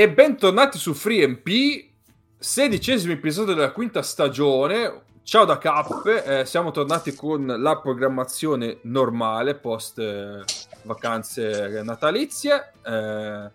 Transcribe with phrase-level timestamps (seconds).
[0.00, 1.90] E bentornati su FreeMP,
[2.38, 5.02] sedicesimo episodio della quinta stagione.
[5.24, 10.42] Ciao da Cap, eh, siamo tornati con la programmazione normale post eh,
[10.84, 12.72] vacanze natalizie.
[12.82, 13.50] Eh,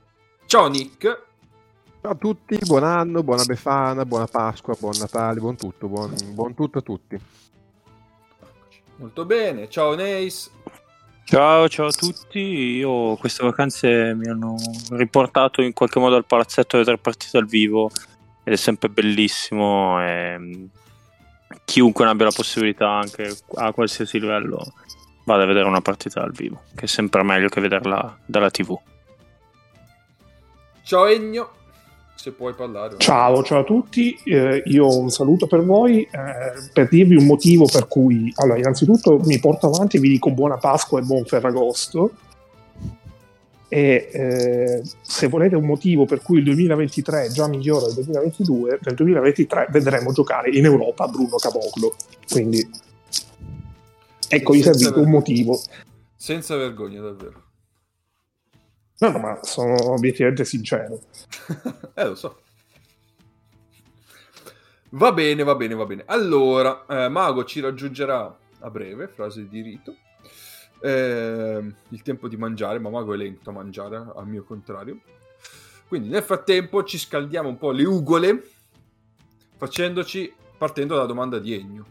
[0.45, 1.23] ciao Nick.
[2.01, 6.53] Ciao a tutti, buon anno, buona Befana, buona Pasqua, buon Natale, buon tutto, buon, buon
[6.53, 7.19] tutto a tutti.
[8.97, 10.51] Molto bene, ciao Neis.
[11.25, 12.39] Ciao, ciao a tutti.
[12.39, 14.55] Io queste vacanze mi hanno
[14.91, 17.89] riportato in qualche modo al palazzetto a vedere partite dal vivo
[18.43, 19.99] ed è sempre bellissimo.
[20.05, 20.65] E mm,
[21.65, 24.73] chiunque ne abbia la possibilità, anche a qualsiasi livello,
[25.23, 28.79] vada a vedere una partita dal vivo, che è sempre meglio che vederla dalla TV.
[30.83, 31.49] Ciao Egno
[32.15, 32.95] se puoi parlare.
[32.97, 36.09] Ciao, ciao a tutti, eh, io un saluto per voi eh,
[36.73, 40.57] per dirvi un motivo per cui, allora innanzitutto mi porto avanti e vi dico buona
[40.57, 42.11] Pasqua e buon Ferragosto
[43.67, 48.79] e eh, se volete un motivo per cui il 2023 è già migliore del 2022,
[48.81, 51.95] nel 2023 vedremo giocare in Europa Bruno Caboclo,
[52.29, 52.65] quindi
[54.27, 55.59] ecco vi servito un motivo.
[56.15, 57.44] Senza vergogna davvero.
[58.97, 61.01] No, no, ma sono obiettivamente sincero.
[61.93, 62.41] eh, lo so.
[64.91, 66.03] Va bene, va bene, va bene.
[66.05, 69.95] Allora, eh, Mago ci raggiungerà a breve, frase di rito.
[70.81, 74.99] Eh, il tempo di mangiare, ma Mago è lento a mangiare, al mio contrario.
[75.87, 78.49] Quindi nel frattempo ci scaldiamo un po' le ugole,
[79.57, 81.85] facendoci, partendo dalla domanda di Egno.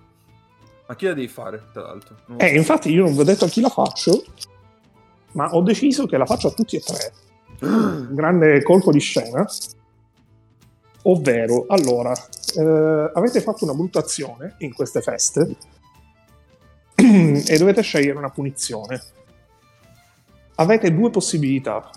[0.86, 2.16] Ma chi la devi fare, tra l'altro?
[2.39, 2.55] Eh, so.
[2.55, 4.24] infatti io non vi ho detto a chi la faccio,
[5.34, 7.12] ma ho deciso che la faccio a tutti e tre.
[8.14, 9.46] Grande colpo di scena.
[11.02, 15.56] Ovvero, allora, eh, avete fatto una brutta azione in queste feste
[16.94, 19.02] e dovete scegliere una punizione.
[20.56, 21.90] Avete due possibilità.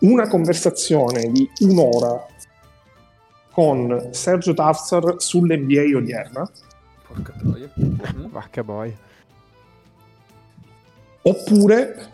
[0.00, 2.26] Una conversazione di un'ora
[3.52, 6.50] con Sergio Tafsar sull'NBA odierna.
[7.06, 7.70] Porca troia.
[7.74, 8.96] Vacca boy
[11.22, 12.10] oppure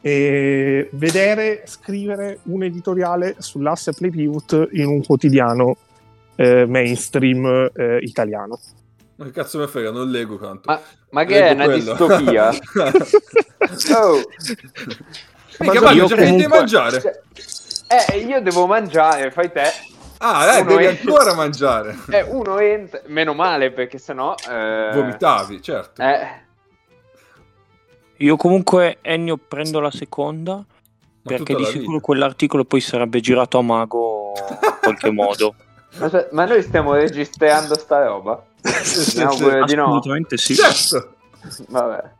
[0.00, 5.76] eh, vedere scrivere un editoriale sull'asse Play Pivot in un quotidiano
[6.36, 8.60] eh, mainstream eh, italiano.
[9.16, 10.70] Ma che cazzo mi frega, non leggo tanto.
[10.70, 11.94] Ma, ma che è una quello.
[11.96, 12.48] distopia?
[13.96, 14.20] oh.
[15.58, 16.42] Mica, ma io già comunque...
[16.42, 17.22] di mangiare.
[17.88, 19.64] Eh, io devo mangiare, fai te.
[20.18, 21.10] Ah, dai, uno devi entra...
[21.10, 21.96] ancora mangiare.
[22.10, 23.00] Eh, uno entra...
[23.06, 24.34] Meno male, perché sennò...
[24.48, 24.90] Eh...
[24.92, 26.02] Vomitavi, certo.
[26.02, 26.44] Eh...
[28.18, 30.64] Io comunque Ennio prendo la seconda Ma
[31.22, 32.04] perché di sicuro vita.
[32.04, 35.54] quell'articolo poi sarebbe girato a mago in qualche modo.
[35.98, 38.42] Ma, cioè, ma, noi stiamo registrando sta roba?
[38.62, 39.84] sì, no, sì, di no.
[39.84, 40.54] Assolutamente sì.
[40.54, 41.14] Certo.
[41.68, 42.10] Vabbè.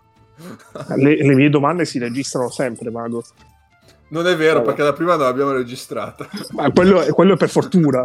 [0.97, 3.23] Le, le, mie domande si registrano sempre, Mago.
[4.09, 4.67] Non è vero, Vabbè.
[4.67, 6.29] perché la prima non l'abbiamo registrata.
[6.51, 8.05] Ma quello, quello è per fortuna.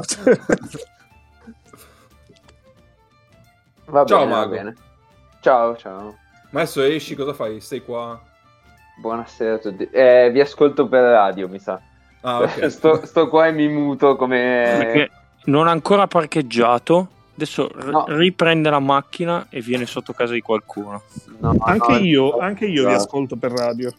[3.85, 4.50] Va ciao, bene, Mago.
[4.50, 4.75] Va bene.
[5.41, 6.16] Ciao, ciao.
[6.52, 7.62] Ma adesso esci, cosa fai?
[7.62, 8.22] Stai qua?
[9.00, 9.88] Buonasera a tutti.
[9.90, 11.80] Eh, vi ascolto per radio, mi sa.
[12.20, 12.68] Ah, okay.
[12.70, 14.76] sto, sto, qua e mi muto come...
[14.78, 15.12] Perché
[15.46, 17.08] non ha ancora parcheggiato.
[17.36, 18.04] Adesso no.
[18.10, 21.04] riprende la macchina e viene sotto casa di qualcuno.
[21.40, 23.90] No, anche, no, io, anche io vi ascolto per radio.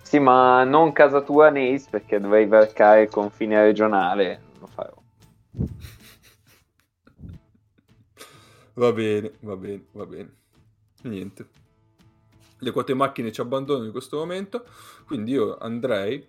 [0.00, 4.40] Sì, ma non casa tua, Neis, perché dovrei varcare il confine regionale.
[4.52, 4.94] Non lo farò.
[8.74, 10.34] Va bene, va bene, va bene.
[11.02, 11.62] Niente
[12.64, 14.64] le quote macchine ci abbandonano in questo momento,
[15.06, 16.26] quindi io andrei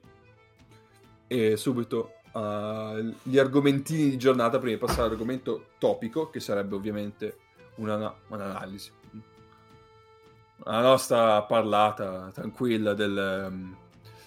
[1.28, 7.37] e subito agli argomentini di giornata prima di passare all'argomento topico, che sarebbe ovviamente
[7.76, 8.91] una, un'analisi.
[10.66, 13.76] La nostra parlata tranquilla del,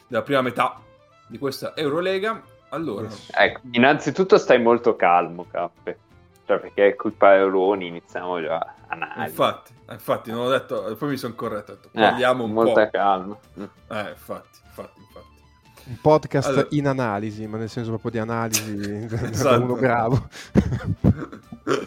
[0.06, 0.81] della prima metà
[1.26, 2.43] di questa Eurolega.
[2.70, 6.06] Allora, ecco, innanzitutto stai molto calmo, Cappe.
[6.49, 9.29] Cioè, perché colpa Euroni iniziamo già analisi.
[9.29, 12.53] Infatti, infatti, non ho detto, poi mi sono corretto, ho detto, eh, parliamo eh, un
[12.53, 12.91] molta po'.
[12.91, 13.39] calma.
[13.55, 15.43] Eh, infatti, infatti, infatti.
[15.85, 16.67] Un podcast allora...
[16.71, 19.62] in analisi, ma nel senso proprio di analisi, esatto.
[19.62, 20.27] uno bravo.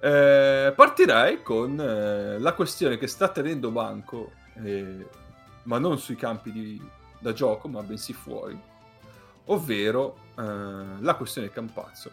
[0.00, 5.06] eh, partirei con eh, la questione che sta tenendo banco, eh,
[5.62, 6.84] ma non sui campi di,
[7.20, 8.60] da gioco, ma bensì fuori,
[9.48, 12.10] ovvero eh, la questione Campazzo.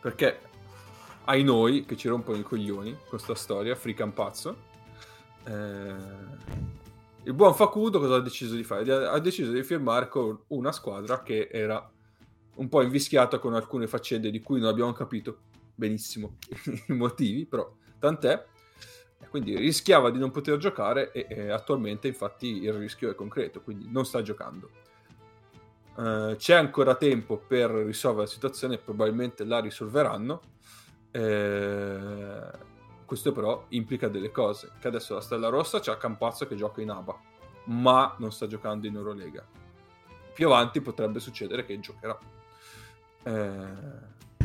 [0.00, 0.40] Perché
[1.24, 4.68] ai noi che ci rompono i coglioni con questa storia, Free Campazzo,
[5.44, 5.94] eh,
[7.24, 8.90] il buon Facudo cosa ha deciso di fare?
[8.92, 11.90] Ha deciso di firmare con una squadra che era
[12.56, 15.38] un po' invischiata con alcune faccende di cui non abbiamo capito
[15.74, 16.36] benissimo
[16.88, 18.46] i motivi, però tant'è.
[19.28, 23.86] Quindi rischiava di non poter giocare e, e attualmente infatti il rischio è concreto, quindi
[23.88, 24.79] non sta giocando.
[26.00, 30.40] Uh, c'è ancora tempo per risolvere la situazione, probabilmente la risolveranno.
[31.10, 32.50] Eh,
[33.04, 36.90] questo però implica delle cose, che adesso la Stella Rossa c'ha Campazzo che gioca in
[36.90, 37.20] ABA,
[37.64, 39.44] ma non sta giocando in Eurolega.
[40.32, 42.18] Più avanti potrebbe succedere che giocherà.
[43.24, 44.44] Eh,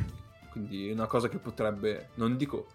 [0.51, 2.68] quindi è una cosa che potrebbe, non dico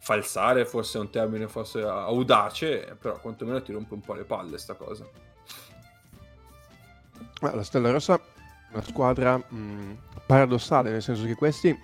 [0.00, 4.58] falsare, forse è un termine forse audace, però quantomeno ti rompe un po' le palle
[4.58, 5.08] sta cosa.
[7.40, 8.20] La Stella Rossa è
[8.72, 9.96] una squadra mh,
[10.26, 11.76] paradossale, nel senso che questi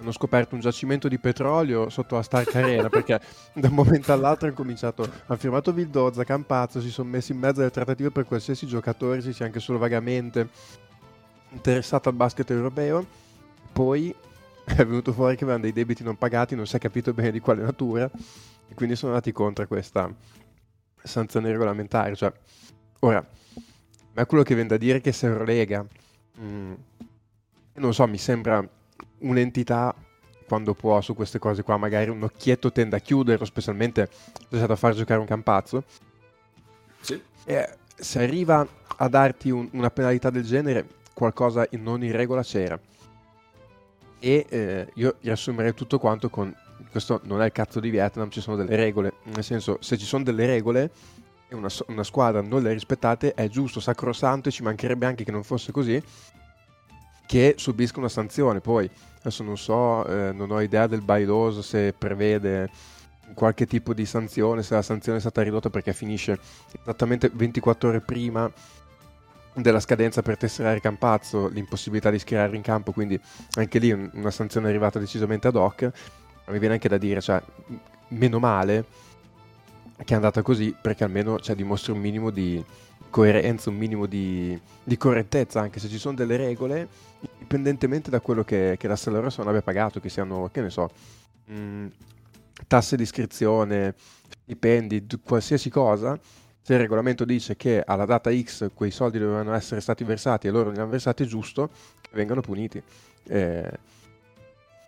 [0.00, 3.20] hanno scoperto un giacimento di petrolio sotto la Stark Arena perché
[3.54, 7.60] da un momento all'altro hanno cominciato hanno firmato Vildozza, Campazzo si sono messi in mezzo
[7.60, 10.48] alle trattative per qualsiasi giocatore si sia anche solo vagamente
[11.50, 13.06] interessato al basket europeo.
[13.72, 14.14] Poi
[14.64, 17.40] è venuto fuori che avevano dei debiti non pagati non si è capito bene di
[17.40, 18.10] quale natura
[18.68, 20.12] e quindi sono andati contro questa
[21.02, 22.30] sanzione regolamentare cioè,
[23.00, 23.26] ora
[24.18, 25.86] ma quello che viene da dire che se Eurolega
[26.34, 26.72] mh, mm,
[27.74, 28.68] non so mi sembra
[29.18, 29.94] un'entità
[30.44, 34.56] quando può su queste cose qua, magari un occhietto tende a chiuderlo, specialmente se è
[34.56, 35.84] stato a far giocare un campazzo.
[37.00, 37.22] Sì.
[37.44, 38.66] E se arriva
[38.96, 42.80] a darti un, una penalità del genere, qualcosa in, non in regola c'era.
[44.18, 46.52] E eh, io riassumerei tutto quanto con
[46.90, 49.12] questo non è il cazzo di Vietnam, ci sono delle regole.
[49.24, 50.90] Nel senso, se ci sono delle regole
[51.50, 55.42] una, una squadra non le rispettate, è giusto, sacrosanto e ci mancherebbe anche che non
[55.42, 56.02] fosse così,
[57.26, 58.60] che subisca una sanzione.
[58.60, 62.70] Poi adesso non so, eh, non ho idea del bylaws se prevede
[63.34, 66.38] qualche tipo di sanzione, se la sanzione è stata ridotta perché finisce
[66.80, 68.50] esattamente 24 ore prima
[69.54, 73.20] della scadenza per tesserare Campazzo, l'impossibilità di schierare in campo, quindi
[73.54, 75.90] anche lì una sanzione è arrivata decisamente ad hoc.
[76.46, 77.42] Mi viene anche da dire, cioè,
[78.08, 78.86] meno male
[80.04, 82.64] che è andata così perché almeno cioè, dimostra un minimo di
[83.10, 86.88] coerenza, un minimo di, di correttezza, anche se ci sono delle regole
[87.20, 90.90] indipendentemente da quello che, che la non abbia pagato, che siano, che ne so,
[91.46, 91.86] mh, mm,
[92.66, 93.94] tasse di iscrizione,
[94.42, 96.18] stipendi, qualsiasi cosa,
[96.60, 100.50] se il regolamento dice che alla data X quei soldi dovevano essere stati versati e
[100.50, 101.70] loro li hanno versati, giusto
[102.12, 102.82] vengano puniti.
[103.26, 103.70] Eh,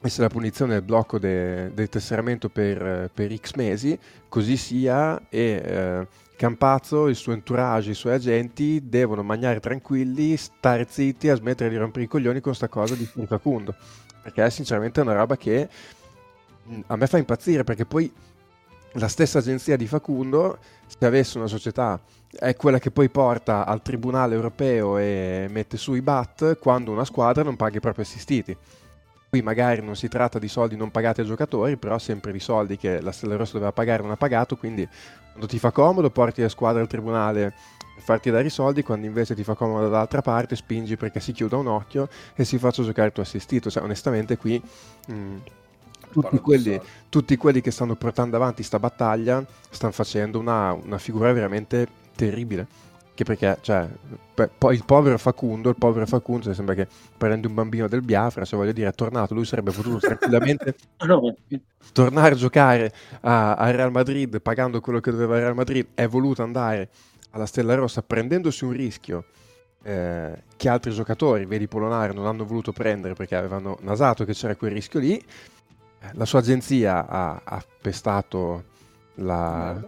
[0.08, 3.98] se la punizione il blocco de- del tesseramento per, per, X mesi,
[4.28, 6.06] così sia e eh,
[6.40, 11.76] Campazzo, il suo entourage, i suoi agenti devono mangiare tranquilli, stare zitti e smettere di
[11.76, 13.74] rompere i coglioni con sta cosa di Facundo.
[14.22, 15.68] Perché sinceramente è una roba che
[16.66, 18.10] mm, a me fa impazzire perché poi
[18.92, 22.00] la stessa agenzia di Facundo, se avesse una società,
[22.38, 27.04] è quella che poi porta al Tribunale europeo e mette su i BAT quando una
[27.04, 28.56] squadra non paga i propri assistiti.
[29.30, 32.76] Qui magari non si tratta di soldi non pagati ai giocatori, però sempre di soldi
[32.76, 34.86] che la Stella Rossa doveva pagare non ha pagato, quindi
[35.30, 37.54] quando ti fa comodo porti la squadra al tribunale
[37.94, 41.30] per farti dare i soldi, quando invece ti fa comodo dall'altra parte spingi perché si
[41.30, 43.70] chiuda un occhio e si faccia giocare il tuo assistito.
[43.70, 44.60] Cioè, onestamente qui...
[45.06, 45.36] Mh, mm,
[46.10, 51.32] tutti quelli, tutti quelli, che stanno portando avanti questa battaglia stanno facendo una, una figura
[51.32, 52.66] veramente terribile
[53.20, 53.88] anche perché, cioè,
[54.56, 56.86] poi il povero Facundo, il povero Facundo, cioè, sembra che
[57.16, 60.74] prende un bambino del Biafra, se voglio dire, è tornato, lui sarebbe potuto tranquillamente
[61.92, 66.42] tornare a giocare a, a, Real Madrid pagando quello che doveva Real Madrid, è voluto
[66.42, 66.88] andare
[67.30, 69.24] alla Stella Rossa prendendosi un rischio
[69.82, 74.56] eh, che altri giocatori, vedi Polonare, non hanno voluto prendere perché avevano nasato che c'era
[74.56, 75.22] quel rischio lì.
[76.12, 78.64] La sua agenzia ha, ha pestato
[79.16, 79.78] la,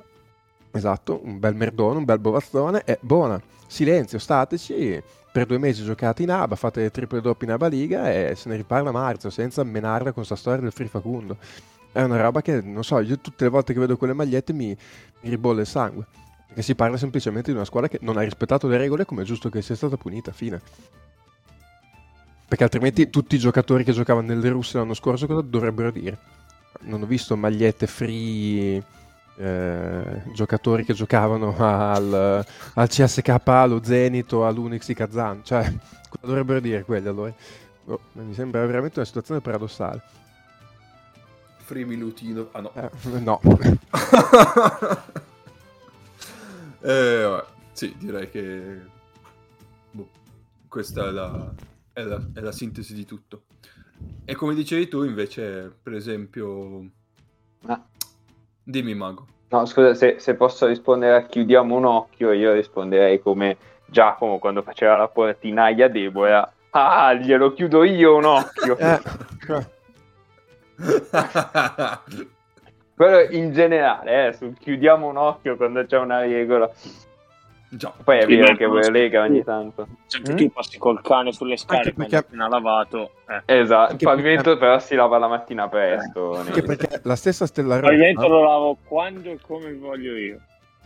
[0.75, 3.41] Esatto, un bel merdone, un bel bovazzone e buona.
[3.67, 8.35] Silenzio, stateci, per due mesi giocate in ABA, fate triple doppie in ABA Liga e
[8.35, 11.37] se ne riparla a marzo, senza menarla con questa storia del free facundo.
[11.93, 14.75] È una roba che, non so, io tutte le volte che vedo quelle magliette mi,
[15.21, 16.07] mi ribolle il sangue.
[16.47, 19.25] Perché si parla semplicemente di una squadra che non ha rispettato le regole come è
[19.25, 20.61] giusto che sia stata punita, fine.
[22.49, 26.19] Perché altrimenti tutti i giocatori che giocavano nelle russe l'anno scorso cosa dovrebbero dire?
[26.81, 28.83] Non ho visto magliette free
[29.37, 35.45] eh, giocatori che giocavano al, al CSK, allo Zenito, all'Unix Kazan.
[35.45, 35.63] Cioè,
[36.09, 37.35] cosa dovrebbero dire quelli allora?
[37.87, 40.03] Oh, mi sembra veramente una situazione paradossale.
[41.59, 42.49] Free Lutino.
[42.53, 42.73] Ah no.
[42.75, 43.41] Eh, no.
[46.81, 47.47] eh, vabbè.
[47.73, 48.81] Sì, direi che
[49.91, 50.11] boh,
[50.69, 51.53] questa è la,
[51.93, 53.45] è, la, è la sintesi di tutto.
[54.25, 56.91] E come dicevi tu, invece, per esempio...
[57.67, 57.83] Ah.
[58.65, 59.27] Dimmi, Mago.
[59.51, 64.63] No, scusa, se, se, posso rispondere a chiudiamo un occhio, io risponderei come Giacomo quando
[64.63, 66.51] faceva la portinaia Deborah.
[66.71, 68.79] Ah, glielo chiudo io un occhio.
[68.79, 69.01] Eh.
[72.97, 76.71] quello in generale, eh, chiudiamo un occhio quando c'è una regola.
[77.75, 77.91] Già.
[78.05, 79.87] Poi è vero che so- Lega ogni tanto.
[80.15, 80.37] Anche Mm?
[80.37, 83.13] tu passi col cane sulle scale Anche quando perché- appena lavato.
[83.27, 83.43] Eh.
[83.61, 86.35] Esatto, il Anche pavimento perché- però si lava la mattina presto.
[86.37, 86.67] Anche Nils.
[86.67, 90.39] perché la stessa Stella Il pavimento Rossa, lo lavo quando e come voglio io.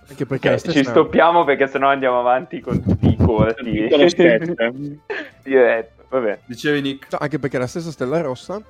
[0.08, 3.78] anche perché la Ok, ci stoppiamo perché sennò andiamo avanti con tutti i corti.
[3.78, 3.88] Eh.
[5.42, 6.38] Diretto, vabbè.
[6.46, 7.12] Dicevi Nick.
[7.12, 8.60] No, anche perché la stessa Stella Rossa,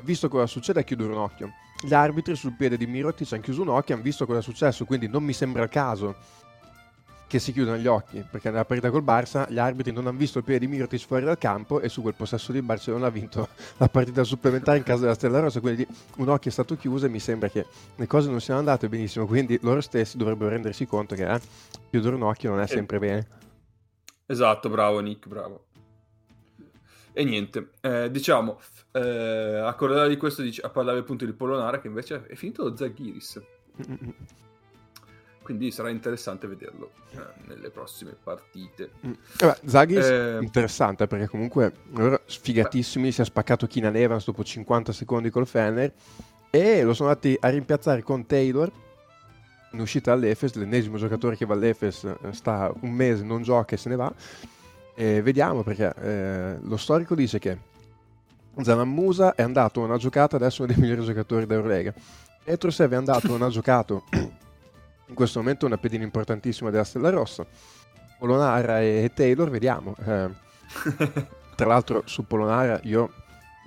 [0.00, 1.50] visto cosa succede, a chiudere un occhio.
[1.84, 4.84] Gli arbitri sul piede di Mirotic hanno chiuso un occhio, hanno visto cosa è successo,
[4.84, 6.14] quindi non mi sembra il caso
[7.32, 10.36] che si chiudano gli occhi, perché nella partita col Barça gli arbitri non hanno visto
[10.36, 13.48] il piede di Mirotic fuori dal campo e su quel possesso di Barcellona ha vinto
[13.78, 15.86] la partita supplementare in casa della Stella Rossa, quindi
[16.16, 17.64] un occhio è stato chiuso e mi sembra che
[17.96, 21.40] le cose non siano andate benissimo, quindi loro stessi dovrebbero rendersi conto che eh,
[21.88, 22.74] chiudere un occhio non è Sì.
[22.74, 23.26] sempre bene.
[24.26, 25.64] Esatto, bravo Nick, bravo.
[27.14, 28.60] E niente, eh, diciamo,
[28.92, 32.62] eh, a corredare di questo dice- a parlare appunto di Polonara che invece è finito
[32.64, 33.40] lo Zaghiris.
[35.42, 38.90] Mm, Quindi sarà interessante vederlo eh, nelle prossime partite.
[39.38, 44.92] Vabbè, Zagis Eh, interessante perché comunque loro sfigatissimi, si è spaccato Keenan Evans dopo 50
[44.92, 45.92] secondi col Fener
[46.50, 48.70] e lo sono andati a rimpiazzare con Taylor
[49.72, 53.78] in uscita all'Efes, l'ennesimo giocatore che va all'Efes, eh, sta un mese, non gioca e
[53.78, 54.12] se ne va.
[54.94, 57.56] E vediamo perché eh, lo storico dice che
[58.60, 61.94] Zaman Musa è andato a una giocata, adesso è uno dei migliori giocatori d'Eurolega.
[62.44, 64.04] Petrosev è andato, non ha giocato,
[65.12, 67.44] in questo momento è una pedina importantissima della Stella Rossa.
[68.18, 69.94] Polonara e Taylor, vediamo.
[70.04, 70.30] Eh,
[71.54, 73.12] tra l'altro su Polonara io,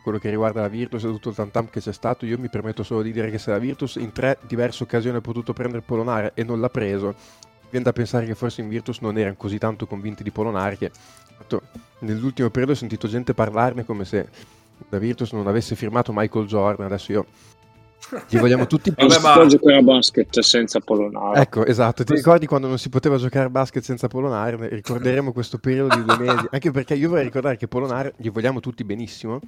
[0.01, 2.81] quello che riguarda la Virtus e tutto il tantam che c'è stato, io mi permetto
[2.81, 6.33] solo di dire che se la Virtus in tre diverse occasioni ha potuto prendere Polonara
[6.33, 7.13] e non l'ha preso,
[7.69, 10.89] viene da pensare che forse in Virtus non erano così tanto convinti di Polonara che
[11.37, 11.61] fatto,
[11.99, 14.27] nell'ultimo periodo ho sentito gente parlarne come se
[14.89, 17.25] la Virtus non avesse firmato Michael Jordan, adesso io
[18.27, 21.41] gli vogliamo tutti Vabbè, non si ma- può giocare a basket senza Polonara.
[21.41, 22.03] Ecco, esatto.
[22.03, 24.69] Ti ricordi quando non si poteva giocare a basket senza Polonare?
[24.69, 26.47] Ricorderemo questo periodo di due mesi.
[26.51, 29.39] Anche perché io vorrei ricordare che Polonare gli vogliamo tutti benissimo.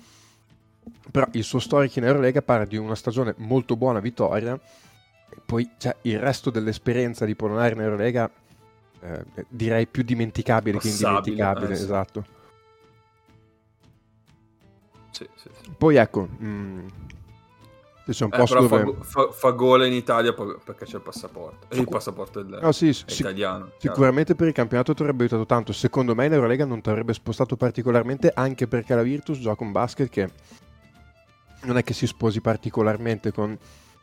[1.11, 4.53] Però il suo storico in Eurolega parla di una stagione molto buona vittoria.
[4.53, 8.29] E poi cioè, il resto dell'esperienza di Polonare in Eurolega
[9.01, 11.73] eh, direi più dimenticabile che Passabile, indimenticabile.
[11.73, 11.83] eh, sì.
[11.83, 12.25] Esatto.
[15.11, 15.71] sì, sì, sì.
[15.77, 17.16] Poi ecco, mh, se
[18.13, 18.97] c'è un Eh, posto però fa, dove...
[18.97, 21.67] go- fa- fa gol in Italia perché c'è il passaporto.
[21.69, 23.71] E il passaporto del, No, sì, sic- italiano.
[23.77, 23.95] chiaro.
[23.95, 25.73] Sicuramente per il campionato ti avrebbe aiutato tanto.
[25.73, 29.71] Secondo me in Eurolega non ti avrebbe spostato particolarmente, anche perché la Virtus gioca un
[29.71, 30.29] basket che
[31.63, 33.57] non è che si sposi particolarmente con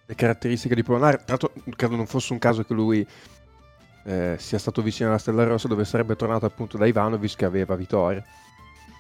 [0.07, 1.19] le caratteristiche di Polonare.
[1.25, 3.07] Tra l'altro, credo non fosse un caso che lui
[4.07, 7.75] eh, sia stato vicino alla Stella Rossa, dove sarebbe tornato appunto da Ivanovic che aveva
[7.75, 8.23] vittoria.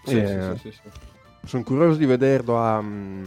[0.05, 1.47] Sì, Eh, sì, sì, sì, sì.
[1.47, 3.25] Sono curioso di vederlo a, mm,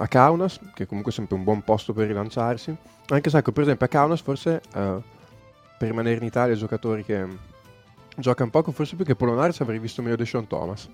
[0.00, 2.74] a Kaunas, che comunque è sempre un buon posto per rilanciarsi.
[3.08, 4.96] Anche se, ecco, per esempio, a Kaunas forse eh,
[5.78, 7.26] per rimanere in Italia, giocatori che
[8.16, 10.88] giocano poco, forse più che Polonare ci avrei visto meglio Deshaun Thomas.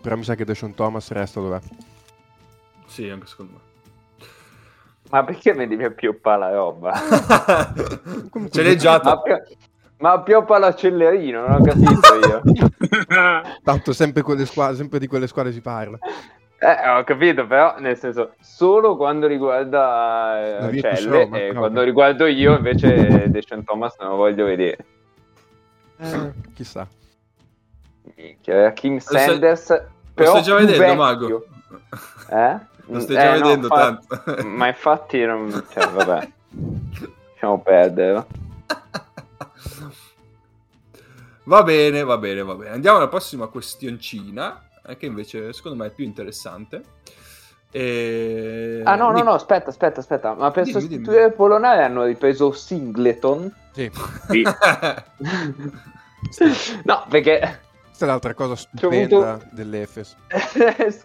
[0.00, 1.60] Però mi sa che Deshaun Thomas resta dov'è.
[2.86, 3.72] Sì, anche secondo me.
[5.10, 6.92] Ma perché mi devi pioppa la roba?
[8.50, 9.20] Ce l'hai già ma,
[9.98, 12.42] ma pioppa l'accellerino, non ho capito io.
[13.64, 15.98] Tanto sempre, quelle squadre, sempre di quelle squadre si parla.
[16.64, 21.84] Eh, ho capito, però, nel senso, solo quando riguarda eh, Celle, e no, quando ok.
[21.86, 24.78] riguardo io, invece, Deshaun Thomas non lo voglio vedere.
[25.98, 26.88] Eh, chissà.
[28.16, 30.94] Minchia, Kim stai- Sanders, Lo però stai già vedendo, vecchio.
[30.96, 31.44] Mago?
[32.30, 32.58] Eh?
[32.86, 33.76] Lo stai Eh, già no, vedendo fa-
[34.08, 34.42] tanto.
[34.48, 35.66] Ma infatti, non...
[35.70, 36.28] cioè, vabbè,
[37.32, 38.24] lasciamo perdere.
[41.44, 41.62] va.
[41.62, 42.70] Bene, va bene, va bene.
[42.70, 46.82] Andiamo alla prossima questioncina, eh, che invece secondo me è più interessante.
[47.70, 48.82] E...
[48.84, 50.34] Ah, no, no, no, aspetta, aspetta, aspetta.
[50.34, 53.52] Ma per Dimmi, sostituire Polonare hanno ripreso Singleton?
[53.72, 53.90] Sì,
[54.28, 54.42] Sì.
[56.84, 57.60] no, perché...
[57.86, 60.16] questa è l'altra cosa stupenda dell'Efes.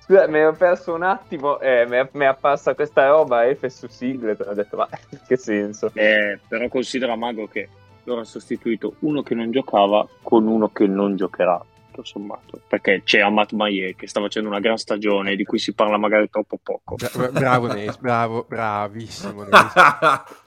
[0.00, 3.76] Scusa, mi ero perso un attimo e mi è, mi è apparsa questa roba Efes
[3.76, 4.48] su Singleton.
[4.48, 4.88] Ho detto, ma
[5.28, 5.90] che senso?
[5.92, 7.68] Eh, però considera Mago che
[8.04, 11.62] loro hanno sostituito uno che non giocava con uno che non giocherà
[11.98, 15.72] tutto sommato perché c'è Amat Maie che sta facendo una gran stagione di cui si
[15.72, 19.72] parla magari troppo poco Bra- Bravo Neis, bravo, bravissimo Neis.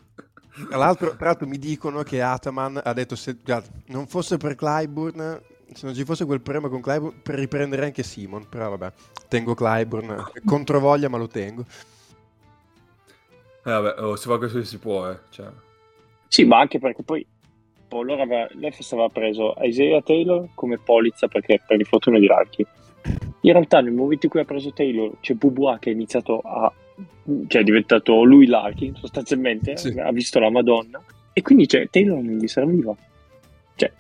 [0.68, 4.56] Tra l'altro, tra l'altro mi dicono che Ataman ha detto se guarda, non fosse per
[4.56, 5.42] Clyburn,
[5.74, 8.48] se non ci fosse quel problema con Clyburn, per riprendere anche Simon.
[8.50, 8.92] Però vabbè,
[9.30, 11.62] tengo Clyburn, controvoglia ma lo tengo.
[13.64, 15.20] Eh, vabbè, oh, si fa questo si può, eh.
[15.30, 15.48] Cioè,
[16.28, 17.26] sì ma anche perché poi
[17.92, 22.66] poi loro aveva, l'Efes aveva preso Isaiah Taylor come polizza perché per l'infortunio di Rarchi
[23.42, 26.72] in realtà nel momento in cui ha preso Taylor c'è Bubua che ha iniziato a
[27.48, 29.90] cioè è diventato lui Larkin sostanzialmente, Sì.
[30.00, 31.02] ha visto la Madonna
[31.34, 32.96] e quindi cioè, Taylor non gli serviva.
[33.76, 33.92] Cioè,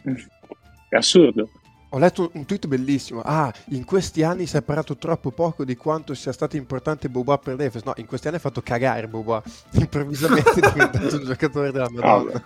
[0.90, 1.50] è assurdo.
[1.90, 3.22] Ho letto un tweet bellissimo.
[3.22, 7.38] Ah, in questi anni si è parlato troppo poco di quanto sia stato importante Boba
[7.38, 7.84] per l'Efes.
[7.84, 9.44] No, in questi anni ha fatto cagare Boba.
[9.74, 12.44] Improvvisamente è diventato un giocatore della Madonna.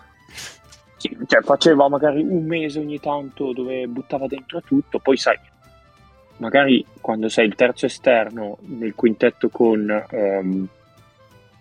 [1.26, 5.38] Cioè, faceva magari un mese ogni tanto dove buttava dentro tutto, poi sai,
[6.38, 10.68] magari quando sei il terzo esterno nel quintetto con, ehm,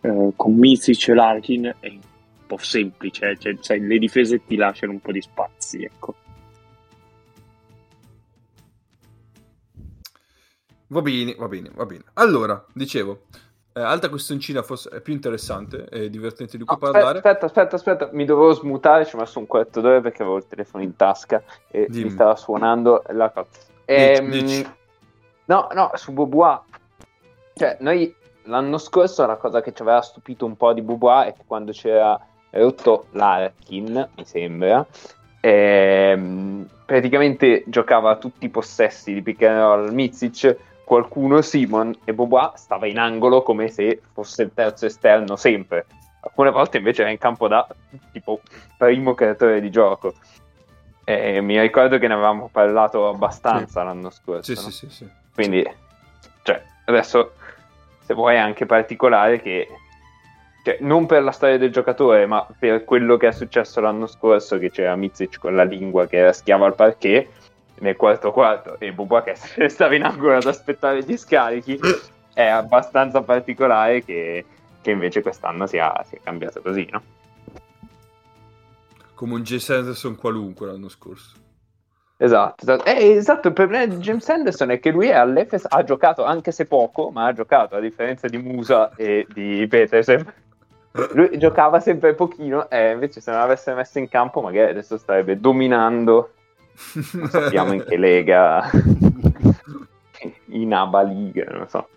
[0.00, 2.00] eh, con Mizic e Larkin è un
[2.46, 6.14] po' semplice, cioè, sai, le difese ti lasciano un po' di spazi, ecco.
[10.88, 12.04] Va bene, va bene, va bene.
[12.14, 13.22] Allora, dicevo,
[13.76, 17.18] eh, altra questioncina forse è più interessante e divertente di cui No, parlare.
[17.18, 20.46] aspetta, aspetta, aspetta, mi dovevo smutare, ci ho messo un quarto d'ora perché avevo il
[20.46, 22.04] telefono in tasca e Dimmi.
[22.04, 23.48] mi stava suonando la cosa.
[23.86, 24.66] Ehm, dici.
[25.46, 26.60] No, no, su Bobois.
[27.54, 28.14] Cioè, noi
[28.44, 31.72] l'anno scorso la cosa che ci aveva stupito un po' di Bobois è che quando
[31.72, 32.18] c'era
[32.50, 34.86] rotto l'Arkin, mi sembra,
[35.40, 42.52] ehm, praticamente giocava tutti i possessi di pick and roll Mizic, qualcuno Simon e Bobois
[42.54, 45.86] stava in angolo come se fosse il terzo esterno sempre.
[46.20, 47.66] Alcune volte invece era in campo da
[48.12, 48.40] tipo
[48.76, 50.14] primo creatore di gioco.
[51.04, 54.54] E mi ricordo che ne avevamo parlato abbastanza l'anno scorso.
[54.54, 54.70] Sì, no?
[54.70, 55.08] sì, sì, sì.
[55.34, 55.68] Quindi,
[56.42, 57.32] cioè, adesso,
[58.00, 59.68] se vuoi, è anche particolare che,
[60.64, 64.56] cioè, non per la storia del giocatore, ma per quello che è successo l'anno scorso,
[64.56, 67.28] che c'era Mizic con la lingua che era schiavo al parquet
[67.80, 69.34] nel quarto quarto e Bubba che
[69.68, 71.78] stava in angolo ad aspettare gli scarichi,
[72.32, 74.44] è abbastanza particolare che,
[74.80, 77.02] che invece quest'anno sia, sia cambiato così, no?
[79.14, 79.56] Come un J.
[79.56, 81.42] Sanderson qualunque l'anno scorso.
[82.16, 82.84] Esatto, esatto.
[82.84, 86.66] Eh, esatto, il problema di James Anderson è che lui all'Efes ha giocato anche se
[86.66, 90.32] poco, ma ha giocato a differenza di Musa e di Petersen.
[91.12, 95.40] Lui giocava sempre pochino e invece se non avesse messo in campo magari adesso starebbe
[95.40, 96.33] dominando,
[96.74, 98.70] sappiamo in che lega,
[100.48, 101.88] in Aba League, non so.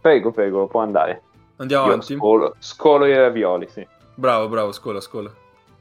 [0.00, 1.22] Prego, prego, può andare.
[1.56, 2.14] Andiamo Io avanti.
[2.16, 3.86] scolo, scolo i ravioli, sì.
[4.14, 5.32] Bravo, bravo, scola, scola.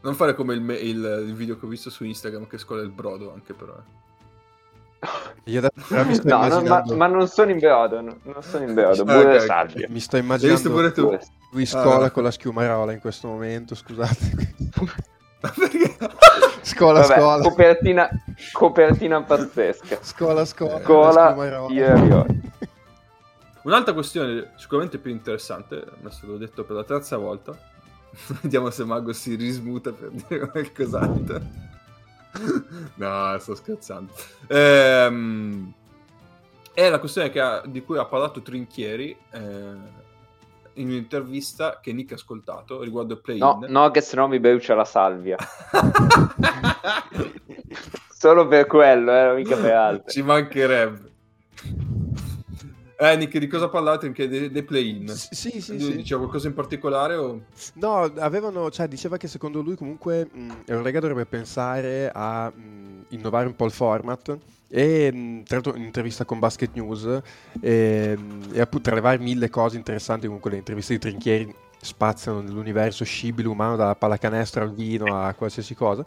[0.02, 2.82] Non fare come il, me- il- il video che ho visto su Instagram che scola
[2.82, 3.74] il brodo anche però.
[3.76, 4.02] eh.
[5.46, 8.42] Io adesso però mi sto No, no, ma, ma non sono in brodo, no- non
[8.42, 9.42] sono in brodo, Ah, pure ok, ok.
[9.42, 9.88] salvia.
[9.90, 11.04] mi sto L'hai visto immaginando pure tu?
[11.06, 12.12] Pure- lui scola Ah.
[12.12, 14.56] con la schiumarola in questo momento, scusate.
[15.52, 15.98] Perché?
[16.62, 17.44] scola, Vabbè, scola.
[17.44, 18.10] copertina,
[18.54, 20.00] copertina pazzesca.
[20.02, 20.82] Scola, scola.
[20.82, 21.74] Scola, schiumarola.
[21.74, 22.52] i ravioli.
[23.64, 27.58] Un'altra questione sicuramente più interessante, adesso l'ho detto per la terza volta.
[28.42, 31.42] Vediamo se Mago si rismuta per dire qualcos'altro.
[32.96, 34.12] no, sto scherzando.
[34.48, 35.72] Ehm,
[36.74, 39.74] è la questione che ha- di cui ha parlato Trinchieri eh,
[40.76, 43.44] in un'intervista che Nick ha ascoltato riguardo il play-in.
[43.44, 45.38] No, no, che se no mi brucia la salvia.
[48.10, 50.12] Solo per quello, eh, mica per altro.
[50.12, 51.12] Ci mancherebbe.
[52.98, 54.00] Eh, Nick, di cosa ha parlato?
[54.00, 54.30] Trinchieri?
[54.30, 55.10] Dei, dei play-in.
[55.10, 55.96] Sì, sì, sì, Lui sì.
[55.98, 57.42] Diceva qualcosa in particolare o...
[57.74, 63.48] No, avevano, cioè, diceva che secondo lui comunque mh, Eurolega dovrebbe pensare a mh, innovare
[63.48, 64.38] un po' il format
[64.76, 67.22] e mh, tra l'altro in intervista con Basket News
[67.62, 71.54] e, mh, e appunto tra le varie mille cose interessanti comunque le interviste di Trinchieri
[71.80, 76.04] spaziano nell'universo scibile umano dalla pallacanestro al vino a qualsiasi cosa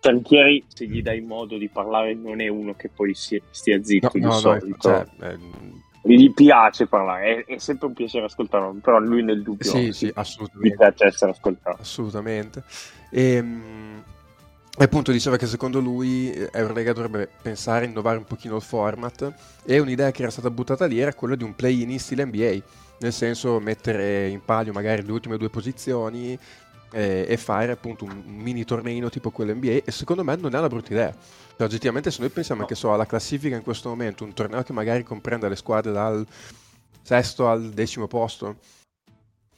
[0.00, 4.10] Tranchieri, se gli dai modo di parlare, non è uno che poi si- stia zitto
[4.14, 8.78] no, di no, no, cioè, ehm, Gli piace parlare, è, è sempre un piacere ascoltarlo,
[8.80, 11.82] però lui nel dubbio sì, sì, gli assolutamente piace essere ascoltato.
[11.82, 12.62] assolutamente.
[13.10, 14.04] E, mh,
[14.80, 18.62] e appunto diceva che secondo lui eh, Eurolega dovrebbe pensare a innovare un pochino il
[18.62, 19.30] format
[19.62, 22.62] e un'idea che era stata buttata lì era quella di un play-in in stile NBA,
[23.00, 26.32] nel senso mettere in palio magari le ultime due posizioni
[26.92, 30.58] eh, e fare appunto un, mini torneino tipo quello NBA e secondo me non è
[30.58, 31.14] una brutta idea.
[31.14, 32.66] Cioè, oggettivamente se noi pensiamo No.
[32.66, 36.26] che so alla classifica in questo momento, un torneo che magari comprenda le squadre dal
[37.02, 38.56] sesto al decimo posto,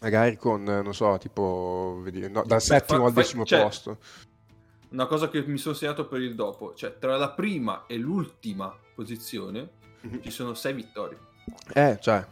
[0.01, 3.99] magari con, non so, tipo, no, dal settimo al decimo cioè, posto.
[4.93, 8.75] Una cosa che mi sono segnato per il dopo, cioè tra la prima e l'ultima
[8.95, 9.71] posizione
[10.21, 11.19] ci sono sei vittorie.
[11.73, 12.25] Eh, cioè,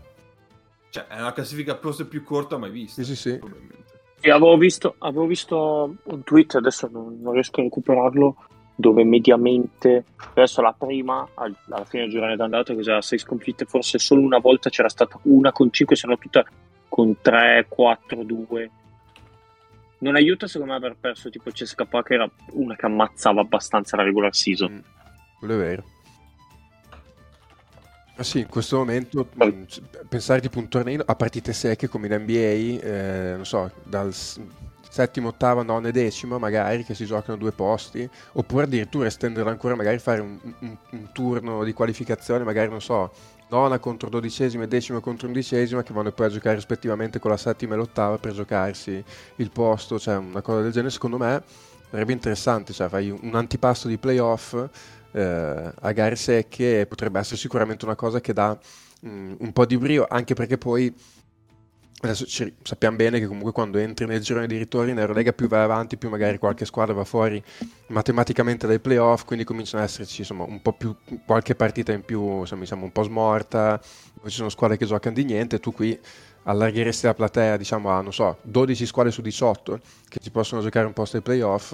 [0.91, 3.03] Cioè, è una classifica forse più corta mai vista.
[3.03, 3.39] Sì, sì, sì.
[3.39, 3.79] probabilmente.
[4.21, 8.37] E avevo visto, avevo visto un tweet, adesso non, non riesco a recuperarlo,
[8.75, 13.99] dove mediamente, adesso la prima, al- alla fine del girone d'andata, cos'era, 6 sconfitte, forse
[13.99, 16.45] solo una volta c'era stata una con 5, se no tutta
[16.89, 18.71] con 3, 4, 2.
[20.01, 24.03] Non aiuta secondo me aver perso tipo CSKA che era una che ammazzava abbastanza la
[24.03, 24.73] regular season.
[24.73, 24.79] Mm,
[25.39, 25.85] quello è vero.
[28.17, 29.63] Ah sì, in questo momento mh,
[30.09, 35.29] pensare tipo un torneo a partite secche come in NBA, eh, non so, dal settimo,
[35.29, 39.99] ottavo, nono e decimo magari che si giocano due posti, oppure addirittura estenderlo ancora, magari
[39.99, 43.11] fare un, un- un turno di qualificazione, magari non so,
[43.51, 47.37] nona contro dodicesima e decima contro undicesima che vanno poi a giocare rispettivamente con la
[47.37, 49.03] settima e l'ottava per giocarsi
[49.37, 51.43] il posto, cioè una cosa del genere secondo me
[51.91, 54.55] sarebbe interessante, cioè fai un antipasto di playoff
[55.13, 58.57] eh, a gare secche potrebbe essere sicuramente una cosa che dà
[59.07, 60.95] mm, un po' di brio, anche perché poi
[62.01, 65.49] adesso ci- sappiamo bene che comunque quando entri nel girone di ritorni in Eurolega più
[65.49, 67.43] vai avanti, più magari qualche squadra va fuori
[67.89, 70.95] matematicamente dai playoff, quindi cominciano ad esserci insomma un po' più
[71.27, 73.81] qualche partita in più, insomma, diciamo un po' smorta,
[74.21, 75.99] poi ci sono squadre che giocano di niente, tu qui
[76.45, 80.95] allargheresti la platea diciamo a so 12 squadre su 18 che ci possono giocare un
[80.95, 81.73] posto ai playoff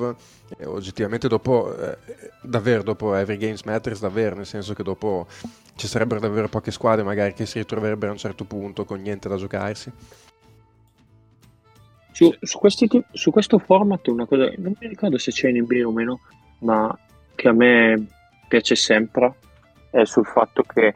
[0.59, 1.97] e oggettivamente dopo eh,
[2.43, 5.29] davvero dopo Every Games Matters davvero nel senso che dopo
[5.77, 9.29] ci sarebbero davvero poche squadre magari che si ritroverebbero a un certo punto con niente
[9.29, 9.93] da giocarsi?
[12.13, 15.59] Su, su questi ti- su questo format una cosa, non mi ricordo se c'è in
[15.63, 16.21] NBA o meno,
[16.61, 16.99] ma
[17.35, 18.07] che a me
[18.49, 19.35] piace sempre
[19.91, 20.95] è sul fatto che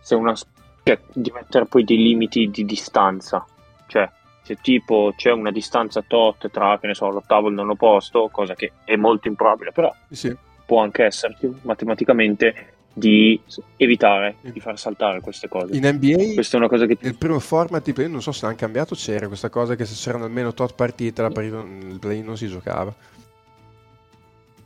[0.00, 3.44] se una cioè, di mettere poi dei limiti di distanza,
[3.86, 4.10] cioè
[4.42, 8.28] se tipo c'è una distanza tot tra, che ne so, l'ottavo e il nono posto,
[8.30, 10.34] cosa che è molto improbabile, però sì,
[10.64, 13.40] può anche esserci matematicamente di
[13.76, 15.76] evitare di far saltare queste cose.
[15.76, 18.56] in NBA Questa è una cosa che nel primo format play non so se l'hanno
[18.56, 22.36] cambiato c'era questa cosa che se c'erano almeno tot partite la partita, il play non
[22.36, 22.94] si giocava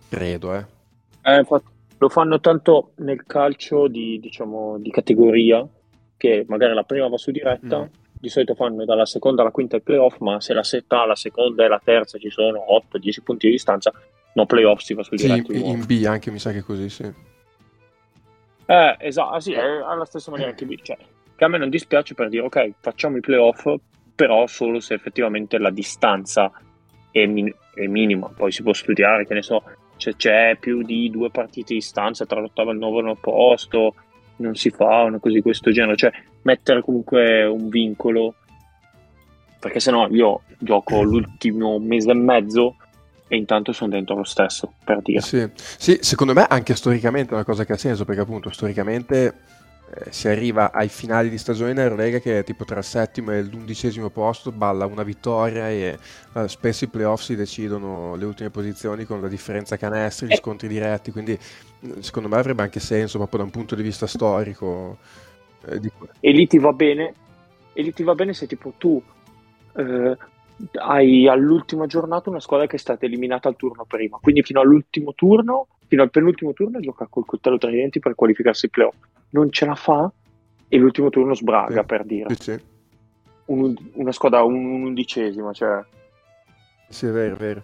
[0.08, 0.64] credo eh
[1.22, 1.66] Eh, infatti,
[1.98, 5.66] lo fanno tanto nel calcio di, diciamo, di categoria,
[6.16, 7.86] che magari la prima va su diretta, Mm.
[8.20, 11.64] di solito fanno dalla seconda alla quinta il playoff, ma se la setta, la seconda
[11.64, 13.92] e la terza ci sono 8-10 punti di distanza,
[14.34, 15.52] no playoff si va su sì, diretto.
[15.52, 17.12] in, in B anche mi sa che così sì
[18.70, 20.98] Eh, esatto, ah, sì, è alla stessa maniera che B, cioè,
[21.34, 23.66] che a me non dispiace per dire, ok, facciamo i playoff,
[24.14, 26.52] però solo se effettivamente la distanza
[27.10, 29.62] è, min- è minima, poi si può studiare, che ne so,
[29.96, 33.94] se c'è più di due partite di distanza tra l'ottavo e il nono posto,
[34.36, 38.34] non si fa una cosa di questo genere, cioè mettere comunque un vincolo,
[39.58, 42.76] perché sennò io gioco l'ultimo mese e mezzo
[43.28, 45.20] e intanto sono dentro lo stesso, per dire.
[45.20, 45.48] Sì.
[45.54, 49.34] Sì, secondo me anche storicamente è una cosa che ha senso, perché appunto storicamente
[49.94, 53.32] eh, si arriva ai finali di stagione in Eurolega che è tipo tra il settimo
[53.32, 55.98] e l'undicesimo posto balla una vittoria e
[56.34, 60.36] eh, spesso i playoff si decidono le ultime posizioni con la differenza canestri, gli Eh.
[60.36, 61.38] scontri diretti, quindi
[61.80, 64.98] mh, secondo me avrebbe anche senso proprio da un punto di vista storico.
[65.66, 67.14] eh, di- e lì ti va bene
[67.72, 69.02] e lì ti va bene se tipo tu
[69.76, 70.16] eh,
[70.80, 75.12] hai all'ultima giornata una squadra che è stata eliminata al turno prima quindi fino all'ultimo
[75.14, 78.96] turno fino al penultimo turno gioca col coltello tra i denti per qualificarsi ai playoff
[79.30, 80.10] non ce la fa
[80.68, 81.86] e l'ultimo turno sbraga Sì.
[81.86, 82.60] per dire Sì, sì,
[83.46, 85.80] Un- una squadra un, un'undicesima cioè
[86.90, 87.62] sì, è vero, è vero.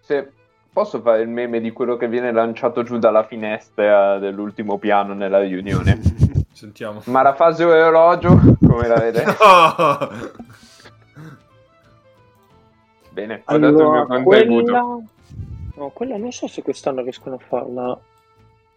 [0.00, 0.32] Se
[0.72, 5.40] posso fare il meme di quello che viene lanciato giù dalla finestra dell'ultimo piano nella
[5.40, 6.00] riunione?
[6.52, 7.02] Sentiamo.
[7.06, 9.36] Ma la fase orologio, come la vedete?
[13.16, 14.62] Bene, ho dato il mio allora contributo.
[14.62, 14.80] quella
[15.76, 17.98] no quella non so se quest'anno riescono a farla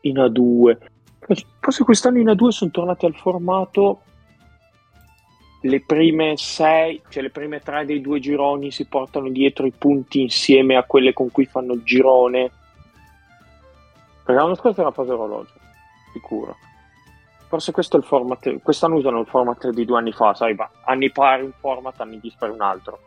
[0.02, 0.78] in A2
[1.60, 4.00] forse quest'anno in A2 sono tornati al formato
[5.64, 10.22] le prime sei, cioè le prime tre dei due gironi si portano dietro i punti
[10.22, 12.50] insieme a quelle con cui fanno il girone.
[14.24, 15.52] Perché l'anno scorso era la fase orologio,
[16.14, 16.56] sicuro.
[17.50, 20.70] Forse questo è il format, quest'anno usano il format di due anni fa, sai, ma
[20.86, 23.00] anni pari un format, anni dispari un altro.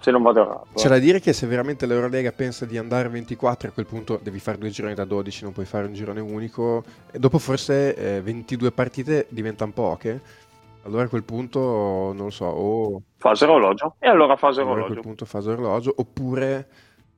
[0.00, 0.66] Se non vado errato.
[0.74, 0.90] C'è eh.
[0.90, 4.38] da dire che se veramente l'Eurolega pensa di andare a 24, a quel punto devi
[4.38, 6.84] fare due gironi da 12, non puoi fare un girone unico.
[7.10, 10.20] E dopo forse eh, 22 partite diventano poche.
[10.84, 11.58] Allora a quel punto,
[12.14, 13.96] non lo so, o Fase orologio.
[13.98, 15.08] E allora fase allora a quel orologio.
[15.08, 16.68] punto fase orologio, oppure,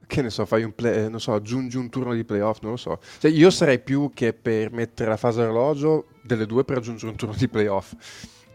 [0.06, 2.72] che ne so, fai un play, eh, non so, aggiungi un turno di playoff, non
[2.72, 2.98] lo so.
[3.18, 7.16] Cioè, io sarei più che per mettere la fase orologio delle due per aggiungere un
[7.16, 7.92] turno di playoff.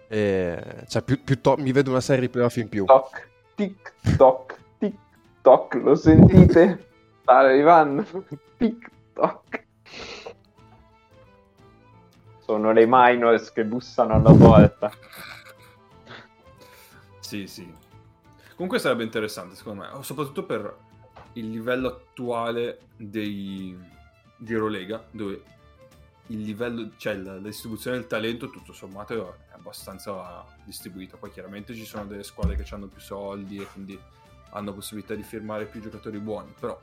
[0.08, 2.84] Eh, cioè, più, più to- mi vedo una serie di playoff in più.
[2.86, 6.88] Toc, tic, toc, lo sentite?
[7.22, 8.06] Sta arrivando.
[8.58, 9.64] Tic, toc.
[12.40, 14.92] Sono le minors che bussano alla porta.
[17.20, 17.74] Sì, sì.
[18.54, 20.78] Comunque sarebbe interessante, secondo me, soprattutto per
[21.34, 23.78] il livello attuale dei,
[24.38, 25.44] di Eurolega, dove
[26.28, 31.18] il livello, cioè la, la distribuzione del talento, tutto sommato, è abbastanza distribuita.
[31.18, 34.00] Poi chiaramente ci sono delle squadre che hanno più soldi e quindi
[34.50, 36.80] hanno possibilità di firmare più giocatori buoni, però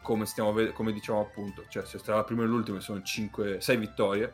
[0.00, 4.32] come, stiamo come diciamo appunto, cioè se tra la prima e l'ultima sono 6 vittorie,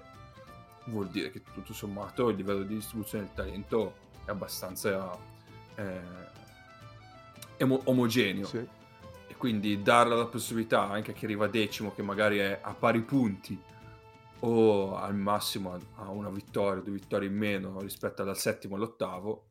[0.87, 5.17] vuol dire che tutto sommato il livello di distribuzione del talento è abbastanza
[5.75, 6.01] eh,
[7.57, 8.47] emo- omogeneo.
[8.47, 8.67] Sì.
[9.27, 13.01] E quindi darle la possibilità anche a chi arriva decimo, che magari è a pari
[13.01, 13.59] punti,
[14.41, 19.45] o al massimo a, una vittoria, due vittorie in meno rispetto al settimo all'ottavo,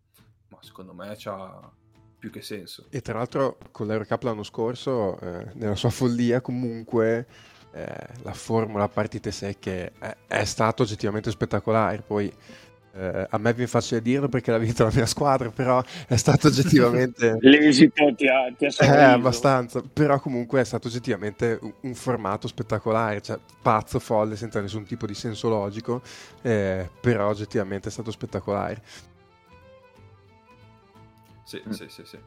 [0.49, 1.71] ma secondo me c'ha
[2.17, 2.85] più che senso.
[2.89, 7.27] E tra l'altro con l'Eurocup l'anno scorso, eh, nella sua follia comunque,
[7.71, 12.01] eh, la formula partite secche è, è stato oggettivamente spettacolare.
[12.01, 12.31] Poi
[12.95, 16.47] eh, a me viene facile dirlo perché l'ha vinto la mia squadra, però è stato
[16.47, 17.37] oggettivamente...
[17.41, 22.47] L'esito ti ha, ti ha Eh, abbastanza, però comunque è stato oggettivamente un, un formato
[22.47, 26.01] spettacolare, cioè pazzo, folle, senza nessun tipo di senso logico,
[26.41, 28.81] eh, però oggettivamente è stato spettacolare.
[31.43, 31.71] Sì, Mm.
[31.71, 32.19] sì, sì, sì.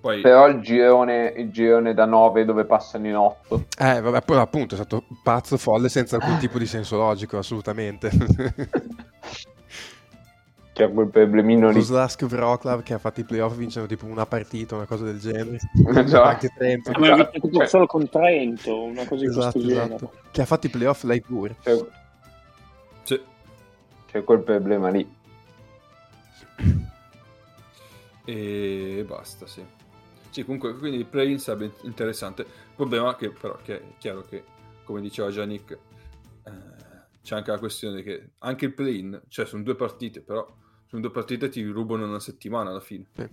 [0.00, 3.68] Poi, Però il girone, il girone da 9 dove passano in 8.
[3.78, 8.10] Eh, vabbè, poi appunto è stato pazzo, folle, senza alcun tipo di senso logico, assolutamente.
[10.72, 11.82] C'è quel problemino lì.
[11.82, 15.58] Slask Wroclaw che ha fatto i playoff vincendo tipo una partita, una cosa del genere.
[15.86, 16.22] Esatto.
[16.22, 16.90] Anche Trento.
[16.98, 19.94] Ma ha vinto Cioè- solo con Trento, una cosa di Esatto, questo genere.
[19.96, 20.12] esatto.
[20.30, 21.56] Che ha fatto i playoff lei pure.
[21.62, 21.76] C'è,
[23.02, 23.20] sì.
[24.10, 25.06] c'è quel problema lì.
[28.24, 29.64] E basta, sì.
[30.30, 32.42] Sì, comunque, quindi il play-in sarebbe interessante.
[32.42, 34.44] Il problema è che, però, che è chiaro che,
[34.84, 35.72] come diceva già Nick,
[36.44, 36.50] eh,
[37.22, 40.46] c'è anche la questione che anche il play-in, cioè sono due partite, però
[40.92, 43.06] sono due partite ti rubano una settimana alla fine.
[43.16, 43.26] Sì.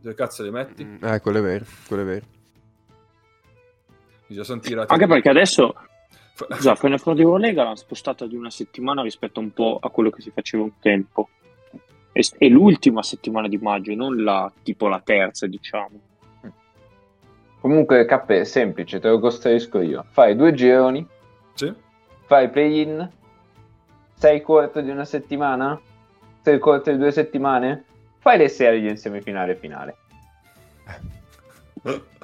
[0.00, 0.86] Dove cazzo le metti?
[0.86, 2.26] Mm, eh, quello è vero, quello è vero.
[4.26, 4.90] Già sono tirati.
[4.90, 5.74] Anche perché adesso
[6.62, 10.22] già Final di Eurolega l'hanno spostata di una settimana rispetto un po' a quello che
[10.22, 11.28] si faceva un tempo.
[12.10, 16.00] E, è l'ultima settimana di maggio, non la, tipo la terza, diciamo.
[17.60, 20.06] Comunque, K è semplice, te lo costruisco io.
[20.08, 21.06] Fai due gironi,
[21.52, 21.70] Sì?
[22.24, 23.10] fai play-in,
[24.14, 25.78] sei corto di una settimana,
[26.56, 27.84] corto di due settimane,
[28.18, 29.96] fai le serie in semifinale e finale.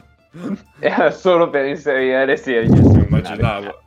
[0.80, 3.06] Era solo per inserire le serie in semifinale.
[3.06, 3.82] Immaginavo.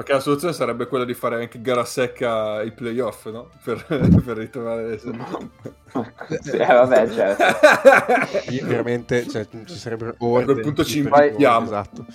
[0.00, 3.50] Perché la soluzione sarebbe quella di fare anche gara secca ai playoff, no?
[3.62, 3.84] Per,
[4.24, 5.10] per ritrovare le Sì,
[6.52, 8.50] eh, vabbè, certo.
[8.50, 10.42] Io veramente, cioè, ci sarebbero ore.
[10.42, 11.66] A quel punto ci impegniamo.
[11.66, 12.06] Esatto.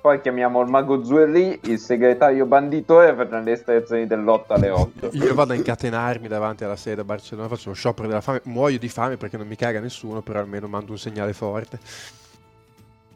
[0.00, 5.10] Poi chiamiamo il mago Zuerli, il segretario banditore per le estrazioni dell'8 alle 8.
[5.12, 8.78] Io vado a incatenarmi davanti alla sede a Barcellona, faccio lo sciopero della fame, muoio
[8.78, 11.78] di fame perché non mi caga nessuno, però almeno mando un segnale forte.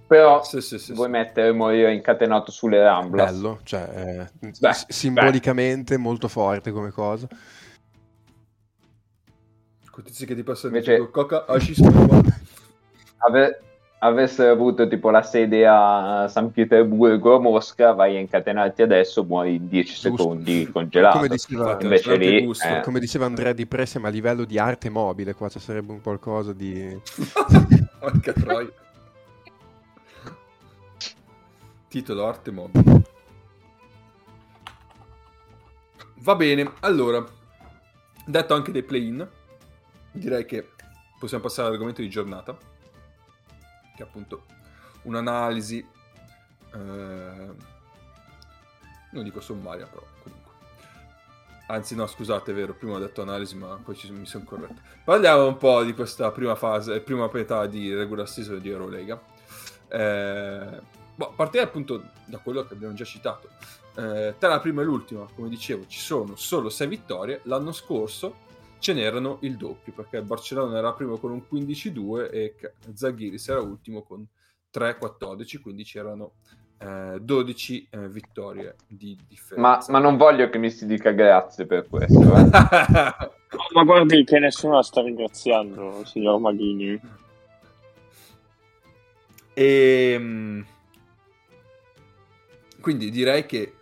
[0.06, 1.12] Però Sì, sì, sì, vuoi sì.
[1.12, 3.32] mettere morire incatenato sulle Ramblas.
[3.32, 7.26] Bello, cioè, eh, Beh, simbolicamente molto forte come cosa.
[9.90, 11.74] Con tizi che ti passano Invece- coca, asci.
[13.18, 13.60] Ave-
[14.04, 19.54] avessero avuto tipo la sede a San Pietroburgo o Mosca, vai a incatenarti adesso, muori
[19.54, 20.08] in 10 Giusto.
[20.10, 21.16] secondi congelato.
[21.16, 22.66] Come diceva, Invece lì, gusto.
[22.66, 25.92] eh, come diceva Andrea Di Pre, siamo a livello di arte mobile, qua ci sarebbe
[25.92, 27.00] un qualcosa di...
[27.98, 28.70] Porca troia.
[31.88, 33.02] Titolo arte mobile.
[36.16, 37.24] Va bene, allora,
[38.26, 39.26] detto anche dei play-in,
[40.12, 40.68] direi che
[41.18, 42.56] possiamo passare all'argomento di giornata,
[43.94, 44.44] che è appunto
[45.02, 45.86] un'analisi,
[46.74, 47.54] eh,
[49.10, 50.52] non dico sommaria però comunque.
[51.66, 54.80] Anzi no, scusate, è vero, prima ho detto analisi ma poi ci- mi sono corretto.
[55.04, 59.20] Parliamo un po' di questa prima fase, prima metà di regular season di Eurolega.
[59.88, 60.80] Eh,
[61.14, 63.48] boh, a partire appunto da quello che abbiamo già citato.
[63.96, 67.40] Eh, tra la prima e l'ultima, come dicevo, ci sono solo 6 vittorie.
[67.44, 68.42] L'anno scorso
[68.84, 72.54] ce n'erano il doppio, perché il Barcellona era primo con un 15-2 e
[72.92, 74.26] Zaghiris era ultimo con
[74.70, 76.32] 3-14, quindi c'erano
[76.76, 79.90] eh, 12 eh, vittorie di ma, differenza.
[79.90, 82.20] ma non voglio che mi si dica grazie per questo.
[82.20, 82.50] eh.
[83.72, 87.00] Ma guardi che nessuno la sta ringraziando, signor Maghini.
[89.54, 90.60] E mm,
[92.82, 93.76] quindi direi che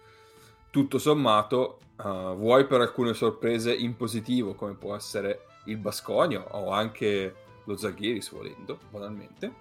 [0.71, 6.70] tutto sommato, eh, vuoi per alcune sorprese in positivo, come può essere il Basconio o
[6.70, 9.52] anche lo Zaghiris, volendo, banalmente,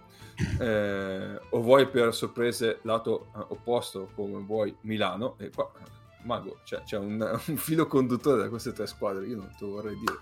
[0.60, 5.90] eh, o vuoi per sorprese lato eh, opposto, come vuoi Milano, e qua, eh,
[6.24, 9.72] Mago, cioè, c'è un, un filo conduttore da queste tre squadre, io non te lo
[9.72, 10.20] vorrei dire.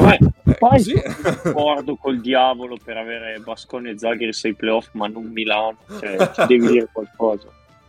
[0.00, 0.94] Me, Eh, poi così?
[0.94, 5.76] d'accordo col diavolo per avere Basconi e Zaghiris ai playoff, ma non Milano.
[5.86, 7.48] Cioè, ci devi dire qualcosa.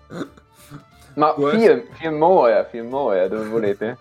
[1.20, 1.36] Ma
[1.98, 3.98] firmora, firmora, dove volete?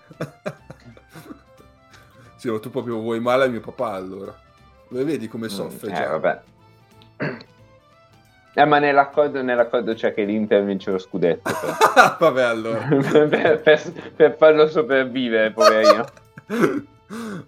[2.37, 4.33] sì, ma tu proprio vuoi male a mio papà allora.
[4.91, 6.17] Lo vedi come Mm, soffre eh, già?
[6.17, 6.41] vabbè.
[8.55, 11.53] Eh, ma nell'accordo, nell'accordo c'è che l'Inter vince lo scudetto.
[11.59, 11.77] Per,
[12.19, 12.79] Vabbè, allora.
[13.27, 16.05] per, per- per farlo sopravvivere, poverino.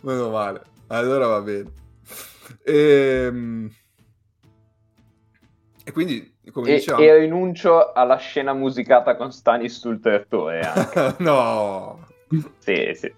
[0.01, 0.61] Meno male.
[0.87, 1.71] Allora va bene.
[2.65, 3.71] Ehm,
[5.83, 7.03] E, quindi, come E, dicevamo...
[7.03, 10.59] e rinuncio alla scena musicata con Stanis sul trattore.
[10.61, 11.15] anche.
[11.23, 12.07] no.
[12.59, 13.13] sì, sì.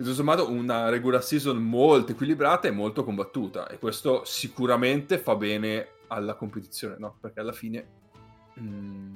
[0.00, 5.88] Tutto sommato una regular season molto equilibrata e molto combattuta e questo sicuramente fa bene
[6.06, 7.16] alla competizione, no?
[7.20, 7.86] Perché alla fine,
[8.54, 9.12] mh,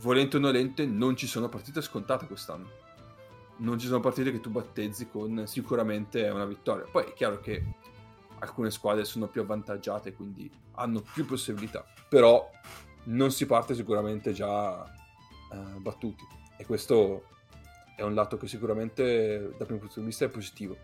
[0.00, 2.84] volente o nolente, non ci sono partite scontate quest'anno.
[3.58, 6.86] Non ci sono partite che tu battezzi con sicuramente una vittoria.
[6.90, 7.62] Poi è chiaro che
[8.40, 11.84] alcune squadre sono più avvantaggiate, quindi hanno più possibilità.
[12.08, 12.50] Però
[13.04, 16.24] non si parte sicuramente già eh, battuti.
[16.56, 17.24] E questo
[17.96, 20.76] è un lato che sicuramente dal mio punto di vista è positivo.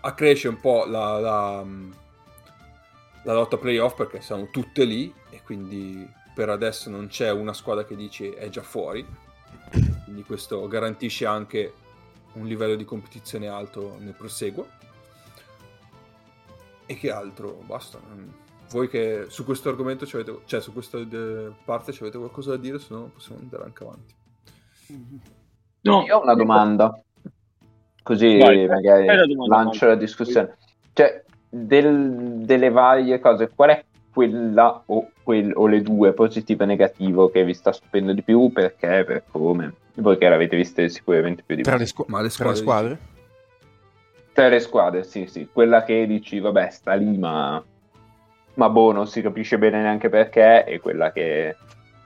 [0.00, 1.64] Accresce un po' la, la,
[3.22, 7.84] la lotta playoff perché sono tutte lì e quindi per adesso non c'è una squadra
[7.84, 9.04] che dice è già fuori.
[10.04, 11.74] Quindi questo garantisce anche
[12.34, 14.68] un livello di competizione alto nel proseguo.
[16.90, 17.60] E che altro?
[17.66, 17.98] Basta.
[18.70, 22.50] Voi che su questo argomento ci avete, cioè su questa eh, parte ci avete qualcosa
[22.50, 24.14] da dire, se no possiamo andare anche avanti.
[25.82, 26.98] No, Io ho una domanda,
[28.02, 30.56] così Vai, magari la domanda, lancio la discussione.
[30.92, 36.66] Cioè, del- delle varie cose, qual è quella o, quel- o le due positive e
[36.66, 38.50] negativo che vi sta stupendo di più?
[38.52, 39.74] Perché, per come?
[39.94, 41.78] Voi che l'avete viste sicuramente più di Tra me.
[41.80, 43.16] le, squ- Ma le tra le squadre, squadre?
[44.38, 45.48] Tra le squadre, sì, sì.
[45.52, 47.60] Quella che dici, vabbè, sta lì, ma...
[48.54, 51.56] ma boh, non si capisce bene neanche perché, e quella che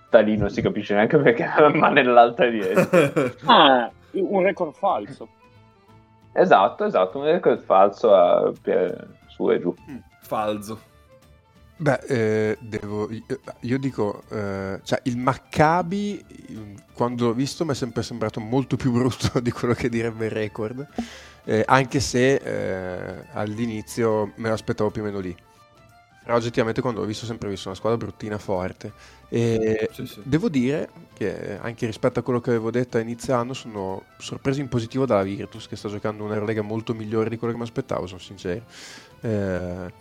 [0.06, 3.34] sta lì non si capisce neanche perché, ma nell'altra direzione.
[3.44, 5.28] Ah, un record falso.
[6.32, 8.50] Esatto, esatto, un record falso a-
[9.26, 9.74] su e giù.
[10.22, 10.80] Falso.
[11.76, 13.24] Beh, eh, devo, io,
[13.60, 16.24] io dico, eh, cioè il Maccabi,
[16.94, 20.30] quando l'ho visto mi è sempre sembrato molto più brutto di quello che direbbe il
[20.30, 20.86] record,
[21.44, 25.36] eh, anche se eh, all'inizio me lo aspettavo più o meno lì.
[26.22, 28.94] Però oggettivamente quando l'ho visto ho sempre visto una squadra bruttina forte.
[29.28, 30.20] E Sì, sì.
[30.22, 34.60] devo dire che anche rispetto a quello che avevo detto a inizio anno sono sorpreso
[34.60, 38.06] in positivo dalla Virtus che sta giocando un'Eurolega molto migliore di quello che mi aspettavo,
[38.06, 38.64] sono sincero.
[39.20, 39.92] Eh,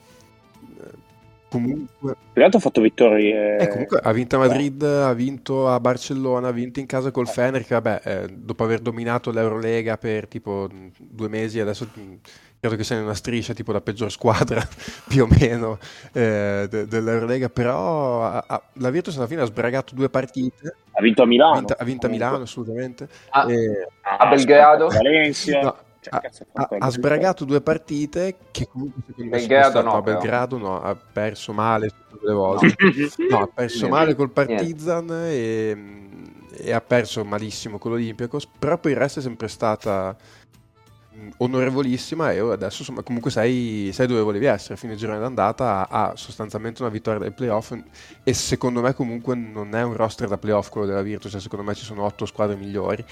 [1.51, 3.57] comunque, L'altro ha fatto vittorie.
[3.57, 7.27] eh, comunque ha vinto a Madrid, ha vinto a Barcellona, ha vinto in casa col
[7.27, 12.13] Fener che vabbè, eh, dopo aver dominato l'Eurolega per tipo due mesi adesso mh,
[12.61, 14.65] credo che sia in una striscia tipo la peggior squadra
[15.09, 15.77] più o meno
[16.13, 21.01] eh, de- dell'Eurolega, però ha- ha- la Virtus alla fine ha sbragato due partite, Ha
[21.01, 21.53] vinto a ha Milano.
[21.57, 22.09] vinto, ha vinto a.
[22.09, 24.87] Milano assolutamente, Ah, e a Belgrado?
[24.87, 25.59] Valencia.
[25.61, 29.81] No, Cioè, ha, cazzo, ha- ha sbragato due partite che comunque secondo me sono Belgrado
[29.81, 30.17] no, no, però.
[30.17, 32.75] Belgrado no, ha perso male tutte le volte.
[33.29, 33.95] No, ha perso Niente.
[33.95, 35.77] male col Partizan e,
[36.57, 40.15] e ha perso malissimo con l'Olympiacos, però poi il resto è sempre stata
[41.11, 45.87] mh, onorevolissima e adesso insomma comunque sai, sai dove volevi essere a fine girone d'andata
[45.87, 47.75] ha, ha sostanzialmente una vittoria dai playoff
[48.23, 51.63] e secondo me comunque non è un roster da playoff quello della Virtus cioè secondo
[51.63, 53.05] me ci sono otto squadre migliori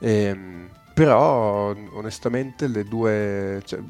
[0.00, 3.80] Ehm, però onestamente le due cioè,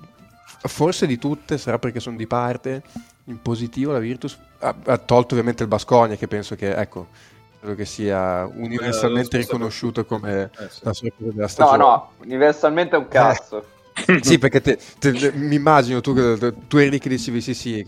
[0.67, 2.83] forse di tutte sarà perché sono di parte
[3.25, 7.09] in positivo la Virtus ha, ha tolto ovviamente il Basconia che penso che ecco
[7.61, 10.81] credo che sia universalmente sposta riconosciuto come Eh, sì.
[10.83, 13.65] la sorpresa della No, stagione no, universalmente è un cazzo.
[14.23, 17.85] sì, perché te- te- mi immagino tu, che- tu eri lì che dicevi sì, sì,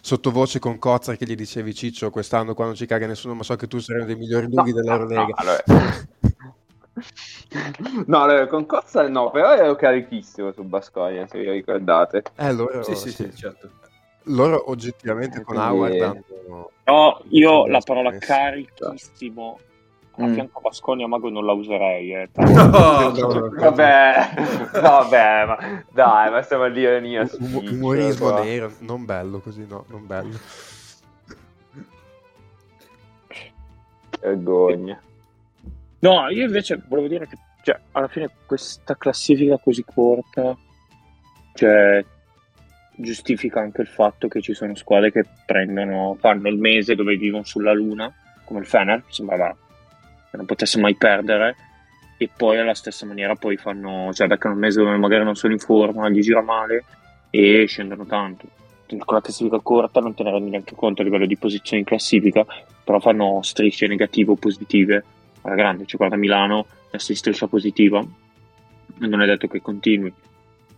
[0.00, 3.54] sottovoce con Cozza che gli dicevi Ciccio quest'anno qua non ci caga nessuno, ma so
[3.56, 5.22] che tu sarai uno dei migliori lunghi No, dell'Eurolega.
[5.22, 5.64] no, allora-
[8.06, 12.22] No, con Cozza no, però ero carichissimo su Basconia, se vi ricordate.
[12.36, 13.24] Eh, loro, Sì, sì, sì.
[13.30, 13.70] sì, certo.
[14.24, 16.70] Loro oggettivamente con Quindi- Howard hanno...
[16.84, 18.18] No, io la parola sì.
[18.18, 19.58] carichissimo
[20.20, 20.32] a Mm.
[20.34, 22.12] fianco a Basconia Mago non la userei.
[22.12, 22.28] Eh.
[22.36, 23.12] No,
[23.50, 24.30] Vabbè,
[24.82, 28.42] vabbè, ma dai, ma stiamo a dire Nia Um- umorismo qua.
[28.42, 30.36] nero, non bello così, no, non bello.
[34.20, 35.00] Vergogna.
[36.00, 40.56] No, io invece volevo dire che cioè, alla fine questa classifica così corta
[41.58, 42.04] cioè,
[42.94, 47.42] giustifica anche il fatto che ci sono squadre che prendono, fanno il mese dove vivono
[47.42, 48.12] sulla luna,
[48.44, 49.56] come il Fener, sembrava
[50.30, 51.56] che non potesse mai perdere,
[52.16, 55.52] e poi alla stessa maniera poi fanno, cioè beccano un mese dove magari non sono
[55.52, 56.84] in forma, gli gira male
[57.30, 58.46] e scendono tanto.
[58.86, 61.86] Con la classifica corta non te ne rendi neanche conto a livello di posizione in
[61.86, 62.46] classifica,
[62.84, 65.04] però fanno strisce negative o positive
[65.42, 68.04] alla grande, cioè guarda Milano, in striscia positiva,
[68.98, 70.12] non è detto che continui.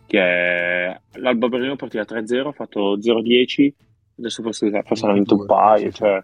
[0.07, 3.73] che è l'Alba Berlino partiva 3-0, ha fatto 0-10,
[4.19, 6.23] adesso forse, forse hanno vinto un paio, cioè...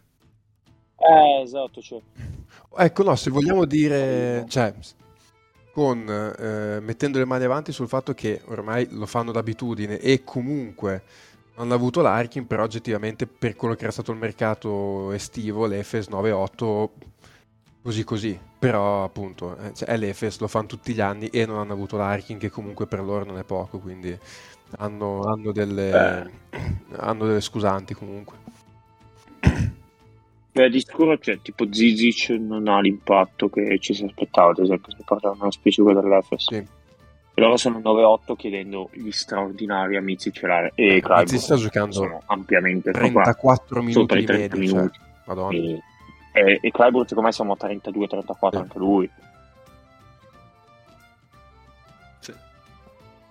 [0.98, 2.00] Eh, esatto, cioè...
[2.78, 4.74] Ecco, no, se vogliamo dire, cioè,
[5.72, 11.02] con, eh, mettendo le mani avanti sul fatto che ormai lo fanno d'abitudine e comunque
[11.56, 16.88] hanno avuto l'Arkin, però oggettivamente per quello che era stato il mercato estivo, l'Efes 9-8
[17.86, 21.58] così così, però appunto eh, cioè, è l'Efes, lo fanno tutti gli anni e non
[21.58, 24.18] hanno avuto l'Arkin che comunque per loro non è poco, quindi
[24.78, 26.28] hanno, hanno, delle,
[26.96, 28.36] hanno delle scusanti comunque.
[30.50, 34.90] Beh, di sicuro cioè, tipo Zizic non ha l'impatto che ci si aspettava, ad esempio,
[34.90, 36.44] se parliamo nello specifico dell'Efes.
[36.44, 36.56] Sì.
[36.56, 42.90] E loro sono 9-8 chiedendo gli straordinari amici celare e Clyburn sta giocando sono ampiamente
[42.90, 44.98] 34 minuti di media, minuti.
[44.98, 45.56] Cioè, Madonna.
[45.56, 45.82] E,
[46.36, 48.56] e, e Clyburn secondo me siamo a 32-34 sì.
[48.56, 49.10] anche lui.
[52.18, 52.34] Sì.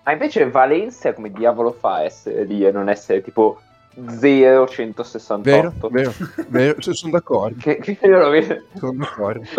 [0.04, 3.60] Ma invece Valencia come diavolo fa a essere lì e non essere tipo
[3.96, 5.40] 0,168.
[5.40, 6.12] Vero, vero,
[6.48, 6.80] vero.
[6.92, 7.56] Sono d'accordo.
[7.58, 9.44] Che, che io l'ho vista, sono d'accordo.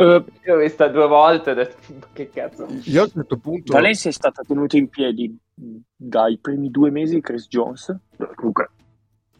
[0.45, 2.67] Io l'ho vista due volte e ho detto, che cazzo.
[2.83, 3.73] Io a un certo punto...
[3.73, 7.95] Valencia è stata tenuta in piedi dai primi due mesi Chris Jones.
[8.35, 8.69] Comunque,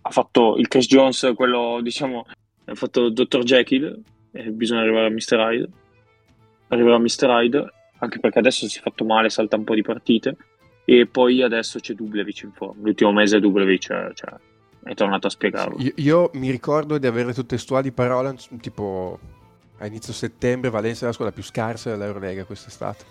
[0.02, 2.26] ha fatto il Chris Jones, quello, diciamo,
[2.70, 3.44] ha fatto Dr.
[3.44, 4.02] Jekyll
[4.32, 5.38] e bisogna arrivare a Mr.
[5.38, 5.70] Hyde.
[6.68, 7.28] Arriverà a Mr.
[7.28, 10.36] Hyde, anche perché adesso si è fatto male, salta un po' di partite.
[10.86, 12.82] E poi adesso c'è Dublevic in forma.
[12.84, 14.34] L'ultimo mese Dublevic, cioè, cioè
[14.84, 15.78] è tornato a spiegarlo.
[15.80, 19.20] Io, io, mi ricordo di avere testuali parole tipo
[19.80, 23.06] a inizio settembre Valencia è la squadra più scarsa dell'Eurolega quest'estate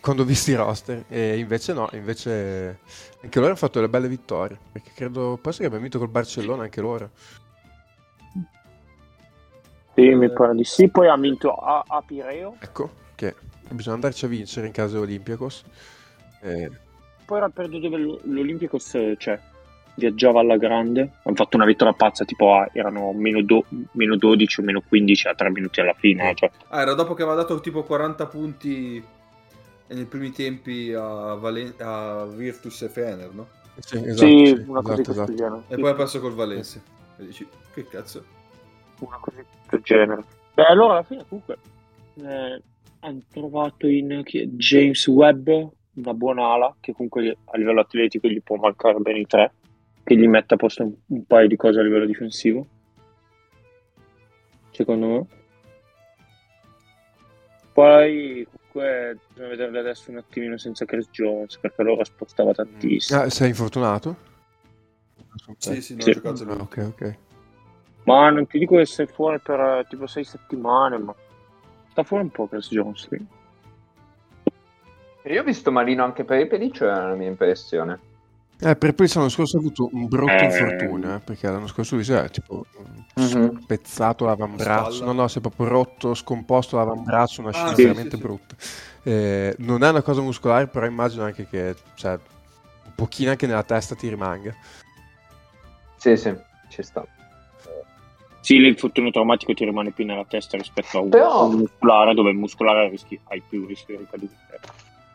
[0.00, 2.80] quando ho visto i roster e invece no invece
[3.22, 6.64] anche loro hanno fatto delle belle vittorie perché credo penso che abbiamo vinto col Barcellona
[6.64, 7.10] anche loro
[9.94, 13.34] sì mi pare di sì poi ha vinto a, a Pireo ecco che
[13.70, 15.64] bisogna andarci a vincere in casa dell'Olympiacos
[16.40, 16.70] e...
[17.24, 19.40] poi era il periodo dove l'Olympiacos cioè
[19.94, 24.60] viaggiava alla grande, hanno fatto una vittoria pazza, tipo ah, erano meno, do, meno, 12
[24.60, 26.34] o meno 15 a 3 minuti alla fine.
[26.34, 26.50] Cioè.
[26.68, 29.04] Ah, era dopo che aveva dato tipo 40 punti
[29.88, 33.48] nei primi tempi a, Valen- a Virtus e Fener, no?
[33.78, 35.64] Sì, esatto, sì, sì una cosa esatto, di esatto.
[35.68, 36.80] E poi ha perso col Valencia.
[37.18, 38.40] E dici, che cazzo?
[39.04, 40.24] Una cosa di questo genere.
[40.54, 41.58] Beh, allora alla fine comunque
[42.14, 42.62] eh,
[43.00, 45.48] hanno trovato in James Webb
[45.94, 49.52] una buona ala che comunque a livello atletico gli può mancare bene i tre
[50.04, 52.66] che gli metta a posto un, un paio di cose a livello difensivo.
[54.70, 55.26] Secondo me.
[57.72, 63.20] Poi comunque bisogna vederle adesso un attimino senza Chris Jones perché loro spostava tantissimo.
[63.20, 64.30] Ah, sei infortunato?
[65.58, 66.12] Sì, sì, non sì.
[66.12, 67.16] giocato ah, ok, ok.
[68.04, 71.14] Ma non ti dico che sei fuori per eh, tipo sei settimane, ma
[71.90, 73.26] sta fuori un po' Chris Jones lì.
[75.24, 78.10] Io ho visto Marino anche per i Pelliccio, è la mia impressione.
[78.64, 80.44] Eh, per poi l'anno scorso ha avuto un brutto eh...
[80.44, 82.64] infortunio, eh, perché l'anno scorso lui si è tipo
[83.18, 83.58] mm-hmm.
[83.58, 88.16] spezzato l'avambraccio, no no, si è proprio rotto, scomposto l'avambraccio, una scena ah, sì, veramente
[88.16, 88.54] sì, brutta.
[89.02, 93.64] Eh, non è una cosa muscolare, però immagino anche che cioè, un pochino anche nella
[93.64, 94.54] testa ti rimanga.
[95.96, 96.32] Sì, sì,
[96.68, 97.04] ci sta.
[98.42, 101.48] Sì, l'infortunio traumatico ti rimane più nella testa rispetto a un, però...
[101.48, 104.34] muscolare, dove il muscolare rischi, hai più rischio di ricadute.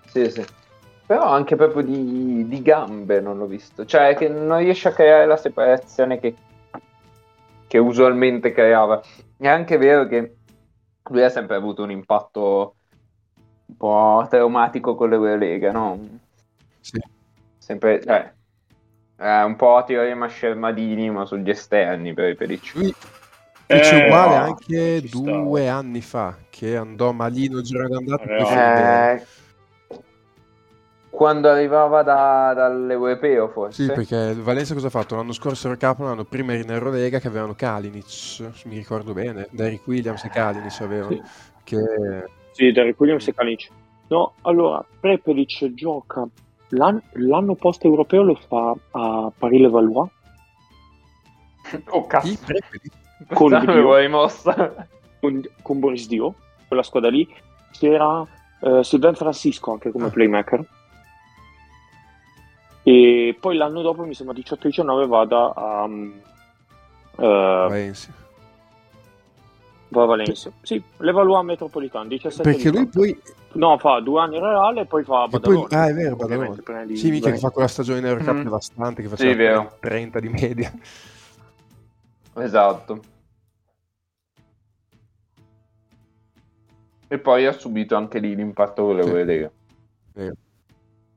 [0.06, 0.46] Sì, sì.
[1.06, 3.86] Però anche proprio di, di, gambe non l'ho visto.
[3.86, 6.36] Cioè, che non riesce a creare la separazione che,
[7.68, 9.02] che usualmente creava.
[9.36, 10.36] È anche vero che
[11.10, 12.76] lui ha sempre avuto un impatto
[13.66, 16.00] un po' traumatico con l'Eurolega, no?
[16.80, 16.98] Sì.
[17.58, 18.34] Sempre, cioè,
[19.18, 22.96] è un po' teorema Scermadini, ma sugli esterni per, per i Lui
[23.68, 25.76] fece eh, uguale no, anche due sta.
[25.76, 28.24] anni fa, che andò malino girare andato.
[28.24, 29.26] Eh,
[31.10, 33.84] quando arrivava da, dall'Europeo forse.
[33.84, 35.16] Sì, perché il Valencia cosa ha fatto?
[35.16, 39.48] L'anno scorso era capo, l'anno prima era in Eurolega che avevano Kalinic, mi ricordo bene,
[39.52, 41.12] Derrick Williams e Kalinic avevano.
[41.12, 41.22] Sì,
[41.64, 41.78] che...
[42.52, 43.70] sì Derrick Williams e Kalinic.
[44.10, 46.26] No, allora, Prepelic gioca
[46.70, 50.10] l'anno, l'anno post-europeo lo fa a Paris-Levallois.
[51.90, 52.38] Oh cazzo.
[53.34, 54.30] Con, Dio,
[55.20, 56.36] con, con Boris Dio,
[56.68, 57.28] quella squadra lì,
[57.72, 58.26] c'era
[58.60, 60.10] uh, Sylvain Francisco anche come ah.
[60.10, 60.66] playmaker
[62.88, 66.14] e poi l'anno dopo, mi sembra 18-19, vada a um,
[67.16, 68.14] uh, Valencia.
[69.90, 70.52] Va a Valencia.
[70.62, 73.22] Sì, l'Evalua Metropolitano, 17 Perché lui poi...
[73.56, 75.68] No, fa due anni in Reale e poi fa a Badalone.
[75.68, 75.78] Poi...
[75.78, 76.96] Ah, è vero, Badalone.
[76.96, 78.44] Sì, mica che fa quella stagione in Eurocup mm.
[78.44, 80.72] devastante, che faceva sì, 30 di media.
[82.38, 83.02] Esatto.
[87.10, 89.52] E poi ha subito anche lì l'impatto con le
[90.14, 90.32] sì.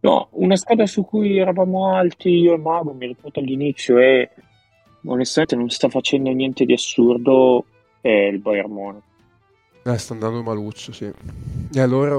[0.02, 4.30] No, una squadra su cui eravamo alti io e Mago, mi ricordo all'inizio, e
[5.04, 7.64] onestamente non sta facendo niente di assurdo,
[8.00, 9.04] è il Bayern Monaco.
[9.84, 11.12] Eh, sta andando maluccio, sì.
[11.74, 12.14] E allora...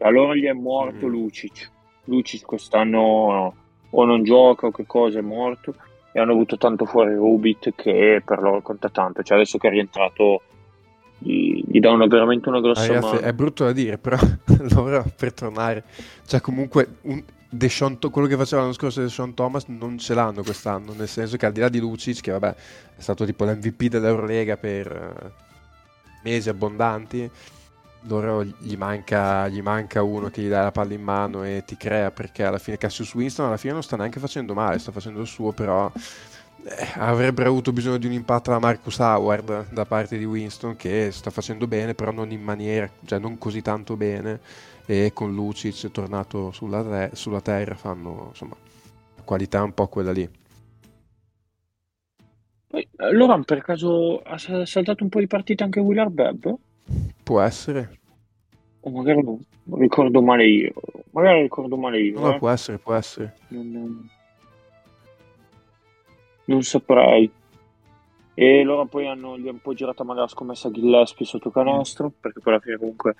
[0.00, 1.10] Allora gli è morto Mm.
[1.10, 1.70] Lucic.
[2.04, 3.54] Lucic quest'anno
[3.90, 5.74] o non gioca o che cosa è morto
[6.12, 9.22] e hanno avuto tanto fuori Rubit che per loro conta tanto.
[9.22, 10.42] Cioè adesso che è rientrato
[11.18, 13.20] gli, gli dà una- veramente una grossa Ragazzi, mano.
[13.20, 14.16] è brutto da dire, però
[14.74, 15.84] loro per tornare,
[16.26, 17.22] cioè comunque un
[17.98, 21.46] To- quello che faceva l'anno scorso Deshaun Thomas non ce l'hanno quest'anno, nel senso che
[21.46, 22.48] al di là di Lucic, che vabbè
[22.96, 25.30] è stato tipo l'MVP dell'Eurolega per eh,
[26.24, 27.30] mesi abbondanti,
[28.02, 31.76] loro gli manca, gli manca uno che gli dà la palla in mano e ti
[31.76, 35.20] crea, perché alla fine Cassius Winston alla fine non sta neanche facendo male, sta facendo
[35.20, 35.90] il suo, però
[36.64, 41.10] eh, avrebbero avuto bisogno di un impatto da Marcus Howard da parte di Winston che
[41.12, 44.40] sta facendo bene però non in maniera cioè non così tanto bene
[44.86, 48.56] e con Lucic tornato sulla, te- sulla terra fanno insomma
[49.16, 50.28] la qualità un po' quella lì
[52.66, 56.46] Poi, eh, Loran per caso ha sa- saltato un po' di partite anche Willard Bebb?
[57.22, 57.98] Può essere
[58.80, 59.38] O magari non
[59.78, 60.72] ricordo male io.
[61.10, 62.18] Magari ricordo male io.
[62.18, 62.38] no, eh.
[62.38, 64.08] può essere può essere Non,
[66.44, 67.30] non- saprei.
[68.34, 72.12] E loro poi hanno, gli hanno un po' girato male la scommessa Gillespie sotto canestro,
[72.20, 73.16] perché poi alla fine comunque,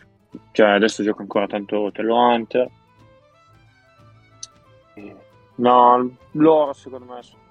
[0.52, 2.70] cioè adesso gioca ancora tanto Telo Hunter.
[5.56, 7.42] No, loro secondo me sono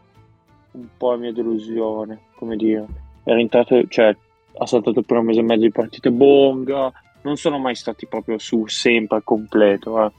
[0.72, 2.86] un po' la mia delusione, come dire.
[3.24, 4.16] È rientrato, cioè
[4.58, 6.92] ha saltato per un mese e mezzo di partite bonga,
[7.22, 10.12] non sono mai stati proprio su sempre al completo, eh.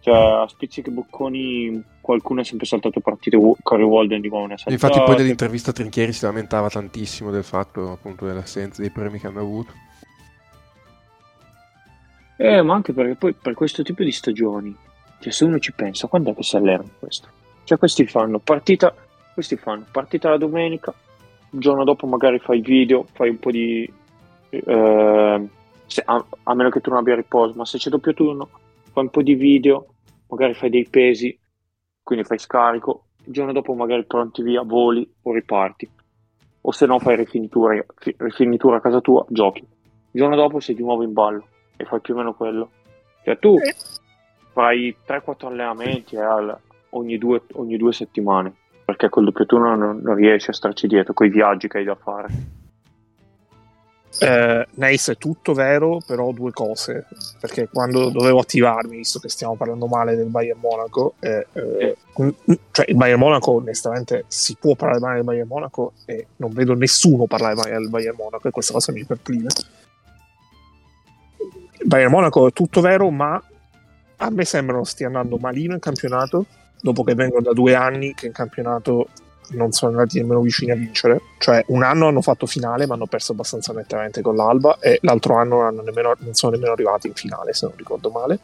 [0.00, 3.36] Cioè, a spizzichi bocconi qualcuno è sempre saltato partite.
[3.62, 4.86] Corey Walden di nuovo ne ha saltate.
[4.86, 9.40] infatti poi nell'intervista Trinchieri si lamentava tantissimo del fatto appunto dell'assenza dei premi che hanno
[9.40, 9.72] avuto
[12.38, 14.74] Eh, ma anche perché poi per questo tipo di stagioni,
[15.18, 17.28] cioè se uno ci pensa, quando è che si allenano questo?
[17.64, 18.94] Cioè questi fanno partita,
[19.34, 20.94] questi fanno partita la domenica,
[21.50, 23.90] il giorno dopo magari fai video, fai un po' di...
[24.50, 25.48] eh,
[25.86, 28.48] se- a, a meno che tu non abbia riposo, ma se c'è doppio turno,
[28.92, 29.86] fai un po' di video,
[30.28, 31.36] magari fai dei pesi,
[32.02, 35.90] quindi fai scarico, il giorno dopo magari pronti via, voli o riparti.
[36.62, 39.60] O se no fai rifinitura, fi- rifinitura a casa tua, giochi.
[39.60, 41.46] Il giorno dopo sei di nuovo in ballo
[41.76, 42.70] e fai più o meno quello.
[43.24, 43.56] Cioè tu
[44.52, 46.56] fai 3-4 allenamenti eh,
[46.90, 48.54] ogni, due, ogni due settimane,
[48.88, 51.84] perché col doppio turno non, non riesci a starci dietro, con i viaggi che hai
[51.84, 52.28] da fare.
[54.18, 57.04] Eh, Nice è tutto vero, però due cose.
[57.38, 61.96] Perché quando dovevo attivarmi, visto che stiamo parlando male del Bayern Monaco, eh, eh,
[62.70, 66.72] cioè il Bayern Monaco, onestamente, si può parlare male del Bayern Monaco e non vedo
[66.72, 69.48] nessuno parlare male del Bayern Monaco e questa cosa mi perplime.
[71.80, 73.38] Il Bayern Monaco è tutto vero, ma
[74.16, 76.46] a me sembra non stia andando malino in campionato,
[76.80, 79.08] dopo che vengono da due anni che in campionato
[79.50, 81.20] non sono andati nemmeno vicini a vincere.
[81.38, 85.36] Cioè, un anno hanno fatto finale, ma hanno perso abbastanza nettamente con l'Alba, e l'altro
[85.36, 88.40] anno non, hanno nemmeno- non sono nemmeno arrivati in finale, se non ricordo male.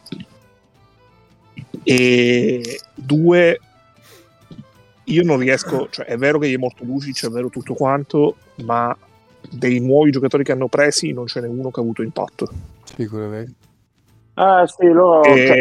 [1.82, 3.60] E due,
[5.04, 8.36] io non riesco, cioè, è vero che gli è morto Lucic, è vero tutto quanto,
[8.64, 8.96] ma
[9.50, 12.48] dei nuovi giocatori che hanno presi non ce n'è uno che ha avuto impatto.
[12.84, 15.60] sì quello è vero Eh sì, loro E- cioè,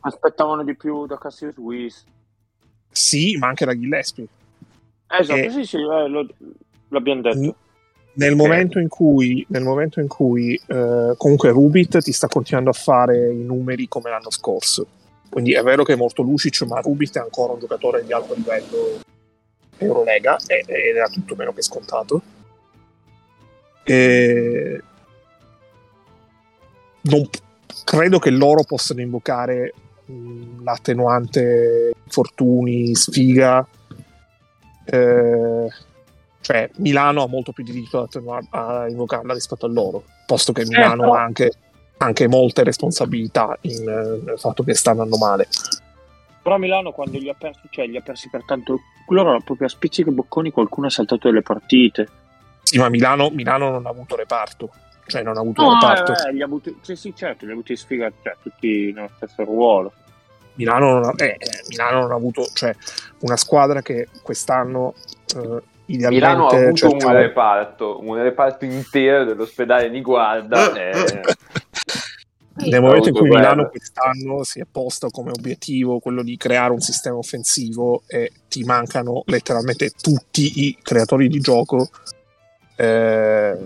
[0.00, 2.04] aspettavano di più da Cassius Wiss.
[2.90, 4.26] sì, ma anche da Gillespie.
[5.08, 6.26] Esatto, E- sì, sì, eh, lo-
[6.88, 7.56] l'abbiamo detto.
[8.14, 8.36] Nel Ok.
[8.38, 13.30] momento in cui, nel momento in cui eh, comunque Rubit ti sta continuando a fare
[13.32, 14.86] i numeri come l'anno scorso.
[15.28, 18.34] Quindi è vero che è morto Lucic, ma Rubit è ancora un giocatore di alto
[18.34, 19.00] livello
[19.76, 22.20] Eurolega ed era tutto meno che scontato.
[23.84, 24.82] E
[27.02, 27.28] non
[27.84, 29.72] credo che loro possano invocare
[30.62, 33.66] l'attenuante infortuni, sfiga.
[34.84, 35.68] Eh,
[36.40, 38.08] cioè Milano ha molto più diritto
[38.50, 41.52] ad invocarla rispetto a loro, posto che Milano però- ha anche,
[41.98, 45.48] anche molte responsabilità in, nel fatto che sta andando male.
[46.42, 48.80] Però Milano quando li ha persi, cioè li ha persi per tanto.
[49.10, 52.08] Loro proprio a spizzichi bocconi qualcuno ha saltato delle partite.
[52.62, 54.70] Sì, ma Milano, Milano non ha avuto reparto,
[55.08, 56.12] cioè non ha avuto No, reparto.
[56.12, 59.42] eh, li ha avuti, sì, sì, certo, li ha avuti sfigati, cioè, tutti nello stesso
[59.44, 59.92] ruolo.
[60.54, 62.74] Milano, non ha, eh, eh, Milano non ha avuto, cioè
[63.20, 64.94] una squadra che quest'anno
[65.36, 70.72] eh, idealmente Milano ha avuto cercava- un reparto, un reparto intero dell'ospedale di Guarda.
[70.74, 71.20] eh,
[72.60, 73.50] Nel momento in cui guerra.
[73.54, 78.64] Milano quest'anno si è posto come obiettivo quello di creare un sistema offensivo e ti
[78.64, 81.88] mancano letteralmente tutti i creatori di gioco,
[82.74, 83.56] eh,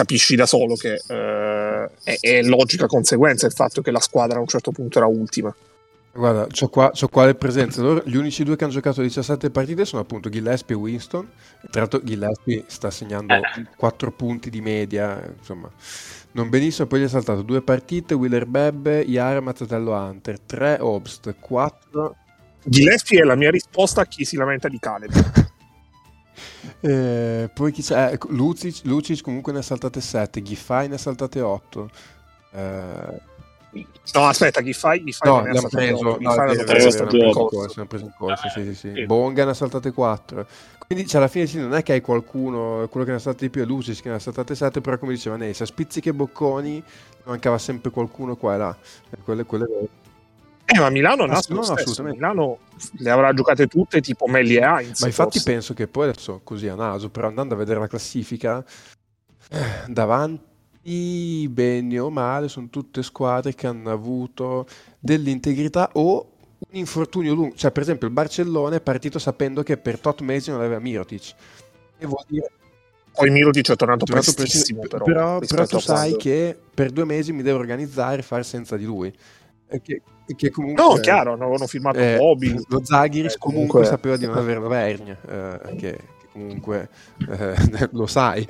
[0.00, 4.40] capisci da solo che eh, è, è logica conseguenza il fatto che la squadra a
[4.40, 5.54] un certo punto era ultima.
[6.12, 7.82] Guarda, c'ho qua, c'ho qua le presenze.
[7.82, 11.28] Loro, gli unici due che hanno giocato 17 partite sono appunto Gillespie e Winston.
[11.70, 13.66] Tra l'altro Gillespie sta segnando Eh.
[13.76, 15.70] 4 punti di media, insomma,
[16.32, 16.88] non benissimo.
[16.88, 22.16] Poi gli ha saltato due partite, Wheeler Bebbe, Iara, Mazzatello Hunter, 3 Obst, 4...
[22.62, 25.12] Gillespie è la mia risposta a chi si lamenta di Caleb.
[26.80, 28.12] Eh, poi chi c'è?
[28.12, 31.90] Eh, Lucic, Lucic comunque ne ha saltate 7, Giffai ne ha saltate 8.
[32.52, 33.28] Eh,
[34.12, 35.02] No, aspetta, chi fai?
[35.04, 36.64] Chi fai no, stato preso, otto, chi no, vero,
[37.86, 38.92] preso in sì, sì, sì.
[38.94, 39.06] sì.
[39.06, 40.46] Bonga ne ha saltate 4.
[40.84, 43.44] Quindi cioè, alla fine sì, non è che hai qualcuno, quello che ne ha saltate
[43.44, 46.08] di più è Lucis che ne ha saltate 7, però come diceva Neis, a spizzichi
[46.08, 46.82] e bocconi
[47.24, 48.76] mancava sempre qualcuno qua e là.
[49.10, 49.88] E quello è vero.
[50.72, 52.18] Eh, ma Milano Ah, no, no, assolutamente.
[52.18, 52.58] Milano
[52.98, 55.00] le avrà giocate tutte tipo Melli e Heinz.
[55.00, 55.50] Ma infatti forse.
[55.50, 58.64] penso che poi adesso così a naso, però andando a vedere la classifica,
[59.50, 59.58] eh,
[59.88, 64.66] davanti bene o male sono tutte squadre che hanno avuto
[64.98, 67.54] dell'integrità o un infortunio lungo.
[67.56, 71.34] Cioè, per esempio, il Barcellona è partito sapendo che per tot mesi non aveva Mirotic.
[71.98, 72.50] E vuol dire
[73.12, 75.04] Poi Mirotic è tornato tornato prestissimo, preciso- però.
[75.04, 78.84] però, però tu sai che per due mesi mi devo organizzare e fare senza di
[78.84, 79.12] lui.
[79.78, 80.02] Che,
[80.36, 80.82] che comunque...
[80.84, 82.54] No, chiaro, non avevano firmato Eh, Bobby.
[82.68, 86.88] lo Zaghiris Eh, comunque, comunque- sapeva di non avere la vergine, eh, che, che comunque
[87.28, 87.54] eh,
[87.92, 88.46] lo sai.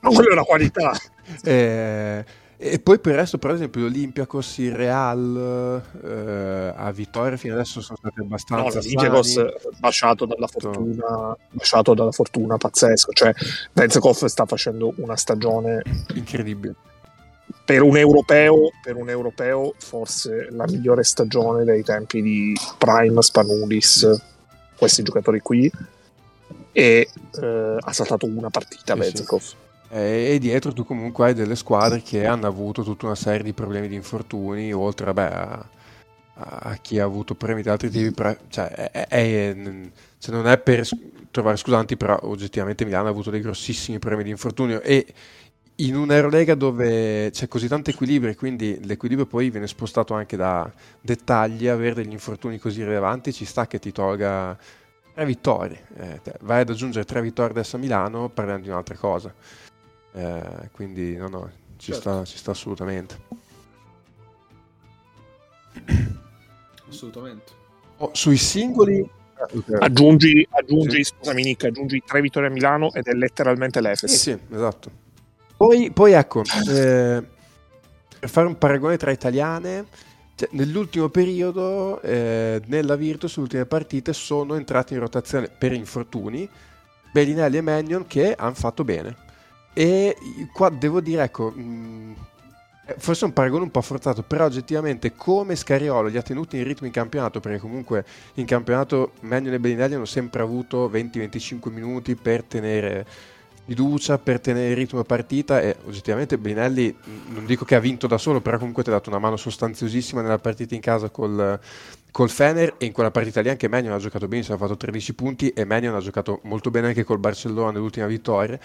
[0.00, 0.92] Ma quella è una qualità.
[1.42, 2.22] Eh,
[2.58, 7.80] e poi per il resto, per esempio, l'Olympiacos, il Real, eh, a Vittoria fino adesso
[7.80, 9.50] sono stati No, abbastanza l'Olympiakos sani.
[9.78, 13.12] baciato dalla fortuna, baciato dalla fortuna pazzesco.
[13.12, 13.32] Cioè,
[13.72, 15.82] Benzekov sta facendo una stagione
[16.14, 16.74] incredibile.
[17.64, 24.08] Per un europeo, per un europeo forse la migliore stagione dei tempi di Prime, Spanulis,
[24.76, 25.70] questi giocatori qui.
[26.72, 27.08] E
[27.40, 29.56] eh, ha saltato una partita Sì, sì.
[29.88, 33.88] E dietro tu comunque hai delle squadre che hanno avuto tutta una serie di problemi
[33.88, 35.68] di infortuni, oltre vabbè, a,
[36.34, 38.12] a chi ha avuto problemi di altri tipi.
[38.12, 39.56] però, cioè, è- è-
[40.18, 40.86] cioè, non è per
[41.30, 45.06] trovare scusanti, però oggettivamente Milano ha avuto dei grossissimi problemi di infortunio e
[45.76, 50.70] in un'Eurolega dove c'è così tanto equilibrio e quindi l'equilibrio poi viene spostato anche da
[51.00, 54.56] dettagli, avere degli infortuni così rilevanti ci sta che ti tolga
[55.12, 55.86] tre vittorie.
[55.96, 59.34] Eh, vai ad aggiungere tre vittorie adesso a Milano parliamo di un'altra cosa.
[60.12, 62.00] Eh, quindi no, no, ci, Certo.
[62.00, 63.16] sta, ci sta assolutamente.
[66.88, 67.52] Assolutamente.
[67.96, 69.08] Oh, sui singoli...
[69.80, 71.12] Aggiungi, aggiungi Sì.
[71.16, 74.14] scusami Nick, aggiungi tre vittorie a Milano ed è letteralmente Sì, l'Efes.
[74.14, 74.90] sì, esatto.
[75.64, 77.24] Poi, poi ecco, eh,
[78.20, 79.86] per fare un paragone tra italiane,
[80.34, 86.46] cioè, nell'ultimo periodo eh, nella Virtus, le ultime partite sono entrate in rotazione per infortuni
[87.10, 89.16] Bellinelli e Mannion che hanno fatto bene.
[89.72, 90.14] E
[90.52, 92.14] qua devo dire, ecco, mh,
[92.84, 96.64] eh, forse un paragone un po' forzato, però oggettivamente come Scariolo li ha tenuti in
[96.64, 98.04] ritmo in campionato, perché comunque
[98.34, 103.06] in campionato Mannion e Bellinelli hanno sempre avuto 20-25 minuti per tenere
[103.64, 108.06] fiducia, per tenere il ritmo partita e oggettivamente Bellinelli mh, non dico che ha vinto
[108.06, 111.58] da solo, però comunque ti ha dato una mano sostanziosissima nella partita in casa col,
[112.10, 115.14] col Fener e in quella partita lì anche Mannion ha giocato benissimo, ha fatto 13
[115.14, 118.58] punti e Mannion ha giocato molto bene anche col Barcellona nell'ultima vittoria.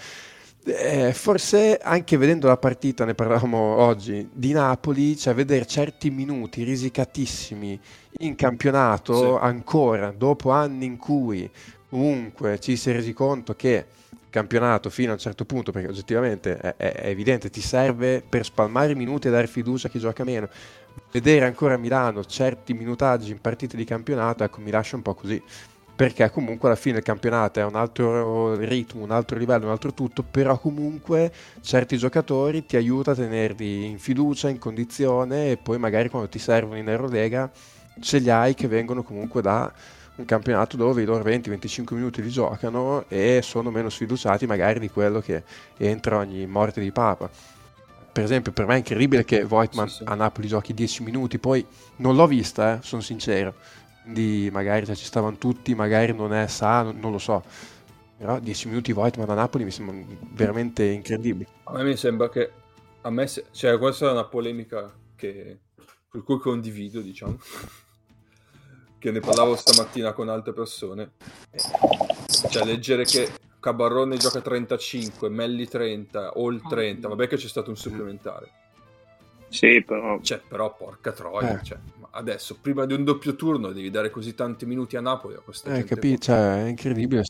[0.62, 6.62] Eh, forse anche vedendo la partita, ne parlavamo oggi, di Napoli, cioè vedere certi minuti
[6.64, 7.80] risicatissimi
[8.18, 9.38] in campionato Sì.
[9.40, 11.50] ancora, dopo anni in cui
[11.88, 13.86] comunque ci si è resi conto che
[14.30, 18.92] campionato fino a un certo punto, perché oggettivamente è, è- evidente, ti serve per spalmare
[18.92, 20.48] i minuti e dare fiducia a chi gioca meno.
[21.12, 25.14] Vedere ancora a Milano certi minutaggi in partite di campionato, ecco, mi lascia un po'
[25.14, 25.42] così
[26.00, 29.92] perché comunque alla fine il campionato è un altro ritmo, un altro livello, un altro
[29.92, 35.76] tutto, però comunque certi giocatori ti aiuta a tenerli in fiducia, in condizione e poi
[35.76, 37.50] magari quando ti servono in Eurolega
[38.00, 39.70] ce li hai che vengono comunque da
[40.20, 44.90] un campionato dove i loro 20-25 minuti li giocano e sono meno sfiduciati magari di
[44.90, 45.42] quello che
[45.76, 47.28] entra ogni morte di papa.
[48.12, 50.04] Per esempio, per me è incredibile che Voigtman Sì, sì.
[50.04, 51.64] a Napoli giochi 10 minuti, poi
[51.96, 53.54] non l'ho vista, eh, sono sincero
[54.02, 57.44] quindi magari se ci stavano tutti, magari non è sano, non lo so.
[58.16, 59.94] Però 10 minuti Voigtman a Napoli mi sembra
[60.32, 61.48] veramente incredibile.
[61.64, 62.50] A me mi sembra che
[63.02, 65.58] a me se- cioè questa è una polemica che
[66.10, 67.38] per cui condivido, diciamo.
[69.00, 71.12] Che ne parlavo stamattina con altre persone.
[72.50, 73.28] Cioè leggere che
[73.58, 78.48] Cabarrone gioca 35, Melli 30, o il 30, vabbè che c'è stato un supplementare.
[79.48, 81.64] Sì, però Cioè, però porca troia, Eh.
[81.64, 81.78] cioè,
[82.12, 85.70] adesso prima di un doppio turno devi dare così tanti minuti a Napoli a questa
[85.70, 87.24] Eh, gente capi- cioè, è incredibile.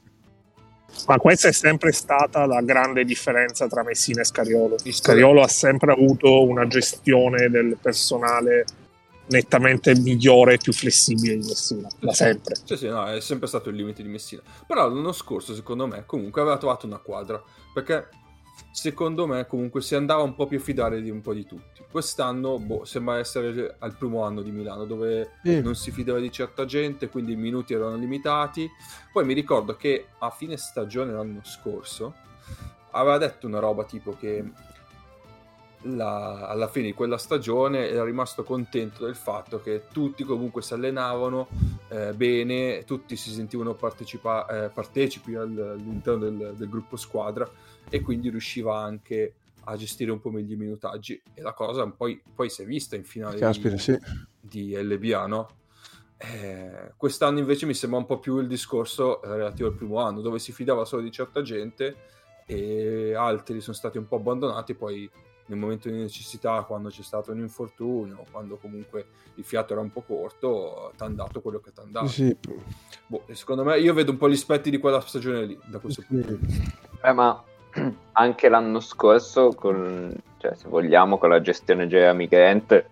[1.06, 4.76] Ma questa è sempre stata la grande differenza tra Messina e Scariolo.
[4.84, 8.64] Scariolo ha sempre avuto una gestione del personale
[9.30, 12.56] nettamente migliore e più flessibile di Messina, da sempre.
[12.64, 14.42] Sì, sì, no, è sempre stato il limite di Messina.
[14.66, 18.08] Però l'anno scorso, secondo me, comunque aveva trovato una quadra, perché
[18.72, 21.82] secondo me comunque si andava un po' più a fidare di un po' di tutti.
[21.90, 25.60] Quest'anno boh, sembra essere al primo anno di Milano dove sì.
[25.60, 28.68] non si fidava di certa gente, quindi i minuti erano limitati.
[29.12, 32.14] Poi mi ricordo che a fine stagione l'anno scorso
[32.92, 34.44] aveva detto una roba tipo che
[35.82, 40.74] la, alla fine di quella stagione era rimasto contento del fatto che tutti comunque si
[40.74, 41.48] allenavano
[41.88, 47.48] eh, bene, tutti si sentivano partecipa- eh, partecipi all'interno del, del, gruppo squadra
[47.88, 52.20] e quindi riusciva anche a gestire un po' meglio i minutaggi e la cosa poi,
[52.34, 53.98] poi si è vista in finale Caspita, di, sì.
[54.40, 55.48] di LBA, no?
[56.18, 60.38] Eh, quest'anno invece mi sembra un po' più il discorso relativo al primo anno dove
[60.38, 61.96] si fidava solo di certa gente
[62.44, 65.10] e altri sono stati un po' abbandonati poi
[65.50, 69.90] nel momento di necessità, quando c'è stato un infortunio, quando comunque il fiato era un
[69.90, 72.06] po' corto, ti hanno dato quello che ti hanno dato.
[72.06, 72.34] Sì.
[73.06, 76.02] Boh, secondo me io vedo un po' gli aspetti di quella stagione lì, da questo
[76.02, 76.06] sì.
[76.06, 76.72] punto di vista.
[77.02, 77.42] Eh, ma
[78.12, 82.84] anche l'anno scorso, con, cioè, se vogliamo, con la gestione Jeremy Grant...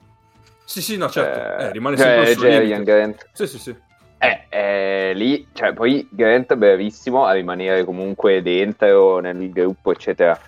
[0.64, 3.28] Sì, sì, no, certo, eh, eh, rimane cioè, sempre Jeremy Grant.
[3.32, 3.76] Sì, sì, sì.
[4.18, 10.38] Eh, eh, lì, cioè, poi Grant è bravissimo a rimanere comunque dentro nel gruppo, eccetera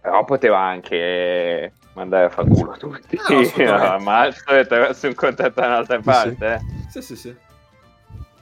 [0.00, 3.18] però poteva anche mandare a far culo tutti.
[3.64, 6.54] No, ma attraverso un contratto da un'altra parte.
[6.54, 6.60] Eh.
[6.88, 7.36] Sì, sì, sì.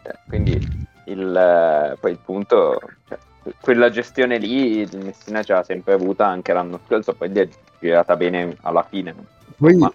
[0.03, 0.59] Cioè, quindi
[1.07, 3.19] il, poi il punto, cioè,
[3.61, 7.49] quella gestione lì il Messina ce l'ha sempre avuta anche l'anno scorso, poi è
[7.81, 9.15] girata bene alla fine.
[9.57, 9.93] Poi, ma,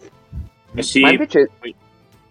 [0.76, 1.50] eh sì, ma invece...
[1.58, 1.74] Poi,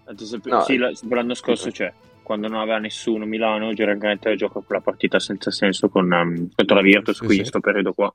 [0.04, 1.74] ad esempio, no, sì, l'anno scorso c'è.
[1.86, 6.76] Cioè, quando non aveva nessuno Milano, Gerard gioca quella partita senza senso con, um, contro
[6.76, 7.44] la Virtus, sì, qui sì.
[7.44, 8.14] sto periodo qua.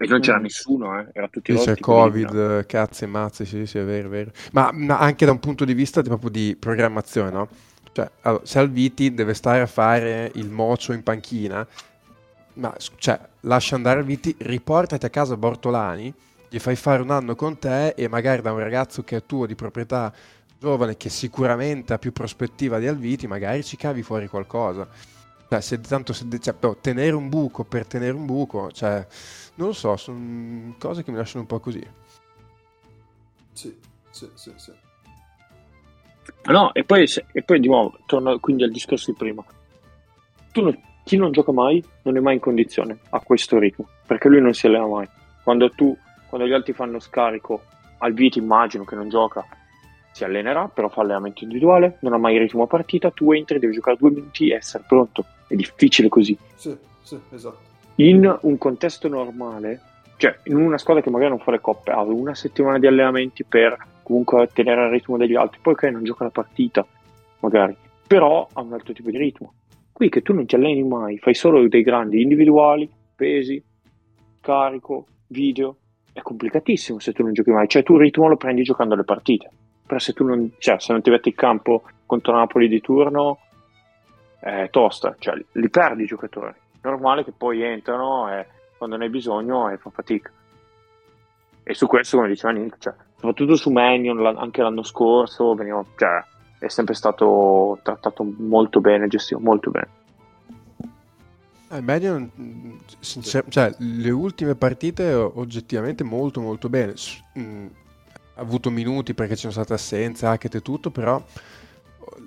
[0.00, 0.42] E non c'era mm.
[0.42, 1.08] nessuno, eh?
[1.12, 4.30] era tutti c'è Covid, cazzi e mazzi, sì, sì, è vero, è vero.
[4.52, 7.48] Ma, ma, anche da un punto di vista di, proprio di programmazione, no?
[7.90, 11.66] Cioè, allora, Salviti deve stare a fare il mocio in panchina,
[12.54, 16.14] ma cioè, lascia andare Alviti, riportati a casa Bortolani,
[16.48, 19.46] gli fai fare un anno con te e magari da un ragazzo che è tuo
[19.46, 20.12] di proprietà
[20.60, 24.86] giovane, che sicuramente ha più prospettiva di Alviti, magari ci cavi fuori qualcosa.
[25.48, 29.04] Cioè, se, tanto se, cioè, tenere un buco per tenere un buco, cioè
[29.58, 31.84] non lo so, sono cose che mi lasciano un po' così.
[33.52, 33.76] Sì,
[34.10, 34.72] sì, sì, sì.
[36.44, 39.44] No, e poi, e poi di nuovo, torno quindi al discorso di prima.
[40.52, 44.28] Tu non, chi non gioca mai non è mai in condizione a questo ritmo, perché
[44.28, 45.08] lui non si allena mai.
[45.42, 45.96] Quando tu,
[46.28, 47.62] quando gli altri fanno scarico,
[47.98, 49.44] al Viti immagino che non gioca,
[50.12, 53.58] si allenerà, però fa allenamento individuale, non ha mai il ritmo a partita, tu entri,
[53.58, 55.24] devi giocare due minuti e essere pronto.
[55.48, 56.38] È difficile così.
[56.54, 57.67] Sì, sì, esatto
[58.00, 59.80] in un contesto normale,
[60.16, 63.44] cioè in una squadra che magari non fa le coppe, ha una settimana di allenamenti
[63.44, 66.86] per comunque tenere il ritmo degli altri, poi ok non gioca la partita,
[67.40, 67.76] magari,
[68.06, 69.54] però ha un altro tipo di ritmo.
[69.92, 73.62] Qui che tu non ti alleni mai, fai solo dei grandi individuali, pesi,
[74.40, 75.76] carico, video,
[76.12, 79.04] è complicatissimo se tu non giochi mai, cioè tu il ritmo lo prendi giocando le
[79.04, 79.50] partite,
[79.84, 83.38] però se tu non, cioè, se non ti metti in campo contro Napoli di turno,
[84.38, 89.10] è tosta, cioè li perdi i giocatori normale che poi entrano e quando ne hai
[89.10, 90.30] bisogno e fa fatica.
[91.62, 96.24] E su questo, come diceva Nick, cioè, soprattutto su Mannion, anche l'anno scorso, veniva, cioè,
[96.58, 99.88] è sempre stato trattato molto bene, gestito molto bene.
[101.70, 102.30] Eh, Mannion,
[103.50, 106.94] cioè, le ultime partite oggettivamente molto molto bene.
[107.38, 107.66] Mm,
[108.34, 111.22] ha avuto minuti perché ci sono state assenze, hacket e tutto, però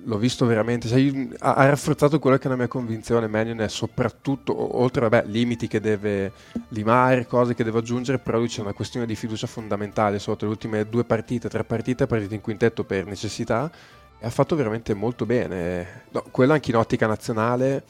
[0.03, 3.67] l'ho visto veramente, cioè, ha, ha, rafforzato quella che è la mia convinzione, Mannion è
[3.67, 6.31] soprattutto, oltre a limiti che deve
[6.69, 10.51] limare, cose che deve aggiungere, però lui c'è una questione di fiducia fondamentale sotto le
[10.51, 13.71] ultime due partite, tre partite, è partito in quintetto per necessità
[14.19, 16.05] e ha fatto veramente molto bene.
[16.11, 17.83] No, quello anche in ottica nazionale,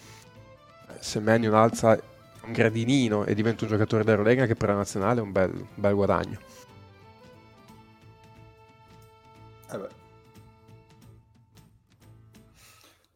[0.99, 1.99] se Mannion alza
[2.43, 5.67] un gradinino e diventa un giocatore d'Eurolega che per la nazionale è un bel, un
[5.75, 6.39] bel guadagno.
[9.71, 9.99] Eh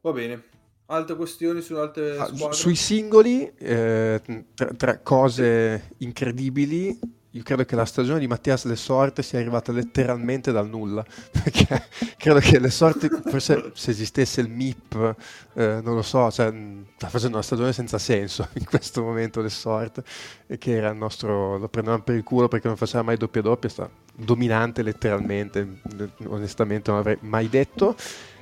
[0.06, 0.40] Va bene.
[0.86, 2.56] Altre questioni su altre ah, squadre?
[2.56, 4.22] Sui singoli, eh,
[4.54, 6.96] tra, tra, cose incredibili,
[7.32, 11.04] io credo che la stagione di Mattias Le Sorte sia arrivata letteralmente dal nulla,
[11.34, 11.88] perché
[12.18, 15.16] credo che Le Sorte, forse se esistesse il MIP,
[15.56, 16.54] eh, non lo so, cioè,
[16.98, 20.04] sta facendo una stagione senza senso in questo momento Le Sorte,
[20.46, 23.42] e che era il nostro, lo prendevamo per il culo perché non faceva mai doppia
[23.42, 25.80] doppia, sta dominante letteralmente,
[26.28, 27.96] onestamente non avrei mai detto.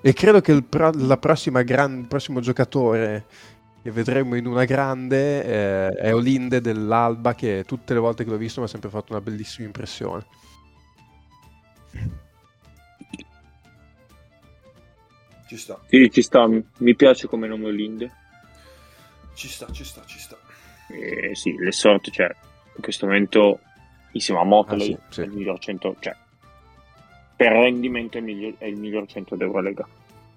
[0.05, 3.25] E credo che il, pro, la prossima gran, il prossimo giocatore
[3.81, 8.37] e vedremo in una grande eh, è Olinde dell'Alba che tutte le volte che l'ho
[8.37, 10.25] visto mi ha sempre fatto una bellissima impressione.
[15.47, 18.11] Ci sta, Sì, ci sta, mi piace come nome Linde.
[19.35, 20.37] ci sta, ci sta, ci sta.
[20.89, 22.27] Eh, sì, le sorti, cioè,
[22.75, 23.59] in questo momento,
[24.11, 25.21] insieme a Motley, Ah, sì, sì.
[25.21, 26.15] è il miglior 100, cioè,
[27.35, 29.87] per rendimento è il miglior, è il miglior 100 d'Eurolega.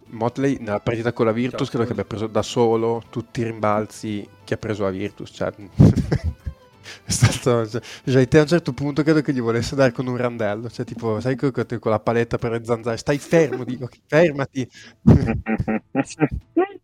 [0.08, 4.28] Motley nella partita con la Virtus credo che abbia preso da solo tutti i rimbalzi
[4.44, 5.30] che ha preso la Virtus.
[5.32, 5.52] Cioè,
[7.04, 10.06] è stato, cioè, cioè, te a un certo punto credo che gli volesse dare con
[10.06, 10.70] un randello.
[10.70, 14.68] Cioè, tipo, sai con, con la paletta per le zanzare, stai fermo, dico, fermati.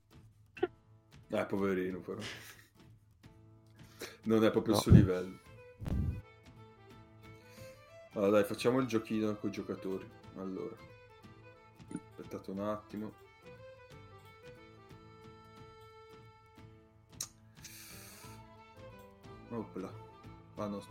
[1.30, 2.20] Eh, poverino però.
[4.24, 4.78] Non è proprio No.
[4.78, 5.38] il suo livello.
[8.14, 10.08] Allora dai, facciamo il giochino con i giocatori.
[10.36, 10.76] Allora.
[11.92, 13.12] Aspettate un attimo.
[19.50, 19.92] Opla.
[20.56, 20.82] Ah no.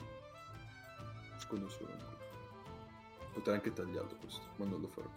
[1.37, 1.91] Secondo solo.
[3.33, 5.09] Potrei anche tagliarlo questo, ma non lo farò.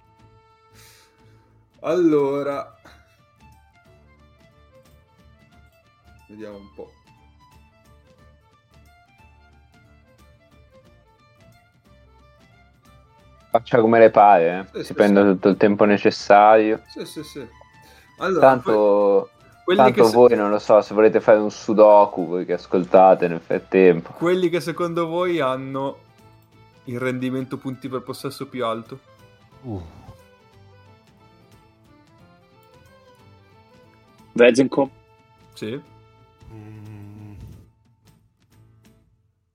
[1.82, 2.78] Allora,
[6.28, 6.99] vediamo un po'.
[13.50, 14.80] Faccia come le pare, Sì, eh.
[14.80, 15.26] sì, si prende sì.
[15.28, 16.82] tutto il tempo necessario.
[16.86, 17.46] Sì, sì, sì.
[18.18, 19.30] Allora, Tanto,
[19.64, 22.52] quelli, tanto che se- voi non lo so, se volete fare un sudoku, voi che
[22.52, 24.12] ascoltate nel frattempo.
[24.12, 25.98] quelli che secondo voi hanno
[26.84, 28.98] il rendimento punti per possesso più alto?
[29.62, 29.82] Uh,
[34.32, 34.90] Vezenko,
[35.54, 35.80] Sì.
[36.52, 37.32] mm,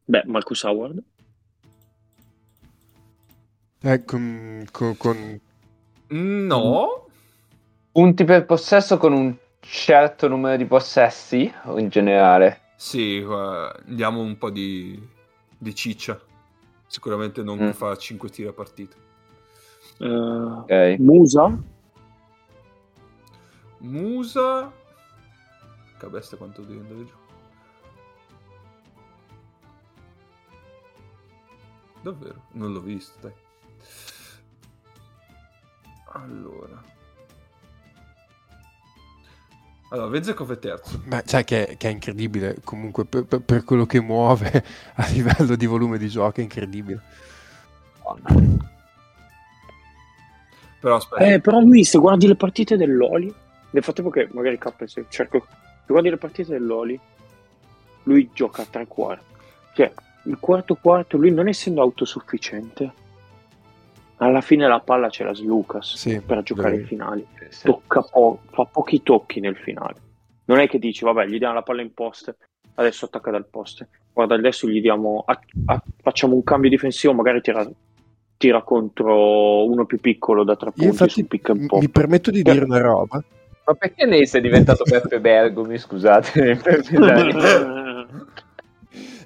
[0.05, 1.01] beh, Marcus Howard,
[3.85, 5.39] eh, con, con- con-
[6.07, 7.07] No.
[7.91, 12.61] Punti per possesso con un certo numero di possessi o in generale?
[12.75, 14.99] Sì, eh, diamo un po' di,
[15.57, 16.19] di ciccia.
[16.87, 17.67] Sicuramente non Mm.
[17.67, 18.95] che fa 5 tiri a partita.
[19.99, 20.95] eh, Ok.
[20.99, 21.57] Musa,
[23.79, 24.71] Musa.
[25.97, 27.13] Che bestia quanto devi andare giù.
[32.01, 32.41] Davvero?
[32.51, 33.33] Non l'ho visto, dai.
[36.15, 36.83] Allora.
[39.89, 40.99] Allora, Vezekov è terzo.
[41.05, 44.63] beh, sai che, che è incredibile comunque per, per- per quello che muove
[44.95, 47.01] a livello di volume di gioco, è incredibile.
[50.79, 51.23] Però aspetta.
[51.25, 53.33] eh, però lui, se guardi le partite dell'Oli,
[53.71, 56.99] nel frattempo che magari K se cerco, se guardi le partite dell'Oli,
[58.03, 59.25] lui gioca a tre quarti.
[59.73, 59.91] Cioè,
[60.23, 62.93] il quarto quarto, lui non essendo autosufficiente,
[64.17, 66.81] alla fine la palla ce l'ha Lucas Sì, per giocare vero.
[66.81, 67.27] in finali.
[67.49, 67.65] Sì.
[67.65, 69.95] tocca po- fa pochi tocchi nel finale.
[70.45, 72.35] Non è che dici, vabbè, gli diamo la palla in post,
[72.75, 73.87] adesso attacca dal post.
[74.13, 77.67] Guarda, adesso gli diamo, a- a- facciamo un cambio difensivo, magari tira,
[78.37, 81.81] tira contro uno più piccolo da tre punti infatti su pick and m- pop.
[81.81, 83.23] mi permetto di dire una roba.
[83.67, 86.59] Ma perché Neis è diventato Peppe Bergomi, scusate?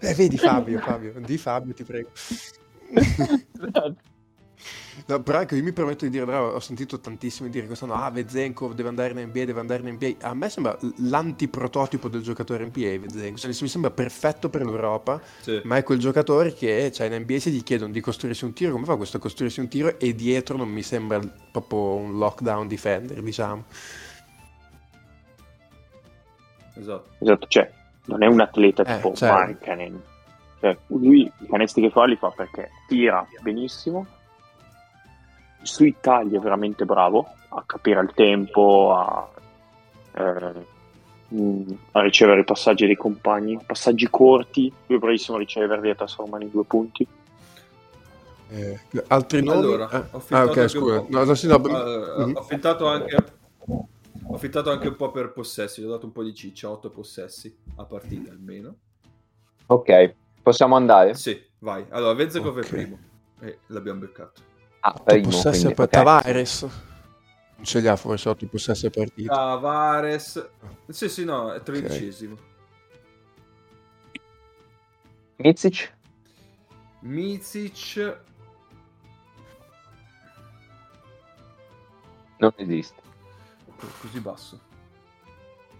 [0.01, 2.09] Eh, vedi Fabio, Fabio, di Fabio ti prego.
[5.05, 8.09] No, però ecco, io mi permetto di dire, bravo, ho sentito tantissimi dire quest'anno, ah,
[8.11, 10.27] Vezenkov deve andare in NBA, deve andare in NBA.
[10.27, 13.37] A me sembra l'antiprototipo del giocatore NBA, Vezenkov.
[13.37, 15.61] Cioè, mi sembra perfetto per l'Europa, Sì.
[15.63, 18.73] ma è quel giocatore che, cioè, in NBA se gli chiedono di costruirsi un tiro,
[18.73, 19.97] come fa questo a costruirsi un tiro?
[19.97, 21.19] E dietro non mi sembra
[21.51, 23.63] proprio un lockdown defender, diciamo.
[26.75, 27.09] Esatto.
[27.19, 27.69] esatto, cioè,
[28.05, 29.35] non è un atleta Eh, tipo certo.
[29.35, 30.01] Markkanen.
[30.59, 34.05] Cioè, lui i canestri che fa li fa perché tira benissimo,
[35.61, 39.29] sui tagli è veramente bravo a capire il tempo, a,
[40.13, 40.65] eh,
[41.33, 45.91] mm, a ricevere i passaggi dei compagni, passaggi corti, lui è bravissimo a riceverli e
[45.91, 47.07] a trasformarli in due punti.
[48.51, 49.57] Eh, altri nomi?
[49.59, 50.99] Allora, Eh, ho ah, fintato ok, anche scusa.
[50.99, 51.17] un po'.
[51.17, 52.35] No, no, sì, no, mhm.
[52.35, 53.15] Ho fittato anche.
[54.31, 56.89] Ho fittato anche un po' per possessi, gli ho dato un po' di ciccia, 8
[56.91, 58.75] possessi a partita almeno.
[59.67, 61.13] ok, possiamo andare?
[61.15, 61.85] Sì, vai.
[61.89, 62.63] Allora, Vezekov Ok.
[62.63, 62.99] è primo.
[63.41, 64.41] E l'abbiamo beccato.
[64.81, 65.91] Ah, Otto possessi quindi, per ok.
[65.91, 66.61] Tavares.
[66.61, 69.33] Non ce li ha forse 8 possessi a partita.
[69.33, 70.49] Tavares.
[70.87, 72.37] Sì, sì, no, è tredicesimo.
[75.37, 75.93] Mizic?
[77.01, 78.19] Mizic.
[82.37, 83.01] Non esiste.
[84.01, 84.59] Così basso.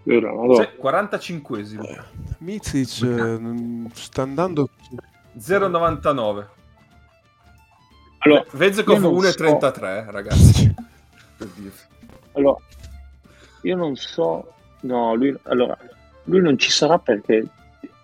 [0.04, 0.64] Vero, madonna.
[0.64, 2.06] Sì, 45esimo.
[2.40, 4.70] Mizic eh, sta andando
[5.38, 6.48] 0,99.
[8.20, 10.74] Allora, Vezekov io non 1,33, ragazzi.
[11.38, 11.78] Per dirvi.
[12.34, 12.58] Allora,
[13.62, 15.78] io non so, no, lui, allora,
[16.26, 17.46] lui non ci sarà perché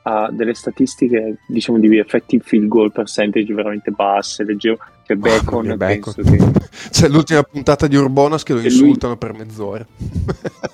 [0.08, 5.78] ha delle statistiche, diciamo, di effective field goal percentage veramente basse, leggevo, cioè Bacon, mia,
[5.78, 6.14] Bacon.
[6.14, 6.70] penso che...
[6.92, 9.86] C'è l'ultima puntata di Urbonas che lo E lui- insultano per mezz'ora.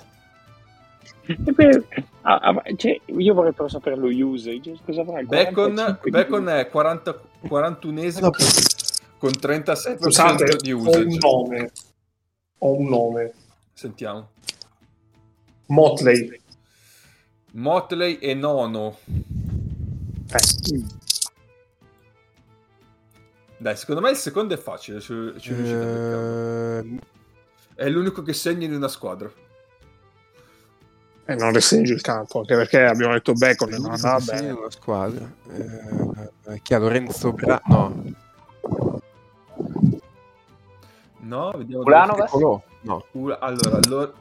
[1.38, 1.84] Beh,
[2.24, 5.22] ah, ah, cioè, io vorrei però sapere lo usage, cosa avrà?
[5.22, 8.32] il Bacon, 45 di Bacon è 40, 41esimo No.
[9.22, 11.18] Con 37% Scusate, di ho un usage.
[11.20, 11.72] nome.
[12.58, 13.34] Ho un nome.
[13.72, 14.32] Sentiamo.
[15.68, 16.42] Motley.
[17.52, 18.98] Motley e nono.
[20.28, 20.84] Eh,
[23.58, 25.00] Dai, secondo me il secondo è facile.
[25.00, 25.52] Ci, ci.
[25.54, 27.00] Eh,
[27.76, 29.32] È l'unico che segna in una squadra.
[31.26, 34.50] eh, non restringi il campo, anche perché abbiamo detto Bacon e non in bene.
[34.52, 35.32] una squadra.
[35.54, 37.62] Eh, chi ha Lorenzo Bra...
[37.66, 38.04] No,
[41.32, 41.84] No, vediamo.
[41.84, 42.14] Ulano?
[42.16, 42.62] dove- Colò.
[42.82, 43.06] No.
[43.12, 44.14] Ula- Allora, allora,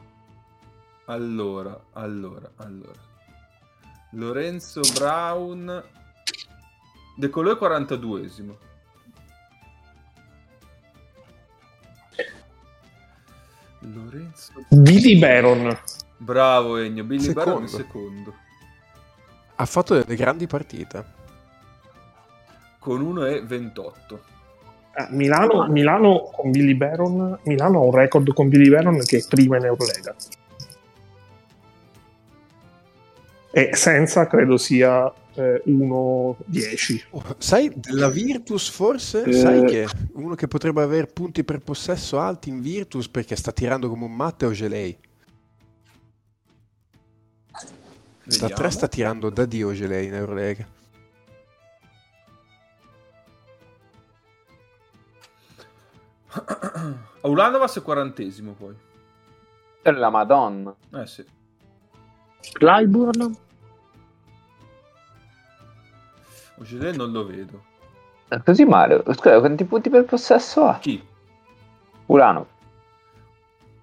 [1.05, 2.99] allora, allora, allora.
[4.11, 5.83] Lorenzo Brown.
[7.17, 8.55] De Colò è 42esimo.
[13.79, 14.53] Lorenzo.
[14.69, 15.77] Billy Baron.
[16.17, 17.69] Bravo Egno, Billy Baron Secondo.
[17.69, 18.35] il secondo.
[19.55, 21.19] Ha fatto delle grandi partite.
[22.79, 24.15] Con 1 e 28.
[24.15, 24.19] Eh,
[25.09, 27.39] Milano, Milano con Billy Baron.
[27.43, 30.15] Milano ha un record con Billy Baron che è prima in Eurolega.
[33.53, 37.03] E senza credo sia eh, 1-10.
[37.11, 39.23] Oh, sai, della Virtus forse?
[39.23, 39.33] Eh.
[39.33, 43.89] Sai che uno che potrebbe avere punti per possesso alti in Virtus perché sta tirando
[43.89, 44.97] come un matte è Ogelei.
[47.51, 48.55] Da Vediamo.
[48.55, 50.79] 3 sta tirando da Dio Ogelei in Eurolega.
[57.21, 58.75] Aulanova è 40esimo poi.
[59.81, 60.73] Per la Madonna.
[60.93, 61.25] Eh sì.
[62.53, 63.35] Clyburn?
[66.57, 67.63] Ogilè non lo vedo.
[68.27, 69.03] È Così male.
[69.13, 70.77] Scusa, quanti punti per possesso ha?
[70.79, 71.05] Chi?
[72.05, 72.47] Urano.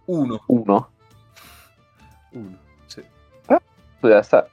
[0.06, 0.42] 1.
[0.46, 0.90] Uno.
[2.30, 2.58] 1.
[2.86, 3.04] Sì.
[3.98, 4.48] Scusa, sta...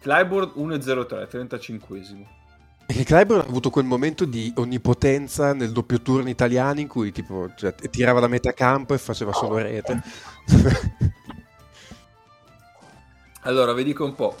[0.00, 2.26] Clyburn 1,03, 35esimo.
[2.86, 7.50] Perché Clyburn ha avuto quel momento di onnipotenza nel doppio turno italiano in cui tipo
[7.56, 10.00] cioè, tirava da metà campo e faceva solo rete.
[13.42, 14.36] Allora, vi dico un po'.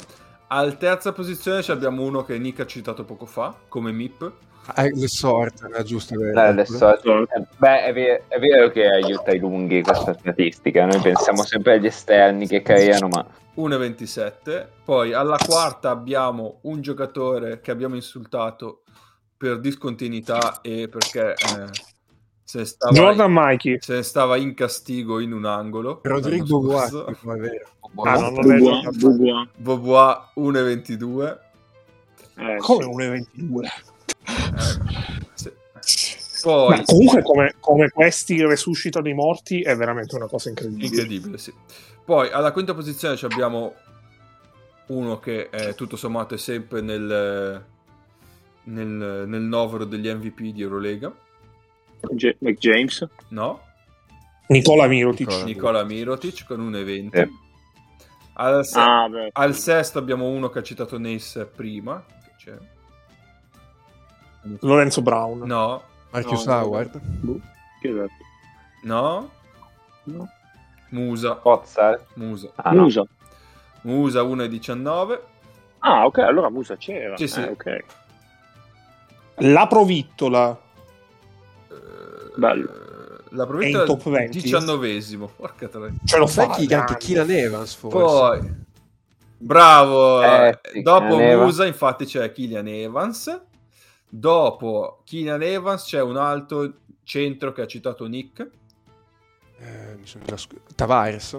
[0.48, 4.32] Al terza posizione abbiamo uno che Nick ha citato poco fa, come MIP.
[4.74, 6.18] Ah, le sorte, era giusto.
[6.18, 6.40] Vero?
[6.40, 10.84] adesso- eh, beh, è vero, è vero che aiuta i lunghi questa statistica.
[10.86, 14.68] Noi pensiamo sempre agli esterni che creano, ma 1,27.
[14.84, 18.82] Poi alla quarta abbiamo un giocatore che abbiamo insultato
[19.36, 21.66] per discontinuità e perché eh,
[22.42, 23.76] se, ne stava, Jordan Mikey.
[23.80, 26.00] se stava in castigo in un angolo.
[26.02, 27.04] Rodrigo l'anno Bois, scorso.
[27.04, 27.66] tipo, è vero.
[28.04, 29.48] Ah, no.
[29.56, 31.38] Bobois 1,22.
[32.38, 32.90] Eh, Come sì.
[32.90, 33.68] 1,22?
[34.56, 35.54] Eh.
[36.42, 40.86] Poi, Ma comunque come, come questi resuscitano i morti è veramente una cosa incredibile.
[40.86, 41.52] incredibile, sì.
[42.04, 43.74] Poi alla quinta posizione ci abbiamo
[44.88, 47.64] uno che è, tutto sommato è sempre nel,
[48.64, 51.12] nel, nel novero degli MVP di Eurolega.
[52.12, 53.08] J- McJames?
[53.30, 53.62] No?
[54.48, 55.26] Nicola Mirotic.
[55.28, 55.44] Nicola.
[55.44, 57.10] Nicola Mirotic con 1,20.
[57.12, 57.28] Sì.
[58.34, 62.04] Al, se- Ah, al sesto abbiamo uno che ha citato Nace prima.
[62.22, 62.56] che c'è.
[64.60, 65.40] Lorenzo Brown.
[65.44, 67.00] No, Marcus No, no, Howard.
[67.02, 67.40] Boh,
[67.80, 68.12] Che esatto.
[68.82, 69.30] no,
[70.04, 70.28] No.
[70.90, 71.34] Musa.
[71.34, 71.98] Pozza.
[72.14, 72.48] Musa.
[72.56, 72.82] Ah, no.
[72.82, 73.04] Musa.
[73.82, 75.20] Musa 1,19.
[75.80, 77.16] Ah, ok, allora Musa c'era.
[77.16, 77.40] Sì, sì.
[77.40, 77.84] Eh, ok.
[79.40, 80.58] La Provittola.
[81.68, 81.74] Eh,
[82.36, 82.84] Bello.
[83.30, 84.38] La È provincia in top 20.
[84.40, 85.28] 19esimo.
[85.36, 85.92] Porca tre.
[86.04, 86.54] Ce lo Sai fa.
[86.54, 86.96] chi, anche.
[86.96, 87.98] Keenan Evans forse.
[87.98, 88.54] Poi,
[89.38, 90.22] bravo.
[90.22, 91.42] Eh, sì, Dopo Keenan Evans.
[91.44, 93.40] Musa, infatti, c'è Killian Evans.
[94.08, 98.48] Dopo Killian Evans c'è un altro centro che ha citato Nick.
[99.58, 101.38] Eh, mi sono già scu- Tavares.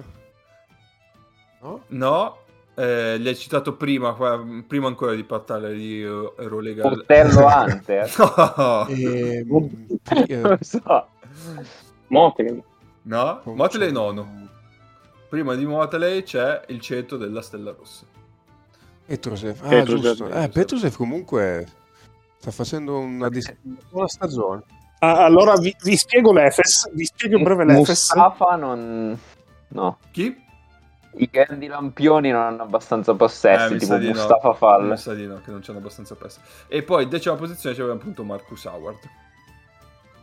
[1.61, 1.84] No?
[1.88, 2.38] No,
[2.76, 6.84] eh, li hai citato prima, qua- prima ancora di parlare di eh, Eurolega.
[6.84, 8.13] Portello Hunter.
[8.18, 11.07] No, E, non lo so.
[12.07, 12.63] Motley.
[13.03, 14.45] no, Motley nono.
[15.30, 18.05] Prima di Motley c'è il centro della Stella Rossa.
[19.05, 19.59] Petrusev.
[19.63, 20.30] Ah, Petrusev, giusto.
[20.30, 20.49] Eh.
[20.49, 21.68] Petrusev comunque
[22.39, 24.63] sta facendo una, dis- una buona stagione.
[24.99, 26.91] Ah, allora vi, vi spiego l'Efes.
[26.93, 27.88] Vi spiego in breve l'Efes.
[27.88, 29.19] Mustafa non...
[29.69, 29.97] No.
[30.11, 30.45] Chi?
[31.19, 34.13] I grandi lampioni non hanno abbastanza possessi, Eh, tipo di no.
[34.13, 34.89] Mustafa Fall.
[34.89, 36.41] Mi sa di no, che non c'hanno abbastanza pressa.
[36.67, 38.99] E poi, decima posizione, c'è appunto Marcus Howard.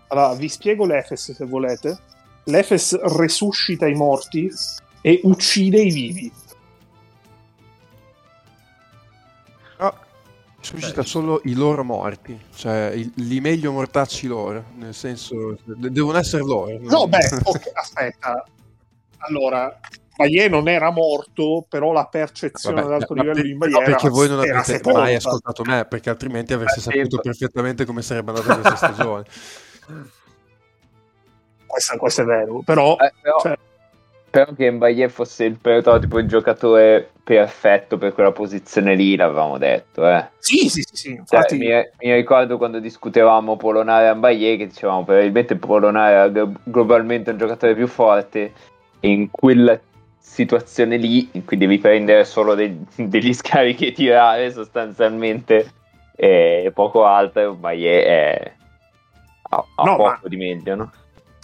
[0.09, 1.99] Allora, vi spiego l'Efes se volete.
[2.45, 4.51] L'Efes resuscita i morti
[5.01, 6.33] e uccide i vivi.
[10.65, 15.91] Suscita Eh, solo i loro morti, cioè il- li meglio mortacci loro, nel senso de-
[15.91, 16.77] devono essere loro.
[16.81, 18.43] No, beh, ok, aspetta.
[19.19, 19.79] Allora,
[20.17, 24.09] Bayer non era morto, però la percezione Vabbè, d'alto ma livello per- in no, perché
[24.09, 24.99] voi non avete sepolta.
[25.01, 27.23] mai ascoltato me, perché altrimenti avreste Eh, saputo sì.
[27.23, 29.25] perfettamente come sarebbe andata questa stagione.
[31.67, 33.59] Questo, questo è vero, però Eh, però, Cioè-
[34.35, 40.09] però che Mbaye fosse il prototipo di giocatore perfetto per quella posizione lì, l'avevamo detto.
[40.09, 40.27] Eh.
[40.41, 44.67] sì, sì, sì, sì, Cioè, infatti mi, mi ricordo quando discutevamo Polonare a Mbaye che
[44.67, 48.53] dicevamo probabilmente Polonare era glo- globalmente un giocatore più forte
[48.99, 49.79] e in quella
[50.19, 55.71] situazione lì in cui devi prendere solo dei- degli scarichi e tirare sostanzialmente
[56.17, 58.53] e poco altro Mbaye è
[59.51, 60.91] ha, ha No, poco ma- di meglio no?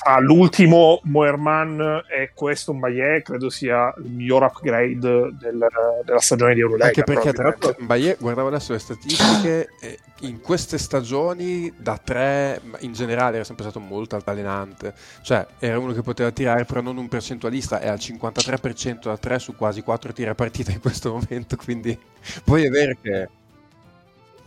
[0.03, 5.67] Tra l'ultimo Moerman e questo Bayer credo sia il miglior upgrade del-
[6.05, 6.87] della stagione di Eurolega.
[6.87, 12.61] Anche perché tra l'altro Bayer, guardavo adesso le statistiche, eh, in queste stagioni da tre,
[12.81, 16.97] in generale era sempre stato molto altalenante, cioè era uno che poteva tirare però non
[16.97, 21.13] un percentualista, è al 53% da 3 su quasi 4 tiri a partita in questo
[21.13, 21.99] momento, quindi
[22.45, 23.29] poi è vero che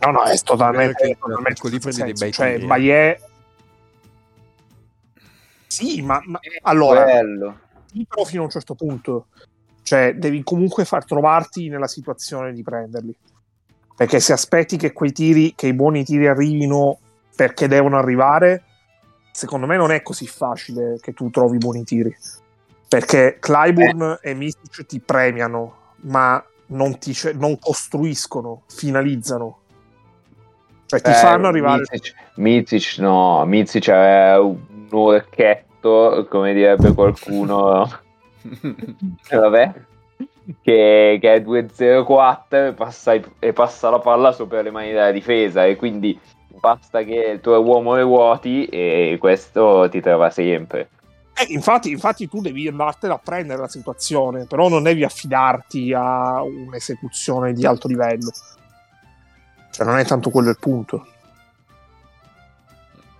[0.00, 2.66] No, no, è È totalmente, che totalmente ecco lì prendi dei bei Cioè, tiri.
[5.74, 7.58] Sì, ma, ma- allora, Bello.
[8.06, 9.26] però fino a un certo punto.
[9.82, 13.14] Cioè, devi comunque far trovarti nella situazione di prenderli.
[13.96, 16.98] Perché se aspetti che quei tiri, che i buoni tiri arrivino
[17.34, 18.62] perché devono arrivare,
[19.32, 22.16] secondo me non è così facile che tu trovi buoni tiri.
[22.88, 29.58] Perché Clyburn e Mistic ti premiano, ma non, ti, non costruiscono, finalizzano.
[30.86, 31.82] Cioè ti Eh, fanno arrivare...
[32.36, 34.36] Mizic no, Mizic è
[34.94, 37.88] un orchetto, come direbbe qualcuno.
[38.44, 39.72] Eh, Vabbè.
[40.60, 45.64] Che, che è 2-0-4 e passa, e passa la palla sopra le mani della difesa
[45.64, 46.20] e quindi
[46.60, 50.90] basta che il tuo uomo le vuoti e questo ti trova sempre.
[51.36, 56.42] Eh, infatti, infatti tu devi andartela a prendere la situazione, però non devi affidarti a
[56.42, 58.30] un'esecuzione di alto livello.
[59.70, 61.06] Cioè non è tanto quello il punto.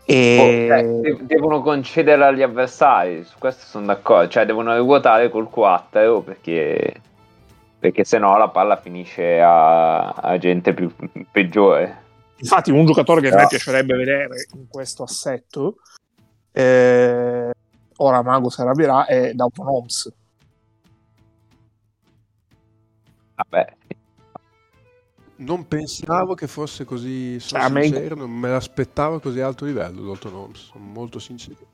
[0.07, 0.69] E...
[0.71, 6.21] Oh, de- devono concedere agli avversari, su questo sono d'accordo, cioè devono ruotare col 4
[6.21, 7.01] perché,
[7.79, 10.93] perché se no la palla finisce a, a gente più
[11.31, 12.03] peggiore.
[12.37, 15.77] Infatti, un giocatore che a me piacerebbe vedere in questo assetto,
[16.53, 17.51] eh,
[17.97, 20.13] ora Mago si arrabbierà, è Downton Holmes.
[23.37, 23.75] Vabbè,
[25.37, 30.03] non pensavo che fosse così, sono me- sincero, non me l'aspettavo a così alto livello
[30.03, 31.73] Dalton Holmes, sono molto sincero.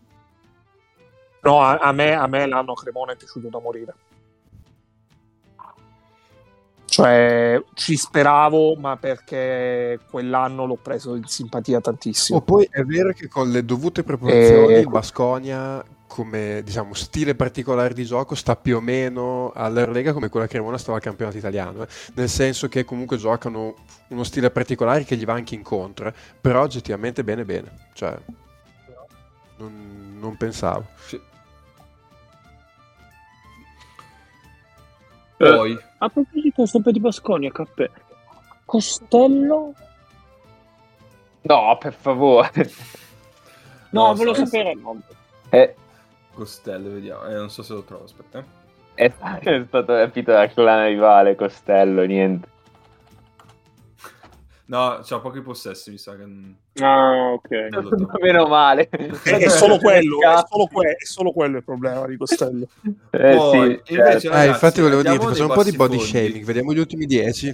[1.42, 3.94] No, a, a me, a me l'anno Cremona è piaciuto da morire.
[6.84, 12.38] Cioè, ci speravo, ma perché quell'anno l'ho preso in simpatia tantissimo.
[12.38, 17.36] O poi è vero che con le dovute proporzioni Eh, il Basconia come diciamo stile
[17.36, 21.84] particolare di gioco sta più o meno all'Eurolega come quella Cremona stava al campionato italiano,
[21.84, 21.88] eh.
[22.14, 23.76] nel senso che comunque giocano
[24.08, 26.12] uno stile particolare che gli va anche incontro, eh.
[26.40, 28.18] però oggettivamente bene bene, cioè
[29.58, 30.84] non, non pensavo.
[30.96, 31.20] Sì.
[35.36, 37.88] Poi, A proposito, sempre di Basconia, Cappè.
[38.64, 39.74] Costello?
[41.42, 42.50] no, per favore.
[43.90, 45.02] No, No, volevo sapere nome.
[46.34, 47.24] Costello, vediamo.
[47.26, 48.38] Eh, non so se lo trovo, aspetta.
[48.38, 48.44] eh.
[48.94, 49.12] è,
[49.42, 52.48] è stato rapito dal clan rivale Costello, niente.
[54.70, 56.24] No, c'ha pochi possessi, mi sa che...
[56.80, 58.20] Ah, ok.
[58.20, 58.88] Meno male.
[58.88, 59.04] È,
[59.34, 62.68] è solo quello, è solo, que- è solo quello il problema di Costello.
[63.10, 64.26] Eh, Poi, sì, invece, certo.
[64.26, 66.28] Eh, Ragazzi, infatti volevo dirti, andiamo facciamo un po' di body bassifondi.
[66.28, 67.52] shaming, vediamo gli ultimi 10.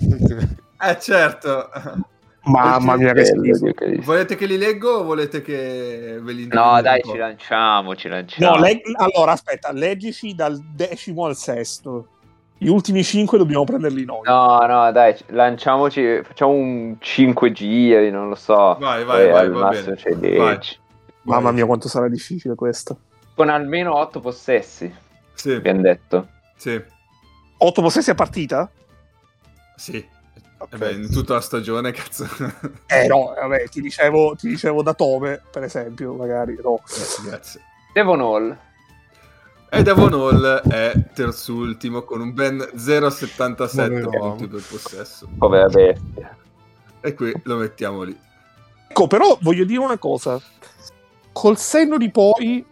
[0.79, 1.71] Eh, certo.
[2.47, 4.03] Mamma mia, che Bello, schifo.
[4.05, 8.55] Volete che li leggo o volete che ve li No, dai, ci lanciamo, ci lanciamo.
[8.57, 12.09] No, leg- allora aspetta, leggici dal decimo al sesto.
[12.59, 14.21] Gli ultimi cinque dobbiamo prenderli noi.
[14.25, 18.77] No, no, dai, lanciamoci, facciamo un 5 giri, non lo so.
[18.79, 19.97] Vai, vai, Poi vai, va bene.
[20.03, 20.55] Vai.
[20.59, 20.81] 10.
[21.23, 22.99] Mamma mia, quanto sarà difficile questo.
[23.35, 24.91] Con almeno 8 possessi,
[25.35, 26.29] Sì, abbiamo detto.
[26.57, 26.81] sì,
[27.59, 28.71] Otto possessi a partita?
[29.77, 30.15] sì.
[30.59, 32.27] Eh beh, in tutta la stagione, cazzo.
[32.87, 36.81] Eh no, vabbè, ti dicevo, ti dicevo da Tome, per esempio, magari no.
[37.25, 37.61] Grazie.
[37.93, 38.59] Devon Hall.
[39.69, 45.29] E Devon Hall è terzultimo con un ben 0,77 Povero punti per possesso.
[45.37, 46.37] Povera bestia.
[47.01, 48.19] E qui lo mettiamo lì.
[48.89, 50.41] Ecco, però voglio dire una cosa.
[51.33, 52.65] Col senno di poi,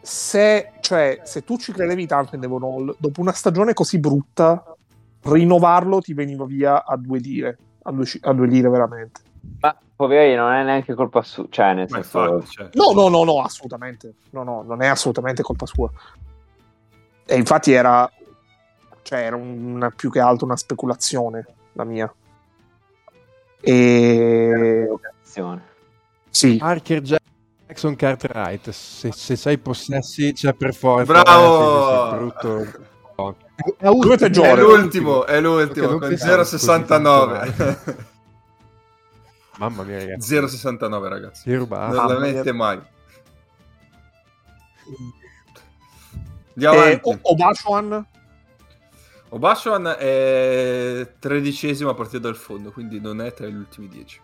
[0.00, 4.73] se, cioè, se tu ci credevi tanto in Devon Hall, dopo una stagione così brutta,
[5.24, 9.20] rinnovarlo ti veniva via a due lire, a due, a due lire veramente.
[9.60, 11.46] Ma poverino, non è neanche colpa sua.
[11.48, 12.24] Cioè, nel senso.
[12.24, 14.14] infatti, cioè, No, no, no, no, assolutamente.
[14.30, 15.90] No, no, non è assolutamente colpa sua.
[17.26, 18.10] E infatti era,
[19.02, 22.12] cioè, era un- più che altro una speculazione la mia.
[23.60, 24.88] E
[26.30, 28.68] sì, Parker Jackson Cartwright.
[28.70, 31.22] Se, se sei possessi, c'è per forza.
[31.22, 31.78] Bravo!
[31.78, 32.92] eh, sei brutto.
[33.14, 34.44] È ultimo.
[34.44, 38.06] È l'ultimo, è l'ultimo, con pensavo così 0,69.
[39.58, 40.34] Mamma mia, ragazzi.
[40.34, 41.50] 0,69 ragazzi.
[41.50, 42.80] Non la mette mai.
[46.54, 47.18] Andiamo e avanti.
[47.22, 48.06] Obashuan
[49.34, 54.20] Obashuan è tredicesimo a partire dal fondo, quindi non è tra gli ultimi 10.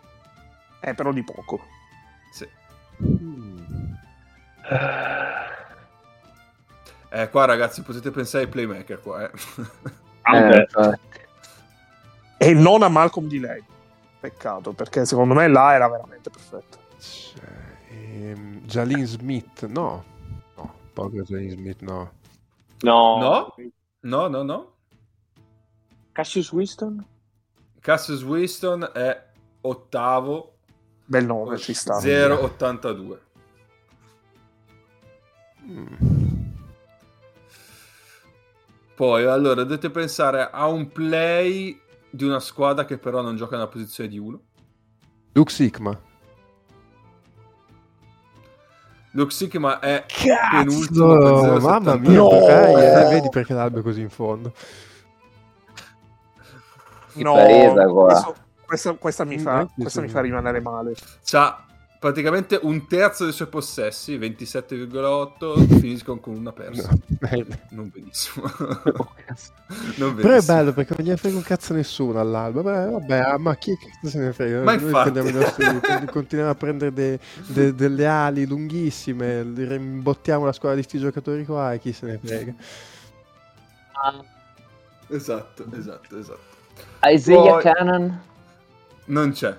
[0.79, 1.59] è però di poco.
[2.31, 2.47] Sì.
[3.03, 3.59] Mm.
[7.13, 9.31] Eh, qua ragazzi potete pensare ai playmaker qua, eh.
[10.23, 10.99] Ah, Eh.
[12.37, 13.61] E non a Malcolm di lei.
[14.19, 16.77] Peccato, perché secondo me là era veramente perfetto.
[16.99, 17.49] Cioè,
[17.89, 20.03] ehm, Jalin Smith, no.
[20.55, 22.11] No, povero Jalin Smith, no.
[22.81, 23.17] No.
[23.19, 23.55] No?
[24.01, 24.73] No, no, no.
[26.13, 27.05] Cassius Winston?
[27.79, 29.29] Cassius Winston è
[29.61, 30.57] ottavo,
[31.05, 31.97] Bel nome, ci sta.
[31.99, 33.19] 0,82.
[35.63, 36.20] Mm.
[39.01, 41.75] Poi, allora, dovete pensare a un play
[42.07, 44.39] di una squadra che però non gioca nella posizione di uno.
[45.31, 45.99] Luke Sigma.
[49.13, 50.55] Luke Sigma è Cazzo!
[50.55, 51.61] penultimo con 0,79.
[51.61, 52.29] mamma mia, No!
[52.29, 54.53] perché- eh, vedi perché l'albero è così in fondo.
[57.13, 57.33] No,
[58.05, 58.35] questo-
[58.67, 60.93] questa, questa mi fa, questa mi fa rimanere male.
[61.23, 61.65] C'ha
[62.01, 66.89] praticamente un terzo dei suoi possessi, 27,8, finiscono con una persa.
[66.89, 67.45] No.
[67.69, 68.49] Non benissimo.
[68.93, 69.13] Oh,
[69.97, 70.55] non Però è benissimo.
[70.57, 72.61] bello perché non gliene frega un cazzo nessuno all'alba.
[72.63, 74.63] Beh, vabbè, ah, ma chi cazzo se ne frega?
[74.63, 75.11] Ma Noi infatti.
[75.11, 80.83] prendiamo i nostri- continuiamo a prendere de- de- delle ali lunghissime, rimbottiamo la squadra di
[80.83, 82.53] sti giocatori qua e chi se ne frega.
[85.07, 86.39] Esatto, esatto, esatto.
[87.03, 88.21] Isaiah Poi- Cannon?
[89.05, 89.57] Non c'è.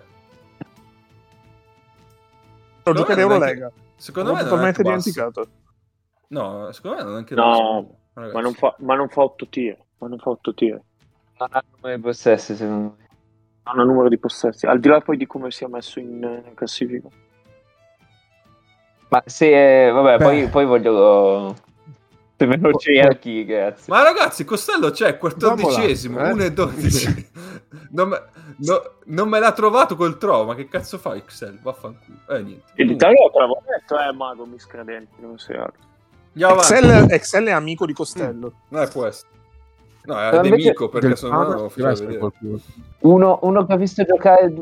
[2.84, 3.72] Lo gioca in me non è Eurolega.
[3.96, 5.48] Secondo L'ho me non è totalmente anche dimenticato.
[6.28, 7.96] No, secondo me non è anche No.
[8.14, 9.76] Ma non, fa, ma non fa 8 tiri.
[9.98, 10.80] Ma non fa 8 tiri.
[11.38, 13.08] Non ha numero di possessi, secondo me.
[13.64, 14.66] Non ha numero di possessi.
[14.66, 17.08] Al di là poi di come sia messo in eh, classifica.
[19.08, 21.54] Ma se, eh, vabbè, poi, poi voglio...
[22.46, 23.92] Me lo cerchi, grazie.
[23.92, 26.34] Ma ragazzi, Costello c'è, quattordicesimo, Vamo là, eh?
[26.34, 27.30] 1 e 12.
[27.90, 28.22] non, me,
[28.58, 31.58] no- non me l'ha trovato col trovo, ma che cazzo fai, Excel?
[31.60, 32.18] Vaffanculo.
[32.28, 32.72] Eh, niente.
[32.74, 35.90] E l'Italia te l'avevo detto, eh, mago miscredente, non sei altro.
[36.34, 38.52] Excel, Excel è amico di Costello.
[38.68, 39.28] No, può essere.
[40.04, 42.20] No, è Però nemico, perché Del se no Pana non lo deve faceva essere vedere.
[42.30, 42.60] qualcuno.
[43.00, 44.54] Uno, uno che ha visto giocare...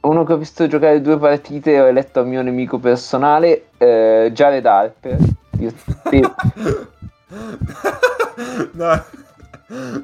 [0.00, 4.66] Uno che ho visto giocare due partite e ho eletto mio nemico personale, eh, Jared
[4.66, 5.18] Harper.
[5.64, 5.72] Io-
[6.10, 6.20] sì.
[8.72, 9.04] no,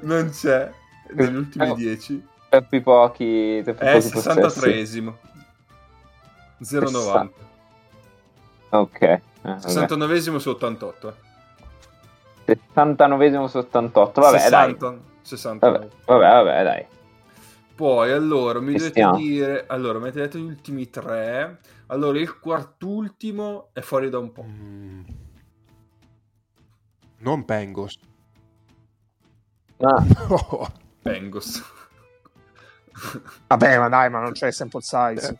[0.02, 0.70] non c'è.
[1.12, 1.74] Negli ultimi No.
[1.74, 2.26] 10.
[2.48, 4.28] Troppi pochi, troppi È possessi.
[4.28, 5.14] 63esimo.
[6.62, 7.28] 0,90.
[8.70, 9.00] Ok.
[9.02, 9.58] eh, vabbè.
[9.58, 11.16] 69esimo su 88.
[12.46, 14.20] 69esimo su 88.
[14.20, 14.98] Vabbè, 60, dai.
[15.22, 15.78] 69.
[15.78, 16.86] Vabbè, vabbè, vabbè, dai.
[17.74, 19.16] Poi, allora, mi dovete stiamo.
[19.16, 19.64] dire...
[19.68, 21.58] Allora, mi avete detto gli ultimi tre.
[21.86, 24.44] Allora, il quartultimo è fuori da un po'.
[24.46, 25.00] Mm.
[27.20, 27.98] Non Pengos.
[29.78, 30.68] Ah, Oh,
[31.02, 31.62] Pengos.
[33.46, 35.38] Vabbè, ma dai, ma non c'è sample size.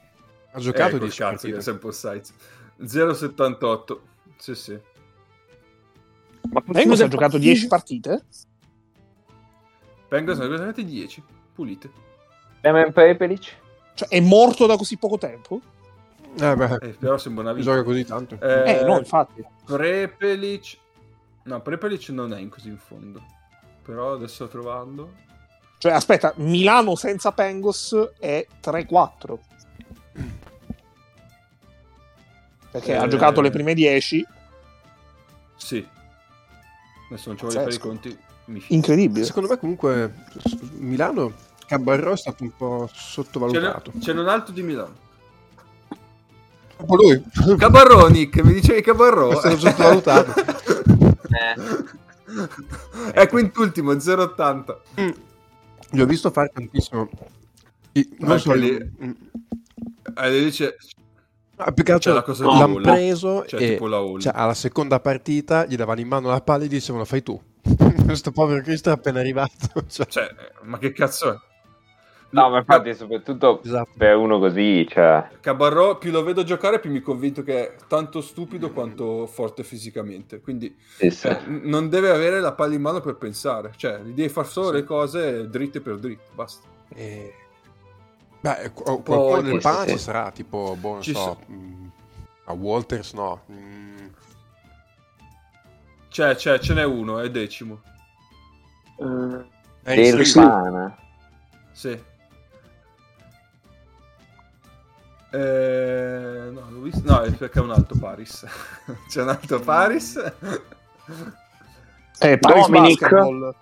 [0.52, 2.32] ha giocato eh, di col cazzo, io sample size.
[2.80, 3.98] 0,78.
[4.38, 4.80] Sì, sì.
[6.50, 8.24] Ma Vengus ha giocato 10 partite?
[10.08, 11.22] Pengos sono esattamente 10.
[11.54, 11.90] Pulite.
[12.62, 13.56] Emen Prepelic?
[13.94, 15.60] Cioè, è morto da così poco tempo?
[16.38, 17.70] Eh, beh, Eh, però sembra una vita.
[17.70, 18.40] gioca così tanto.
[18.40, 19.44] Eh, no, infatti.
[19.66, 20.78] Prepelic.
[21.50, 23.20] No, Prepelic non è in così in fondo.
[23.82, 25.14] Però adesso sto trovando.
[25.78, 29.38] Cioè, aspetta, Milano senza Pengos è 3-4.
[32.70, 32.96] Perché Eh.
[32.96, 34.24] ha giocato le prime 10.
[35.56, 35.84] Sì.
[37.08, 38.16] Adesso non ci voglio fare i conti.
[38.68, 39.24] Incredibile.
[39.24, 40.14] Secondo me comunque
[40.74, 41.32] Milano
[41.66, 43.90] Cabarro è stato un po' sottovalutato.
[43.94, 44.94] n'è, ce n'è un altro di Milano.
[46.76, 46.96] Proprio
[47.44, 47.56] lui.
[47.56, 49.32] Cabarro, Nick, mi dicevi Cabarro?
[49.32, 50.32] È stato sottovalutato.
[53.12, 55.14] È quintultimo, 0,80.
[55.92, 57.08] Li ho visto fare tantissimo.
[57.92, 58.78] I- Non solo lì.
[59.04, 59.10] Mm.
[60.16, 60.76] Eh, dice...
[61.56, 62.82] Ah, più che altro la cosa l'hanno Hall.
[62.82, 64.18] preso Cioè, e tipo la Hall.
[64.18, 67.38] cioè, alla seconda partita gli davano in mano la palla e gli dicevano fai tu.
[68.06, 69.84] Questo povero Cristo è appena arrivato.
[69.86, 70.28] Cioè, Cioè,
[70.62, 71.36] ma che cazzo è?
[72.30, 73.90] No, ma infatti, soprattutto esatto.
[73.96, 75.28] per uno così, cioè...
[75.40, 80.40] Cabarro, più lo vedo giocare, più mi convinto che è tanto stupido quanto forte fisicamente.
[80.40, 81.26] Quindi sì, sì.
[81.26, 83.72] eh, non deve avere la palla in mano per pensare.
[83.74, 86.30] Cioè, devi far solo le cose dritte per dritte.
[86.32, 86.68] Basta.
[86.94, 87.34] E...
[88.40, 89.88] Beh, qu- qualcuno del sì, sì.
[89.90, 91.86] ci sarà, tipo, boh, non Ci so, mm,
[92.44, 93.42] a Walters no.
[93.50, 94.06] Mm,
[96.08, 97.80] Cioè, c'è, ce n'è uno, è decimo.
[98.98, 99.44] Eh,
[99.84, 100.96] Harris Del pana.
[101.72, 102.08] Sì.
[105.32, 107.00] Eh, no, l'ho visto.
[107.04, 108.44] No, è perché è un alto Paris.
[109.08, 110.16] C'è un alto Paris.
[112.20, 113.00] Eh, Paris Dominic.
[113.00, 113.54] Basketball.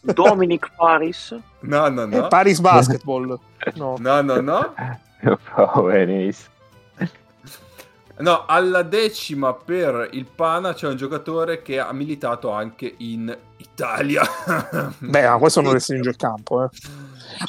[0.00, 1.38] Dominic Paris.
[1.60, 2.28] No, no, Eh, no.
[2.28, 3.38] Paris Basketball.
[3.74, 3.96] No.
[3.98, 4.74] No, no, no.
[5.54, 6.50] Poveris.
[8.16, 14.22] No, alla decima per il Pana c'è un giocatore che ha militato anche in Italia.
[14.98, 16.62] Beh, ma questo non restringe il campo.
[16.64, 16.68] Eh.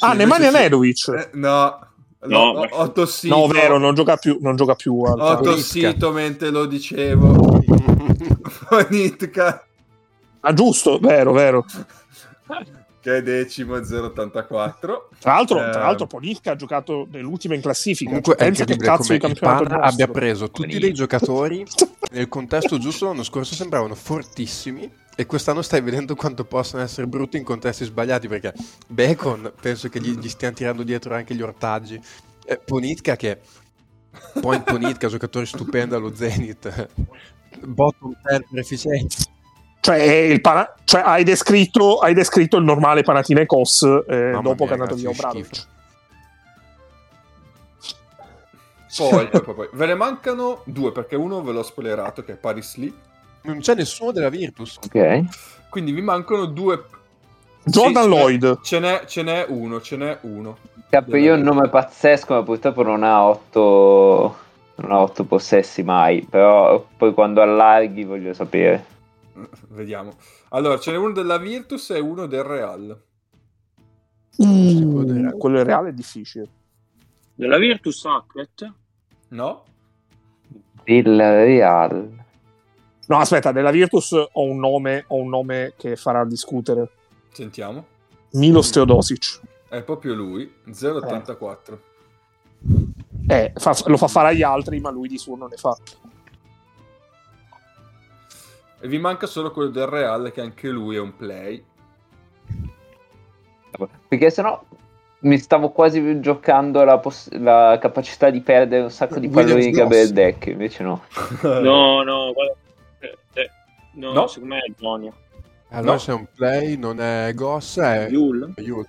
[0.00, 0.56] Ah, Sì, Nemanja sì.
[0.56, 1.08] Nedovic.
[1.08, 1.86] Eh, no,
[2.26, 3.34] No, ho, ho tossito.
[3.36, 4.38] No, vero, non gioca più.
[4.40, 7.60] Non gioca più Ho tossito mentre lo dicevo.
[8.68, 9.66] Bonitka,
[10.40, 11.64] Ah, giusto, vero, vero.
[13.06, 15.10] che è decimo 084.
[15.20, 18.08] Tra l'altro, Eh, tra l'altro Ponitka ha giocato nell'ultima in classifica.
[18.08, 21.64] Comunque è Pensa che cazzo di il campionato abbia preso tutti dei giocatori
[22.10, 27.36] nel contesto giusto l'anno scorso sembravano fortissimi e quest'anno stai vedendo quanto possono essere brutti
[27.36, 28.52] in contesti sbagliati perché
[28.88, 32.00] Bacon penso che gli, gli stiano tirando dietro anche gli ortaggi.
[32.44, 33.38] Eh, Ponitka che
[34.40, 36.88] Point Ponitka giocatore stupendo allo Zenith
[37.60, 39.34] bottom 10 per efficienza
[39.86, 44.66] Cioè, è il Pana- cioè, hai, descritto, hai descritto il normale Panathinaikos eh, dopo mia,
[44.66, 45.66] che è andato via Obradovic.
[48.96, 52.76] Poi, poi, poi, ve ne mancano due perché uno ve l'ho spoilerato che è Paris
[52.78, 52.92] Lee.
[53.42, 55.68] non c'è nessuno della Virtus Ok.
[55.68, 56.82] Quindi vi mancano due.
[57.62, 58.60] Jordan Sì, Lloyd.
[58.62, 60.58] Ce n'è, ce n'è uno, ce n'è uno.
[60.90, 64.36] Capo, io ho un nome pazzesco, ma purtroppo non ha otto,
[64.74, 66.26] non ha otto possessi mai.
[66.28, 68.94] Però poi quando allarghi voglio sapere.
[69.68, 70.16] Vediamo.
[70.50, 73.04] Allora, ce n'è uno della Virtus e uno del Real.
[74.36, 76.48] Uh, quello reale è difficile.
[77.34, 78.72] Della Virtus Hackett.
[79.28, 79.64] No?
[80.84, 82.24] Il Real.
[83.08, 86.90] No, aspetta, della Virtus ho un nome, ho un nome che farà discutere.
[87.32, 87.86] Sentiamo.
[88.32, 89.40] Milos Teodosic.
[89.68, 91.82] È proprio lui, 084.
[93.28, 95.76] Eh, fa- lo fa fare agli altri, ma lui di suo non ne fa.
[98.80, 101.64] E vi manca solo quello del Real, che anche lui è un play.
[104.08, 104.62] Perché sennò
[105.20, 109.70] mi stavo quasi giocando la, poss- la capacità di perdere un sacco di Williams palloni
[109.70, 110.12] di Gabriel.
[110.12, 111.02] Deck, invece no.
[111.42, 112.54] No, no, guarda.
[113.00, 113.50] eh, eh,
[113.94, 114.26] no, No?
[114.28, 115.12] secondo me è Jonia.
[115.70, 115.98] allora No.
[115.98, 118.52] se è un play non è Goss è Yul.
[118.56, 118.86] Yul.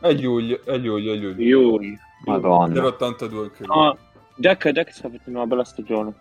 [0.00, 1.44] È Giulio, è Giulio, è Giulio.
[1.44, 1.98] Yul.
[2.24, 2.84] Madonna.
[2.84, 3.76] 082 anche lui.
[3.76, 3.96] No,
[4.36, 6.12] Jack, Jack sta facendo una bella stagione.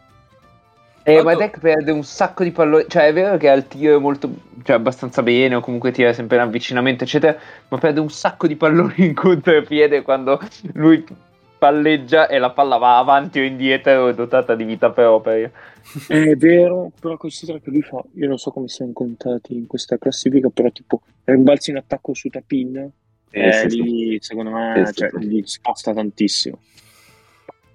[1.08, 2.84] Eh, ma Tanto- Deck perde un sacco di palloni.
[2.90, 4.30] Cioè, è vero che ha il tiro molto.
[4.64, 7.38] cioè, abbastanza bene, o comunque tira sempre in avvicinamento, eccetera.
[7.70, 10.38] Ma perde un sacco di palloni in contropiede quando
[10.74, 11.06] lui
[11.58, 15.50] palleggia e la palla va avanti o indietro, dotata di vita propria.
[16.08, 18.04] È vero, però considera che lui fa.
[18.16, 22.28] Io non so come siamo incontrati in questa classifica, però tipo rimbalzi in attacco su
[22.28, 22.92] Tapin.
[23.30, 23.82] Sì, eh, sì, sì.
[23.82, 25.26] lì secondo me Sì, sì, cioè, sì.
[25.26, 26.60] gli sposta tantissimo.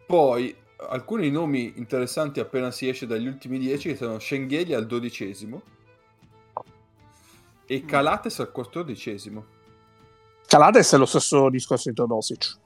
[0.07, 0.55] Poi
[0.89, 5.63] alcuni nomi interessanti appena si esce dagli ultimi 10 che sono Schengelia al dodicesimo
[7.67, 9.45] e Calates al quattordicesimo.
[10.47, 12.59] Calates è lo stesso discorso di Teodosic.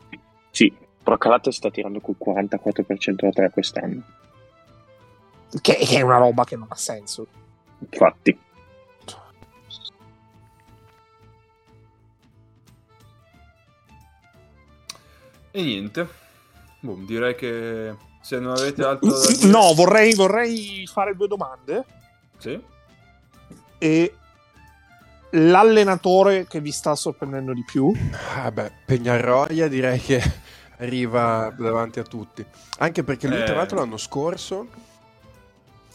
[0.51, 4.03] Sì, però Calate sta tirando col 44% da 3 quest'anno.
[5.61, 7.27] Che, che è una roba che non ha senso.
[7.79, 8.37] Infatti.
[15.53, 16.09] E niente.
[16.81, 17.95] Boh, direi che
[18.27, 19.47] se non avete altro da dire...
[19.47, 21.85] No, vorrei, vorrei fare due domande.
[22.39, 22.61] Sì?
[23.79, 24.15] E
[25.31, 27.93] l'allenatore che vi sta sorprendendo di più?
[28.35, 30.21] Ah beh, Pegnarroia direi che
[30.79, 32.45] arriva davanti a tutti.
[32.79, 33.45] Anche perché lui, Eh.
[33.45, 34.67] tra l'altro, l'anno scorso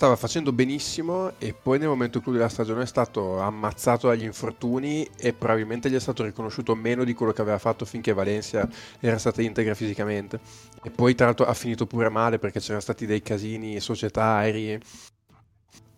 [0.02, 5.08] stava facendo benissimo e poi nel momento clou della stagione è stato ammazzato dagli infortuni
[5.16, 8.68] e probabilmente gli è stato riconosciuto meno di quello che aveva fatto finché Valencia
[9.00, 10.40] era stata integra fisicamente.
[10.82, 14.80] E poi, tra l'altro, ha finito pure male perché c'erano stati dei casini, società aeree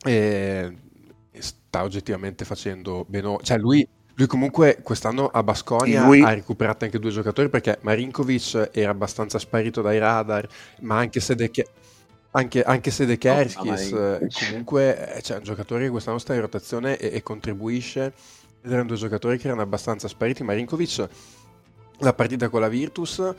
[0.06, 0.78] e
[1.40, 3.38] sta oggettivamente facendo bene.
[3.42, 8.70] Cioè, lui Lui comunque quest'anno a Basconia Lui- ha recuperato anche due giocatori perché Marinkovic
[8.74, 10.46] era abbastanza sparito dai radar,
[10.82, 11.70] ma anche se De, Ke-
[12.36, 16.18] anche, anche se De Kerskis ma eh, comunque eh, cioè, è un giocatore che quest'anno
[16.18, 18.14] sta in rotazione e, e contribuisce.
[18.62, 20.44] Ed erano due giocatori che erano abbastanza spariti.
[20.44, 21.08] Marinkovic,
[22.00, 23.36] la partita con la Virtus,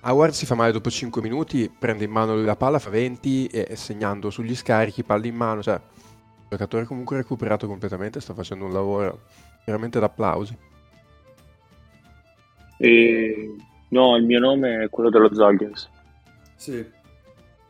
[0.00, 3.46] Howard si fa male dopo 5 minuti, prende in mano lui la palla, fa 20
[3.46, 5.62] e, segnando sugli scarichi, palla in mano.
[5.62, 9.20] Cioè, il giocatore comunque recuperato completamente, sta facendo un lavoro
[9.64, 10.56] veramente d'applausi.
[12.78, 13.56] E...
[13.90, 15.88] No, il mio nome è quello dello Zagres.
[16.54, 16.84] Sì,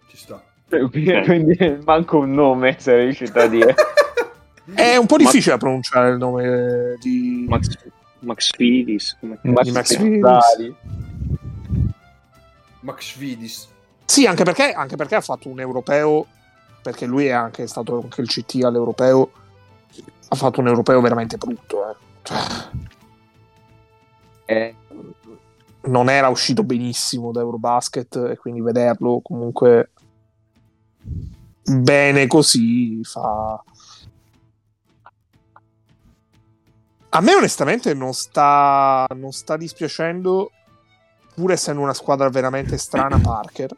[0.09, 0.43] ci sta.
[0.69, 3.75] Quindi manco un nome sei riuscito a dire.
[4.75, 7.69] È un po' difficile da pronunciare il nome di Max,
[8.21, 9.17] Max Fidis.
[9.19, 9.39] Come...
[9.43, 10.75] Ma- di Max Fidis.
[12.81, 13.69] Max Vidis.
[14.05, 16.27] Sì, anche perché, anche perché ha fatto un europeo,
[16.83, 19.31] perché lui è anche stato anche il CT all'europeo,
[20.29, 21.91] ha fatto un europeo veramente brutto.
[21.91, 21.95] eh.
[22.23, 22.39] Cioè,
[24.45, 24.75] Eh,
[25.83, 29.91] non era uscito benissimo da Eurobasket e quindi vederlo comunque
[31.63, 33.63] bene così fa...
[37.11, 40.51] A me onestamente non sta, non sta dispiacendo,
[41.35, 43.77] pur essendo una squadra veramente strana, Parker.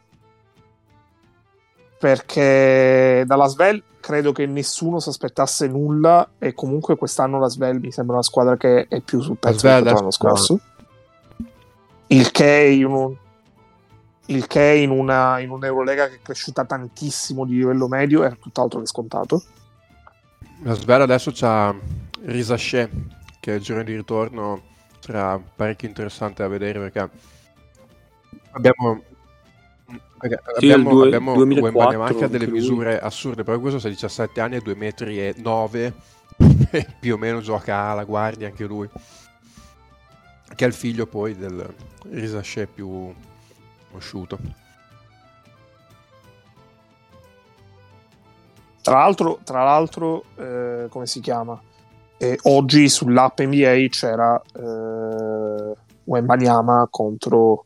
[1.97, 7.91] Perché dalla Svel credo che nessuno si aspettasse nulla e comunque quest'anno la Svel mi
[7.91, 10.59] sembra una squadra che è più sul pezzo rispetto all'anno scorso.
[12.07, 13.15] Il che in un,
[14.31, 18.79] il che in una, in un'Eurolega che è cresciuta tantissimo di livello medio è tutt'altro
[18.79, 19.43] che scontato.
[20.63, 21.75] La Svel adesso c'ha
[22.23, 22.89] Risasce,
[23.39, 24.69] che è il giro di ritorno
[25.01, 27.09] sarà parecchio interessante da vedere perché
[28.51, 29.03] abbiamo
[30.19, 33.89] perché Sì, abbiamo, due- abbiamo 2004 Wembanyama che ha delle misure assurde, però questo ha
[33.89, 35.93] 17 anni e 2 metri e 9
[36.69, 38.87] e più o meno gioca alla guardia anche lui.
[40.53, 41.73] Che è il figlio poi del
[42.11, 43.11] Risasce più
[43.91, 44.39] conosciuto.
[48.81, 51.59] Tra l'altro, tra l'altro eh, come si chiama?
[52.17, 57.65] Eh, oggi sull'app NBA c'era eh, Wembanyama contro,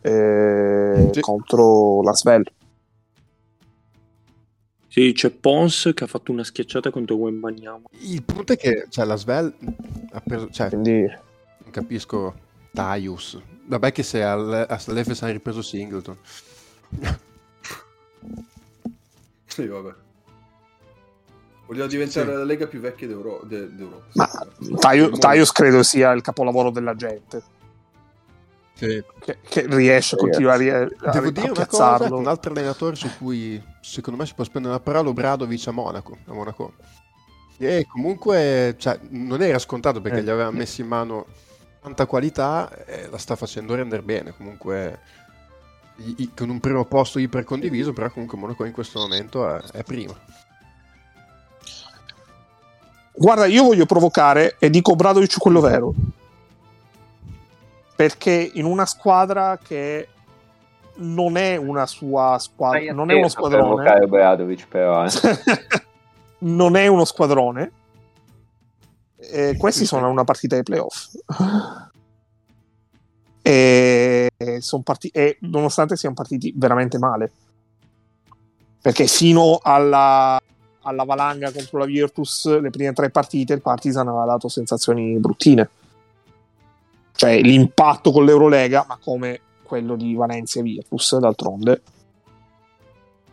[0.00, 1.20] eh, Sì.
[1.20, 2.44] contro la Svel.
[4.88, 7.84] Sì, c'è Pons che ha fatto una schiacciata contro Wembanyama.
[8.00, 9.54] Il punto è che cioè, la Svel
[10.10, 12.34] ha preso, cioè, Quindi Non capisco
[12.72, 13.40] Taius.
[13.66, 16.16] Vabbè che se al- all'Efes hanno ripreso Singleton.
[19.46, 19.92] Sì, vabbè.
[21.66, 22.32] Vogliamo diventare Sì.
[22.32, 24.04] la lega più vecchia d'Euro- de- d'Europa.
[24.14, 24.28] Ma
[25.18, 27.42] Taius credo sia il capolavoro della gente
[28.74, 29.02] Sì.
[29.20, 32.16] che, che riesce a continuare a, a, Devo a dire una cosa, piazzarlo.
[32.18, 36.18] un altro allenatore su cui secondo me si può spendere una parola, Obradovic a Monaco.
[36.26, 36.72] A Monaco.
[37.58, 40.22] E comunque cioè, non era scontato perché Eh.
[40.22, 41.26] gli aveva messo in mano
[41.80, 44.34] tanta qualità e la sta facendo rendere bene.
[44.36, 44.98] Comunque
[45.96, 49.60] i- i- con un primo posto iper condiviso, però comunque Monaco in questo momento è,
[49.72, 50.14] è prima.
[53.12, 55.92] Guarda, io voglio provocare e dico Bradovic quello vero.
[57.94, 60.08] Perché in una squadra che
[60.96, 65.04] non è una sua squadra, Stai non è uno squadrone, Obradovic, però.
[65.04, 65.10] eh.
[66.40, 67.72] non è uno squadrone.
[69.20, 71.08] E questi sono una partita ai playoff.
[73.42, 74.28] E,
[74.60, 77.32] son parti- e nonostante siano partiti veramente male,
[78.80, 80.38] perché fino alla,
[80.82, 85.68] alla valanga contro la Virtus, le prime tre partite, il Partizan aveva dato sensazioni bruttine.
[87.12, 91.82] Cioè l'impatto con l'Eurolega, ma come quello di Valencia e Virtus, d'altronde,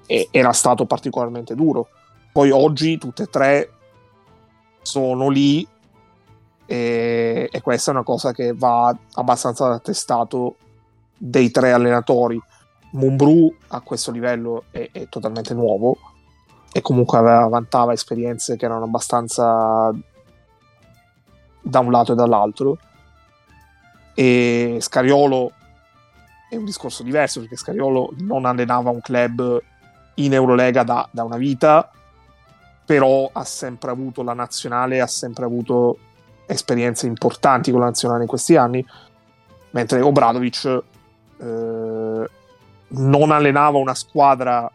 [0.05, 1.89] e- era stato particolarmente duro.
[2.31, 3.71] Poi oggi tutte e tre
[4.81, 5.67] sono lì
[6.67, 10.57] e, e questa è una cosa che va abbastanza attestato
[11.17, 12.39] dei tre allenatori.
[12.91, 15.97] Mumbrù a questo livello è, è totalmente nuovo
[16.71, 19.91] e comunque aveva, vantava esperienze che erano abbastanza
[21.61, 22.77] da un lato e dall'altro.
[24.13, 25.51] E Scariolo
[26.49, 29.61] è un discorso diverso perché Scariolo non allenava un club
[30.15, 31.89] in Eurolega da, da una vita,
[32.85, 35.97] però ha sempre avuto la nazionale, ha sempre avuto
[36.47, 38.83] esperienze importanti con la nazionale in questi anni,
[39.71, 40.65] mentre Obradovic
[41.39, 42.29] eh,
[42.89, 44.71] non allenava una squadra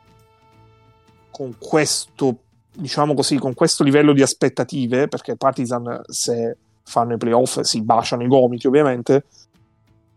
[1.31, 2.37] con questo,
[2.73, 8.23] diciamo così, con questo livello di aspettative, perché Partizan se fanno i playoff si baciano
[8.23, 9.25] i gomiti ovviamente,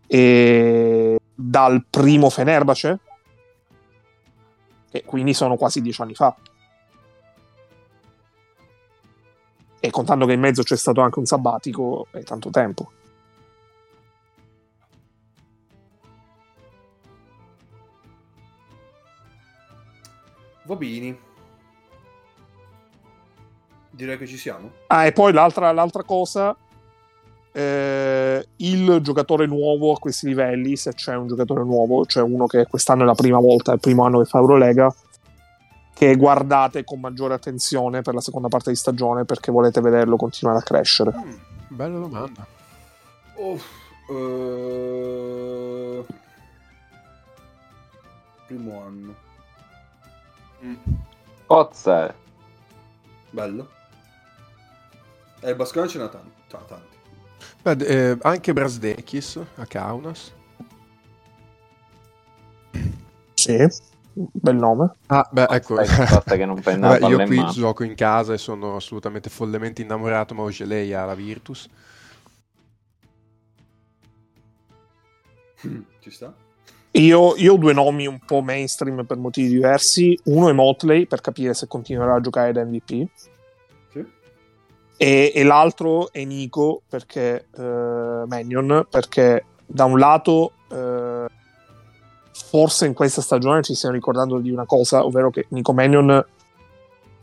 [0.07, 2.99] e dal primo Fenerbahce,
[4.91, 6.36] che quindi sono quasi dieci anni fa.
[9.86, 12.91] E contando che in mezzo c'è stato anche un sabbatico, è tanto tempo.
[20.64, 21.18] Bene.
[23.91, 24.72] Direi che ci siamo.
[24.88, 26.56] Ah, e poi l'altra, l'altra cosa,
[27.53, 32.66] eh, il giocatore nuovo a questi livelli, se c'è un giocatore nuovo, cioè uno che
[32.66, 34.94] quest'anno è la prima volta, è il primo anno che fa Eurolega,
[35.96, 40.60] che guardate con maggiore attenzione per la seconda parte di stagione perché volete vederlo continuare
[40.60, 41.14] a crescere.
[41.16, 41.34] Mm,
[41.70, 42.46] bella domanda.
[43.36, 43.58] Oh,
[44.10, 46.06] eh,
[48.46, 49.16] Primo anno.
[51.46, 52.14] Cozza.
[53.30, 53.70] Bello.
[55.40, 56.42] E il Bascone ce n'ha tanti.
[56.50, 56.98] c'ha tanti.
[57.62, 60.34] Beh, eh, anche Brasdekis a Kaunas.
[63.34, 63.68] Sì,
[64.16, 64.92] bel nome.
[65.08, 65.76] Ah, beh, ecco.
[65.76, 67.52] Aspetta, che non prenda Vabbè, io in qui mano.
[67.52, 71.70] gioco in casa e sono assolutamente follemente innamorato, ma lei ha la Virtus.
[76.00, 76.34] Ci sta?
[76.92, 80.18] Io, io ho due nomi un po' mainstream per motivi diversi.
[80.26, 83.08] Uno è Motley per capire se continuerà a giocare da MVP.
[83.92, 84.06] Sì.
[84.96, 91.26] E, e l'altro è Nico perché eh, Mannion perché da un lato eh,
[92.50, 96.26] forse in questa stagione ci stiamo ricordando di una cosa ovvero che Nico Mannion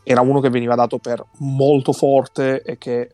[0.02, 3.10] era uno che veniva dato per molto forte e che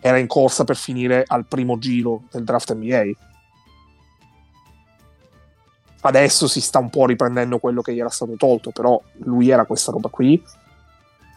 [0.00, 3.26] era in corsa per finire al primo giro del draft NBA
[6.02, 9.64] adesso si sta un po' riprendendo quello che gli era stato tolto però lui era
[9.64, 10.42] questa roba qui.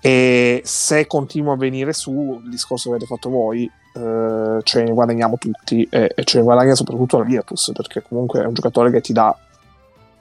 [0.03, 4.91] E se continua a venire su il discorso che avete fatto voi eh, ce ne
[4.91, 8.89] guadagniamo tutti e, e ce ne guadagna soprattutto la Virtus perché comunque è un giocatore
[8.89, 9.37] che ti dà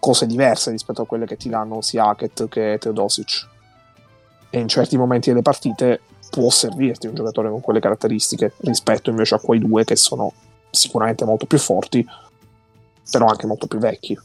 [0.00, 3.48] cose diverse rispetto a quelle che ti danno sia Hackett che Teodosic
[4.50, 6.00] e in certi momenti delle partite
[6.30, 10.32] può servirti un giocatore con quelle caratteristiche rispetto invece a quei due che sono
[10.70, 12.04] sicuramente molto più forti
[13.10, 14.18] però anche molto più vecchi.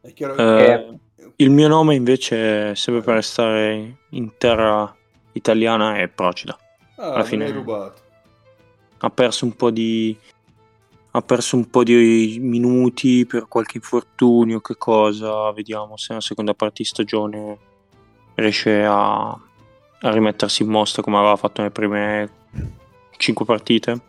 [0.00, 0.98] È chiaro Eh,
[1.36, 4.94] il mio nome invece, sempre per restare in terra
[5.32, 6.58] italiana, è Procida.
[6.96, 8.01] ah, alla fine- l'hai rubato.
[9.04, 10.16] Ha perso un po' di.
[11.14, 15.52] Ha perso un po' di minuti per qualche infortunio, che cosa.
[15.52, 17.58] Vediamo se nella seconda parte di stagione
[18.34, 22.30] riesce a, a rimettersi in mostra come aveva fatto nelle prime
[23.16, 24.00] 5 partite.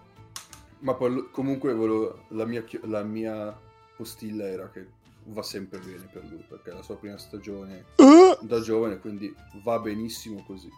[0.80, 3.57] Ma poi comunque volevo- la, mia, la mia
[3.98, 4.88] postilla era che
[5.26, 9.34] va sempre bene per lui perché è la sua prima stagione Eh, da giovane, quindi
[9.64, 10.70] va benissimo così.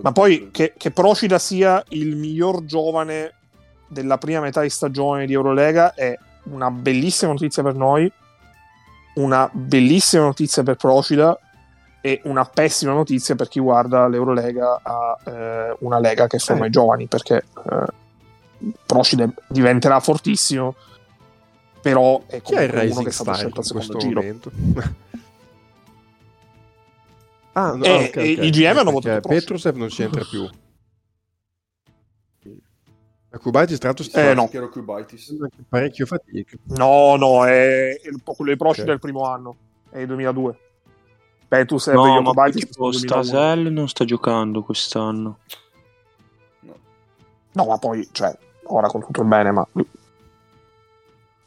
[0.00, 3.34] Ma poi che, che Procida sia il miglior giovane
[3.86, 8.10] della prima metà di stagione di Eurolega è una bellissima notizia per noi,
[9.14, 11.38] una bellissima notizia per Procida
[12.00, 16.68] e una pessima notizia per chi guarda l'Eurolega a eh, una lega che forma Eh.
[16.68, 17.86] i giovani perché eh,
[18.86, 20.74] Procida diventerà fortissimo
[21.80, 24.20] però è comunque uno che è stato scelto in al secondo questo giro.
[24.20, 24.50] momento?
[27.52, 28.44] ah, no, E- ok, e ok.
[28.44, 29.40] i GM hanno votato Procida.
[29.40, 30.48] Petrusev non c'entra più.
[33.32, 34.50] A Kubaiti Stratus Eh, no.
[35.68, 36.56] Parecchio fatica.
[36.76, 38.88] No, no, è, è un po' quello di Procida Ok.
[38.90, 39.56] del primo anno,
[39.90, 40.58] è il 2002.
[41.46, 43.22] Petus e No, ma Jokubaitis tipo nel 2001.
[43.24, 45.38] Stasel non sta giocando quest'anno.
[46.60, 46.76] No.
[47.52, 49.66] No, ma poi, cioè, ora con tutto il bene, ma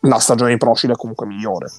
[0.02, 1.70] la stagione di Procida è comunque migliore.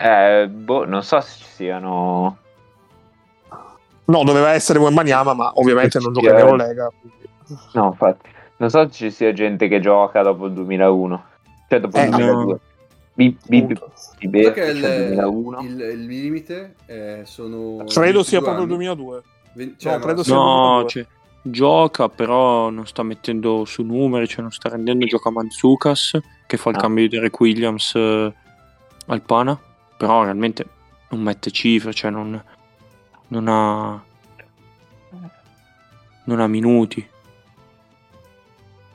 [0.00, 2.36] Eh, boh, non so se ci siano.
[4.04, 6.38] No, doveva essere Wembanyama, ma ovviamente non gioca in.
[6.38, 6.90] Eurolega.
[7.74, 8.28] No, infatti.
[8.58, 11.22] Non so se ci sia gente che gioca dopo il 2001.
[11.68, 12.16] Cioè, dopo Eh, il no.
[12.16, 12.58] 2002.
[13.14, 13.92] Bi- bi- Appunto.
[14.20, 15.60] bi- Guarda che cioè, il, 2001.
[15.62, 18.94] il, il limite eh, sono Credo sia 22 proprio il anni.
[18.94, 19.22] 2002.
[19.54, 20.42] Ven- No, ma- credo sia- No,
[20.82, 20.88] 2002.
[20.88, 21.06] cioè,
[21.42, 25.04] gioca, però non sta mettendo su numeri, cioè non sta rendendo.
[25.06, 26.16] Gioca Manzukas,
[26.46, 26.80] che fa il Ah.
[26.80, 28.32] cambio di Derek Williams eh,
[29.06, 29.58] al Pana,
[29.98, 30.66] però realmente
[31.10, 32.42] non mette cifre, cioè non,
[33.28, 34.02] non ha.
[36.24, 37.06] Non ha minuti.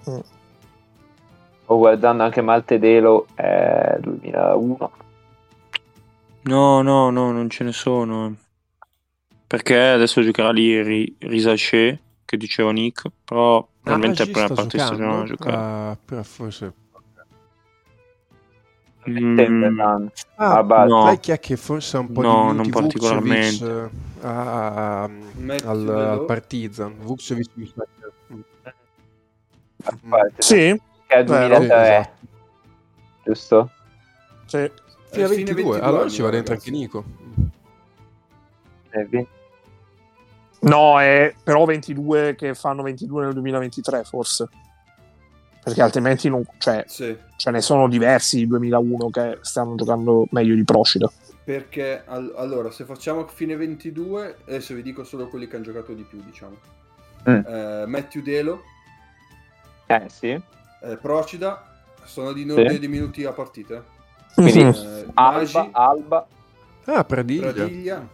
[0.02, 4.92] Sto guardando anche Maltedelo è 2001.
[6.44, 8.36] No, no, no, non ce ne sono.
[9.48, 14.48] Perché adesso giocherà lì Ri- Risaché, che diceva Nick, però realmente Ah, è la prima
[14.48, 15.26] parte di stagione giocando?
[15.26, 15.56] giocare.
[15.56, 16.24] Ah, però
[19.04, 19.50] forse...
[19.50, 19.80] Mm,
[20.36, 20.86] Ah, Ah, basta.
[20.96, 21.04] no.
[21.06, 23.66] sai chi è che forse un po' No, di non particolarmente.
[23.66, 25.10] Vucevic, eh, a- a-
[25.70, 26.96] al, al Partizan.
[27.00, 28.74] Vucevic mi sa che-
[30.38, 31.58] Sì, Che è Vero.
[31.60, 32.28] 2003, Sì, esatto.
[33.24, 33.70] giusto?
[34.46, 34.72] sì.
[35.12, 37.04] Fino a fine 22, allora anni, ci va dentro anche Nico.
[40.62, 44.48] No, è però 22 che fanno 22 nel 2023 forse.
[45.64, 50.56] Perché altrimenti non, cioè, Sì, ce ne sono diversi di 2001 che stanno giocando meglio
[50.56, 51.10] di Procida.
[51.45, 55.94] perché al- allora se facciamo fine 22, adesso vi dico solo quelli che hanno giocato
[55.94, 56.56] di più, diciamo.
[57.30, 57.45] Mm.
[57.45, 58.61] Eh, Matthew Delo,
[59.88, 60.30] Eh sì.
[60.30, 62.80] eh, Procida, sono di ordine Sì.
[62.80, 63.84] di minuti a partita.
[64.34, 66.27] Quindi Eh, Alba, Nagy, Alba.
[66.85, 67.52] Ah, Pradiglia.
[67.53, 68.07] Pradiglia,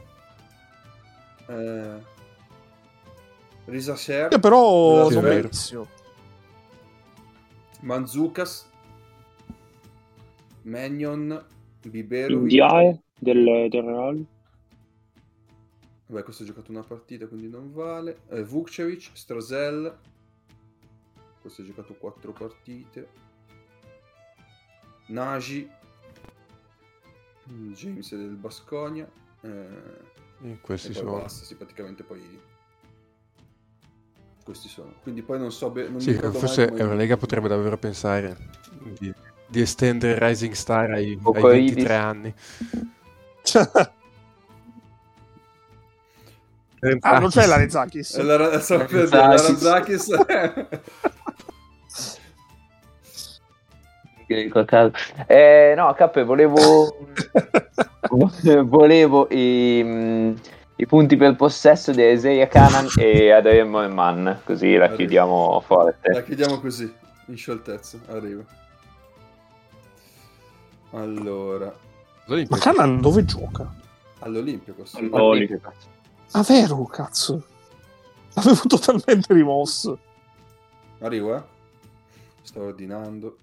[1.47, 1.93] eh,
[3.65, 5.77] Risaser, Che però Sì,
[7.81, 8.69] Manzucas,
[10.63, 11.45] Magnon,
[11.81, 12.51] Biberovic.
[12.51, 14.25] Indiae del, del Real.
[16.07, 18.21] Vabbè, questo ha giocato una partita, quindi non vale.
[18.29, 19.97] Eh, Vukcevic, Strasel.
[21.41, 23.09] Questo ha giocato quattro partite.
[25.07, 25.69] Nagy.
[27.51, 29.09] Mm, James del Basconia.
[29.41, 31.19] Eh, Eh, Questi e sono...
[31.19, 32.21] basta, sì, praticamente poi...
[34.49, 34.93] Questi sono.
[35.03, 35.69] Quindi poi non so...
[35.69, 38.35] be- non mi Sì, ricordo mai forse come- Eurolega potrebbe davvero pensare
[38.97, 39.13] di,
[39.45, 41.73] di estendere Rising Star ai, ai Bocoidis.
[41.75, 42.33] 23 anni.
[47.01, 48.17] ah, non c'è la Rezakis.
[48.17, 49.47] La, dire, la Razakis.
[49.49, 50.07] Razakis.
[55.27, 57.07] Eh, no, K, volevo...
[58.65, 60.33] volevo i, mm,
[60.81, 66.23] i punti per possesso di Isaiah Canan e Adrian Mann, così la chiudiamo La forte.
[66.23, 66.89] chiudiamo così,
[67.25, 67.97] in scioltezza.
[68.07, 68.43] Arriva.
[70.91, 71.73] Allora,
[72.27, 73.69] Ma Cannon dove gioca?
[74.19, 74.95] all'Olimpiakos.
[74.95, 75.59] All'Oli.
[76.31, 77.43] Ah, vero, cazzo.
[78.33, 79.99] L'avevo totalmente rimosso.
[80.99, 81.41] Arrivo, eh?
[82.41, 83.37] Sto ordinando.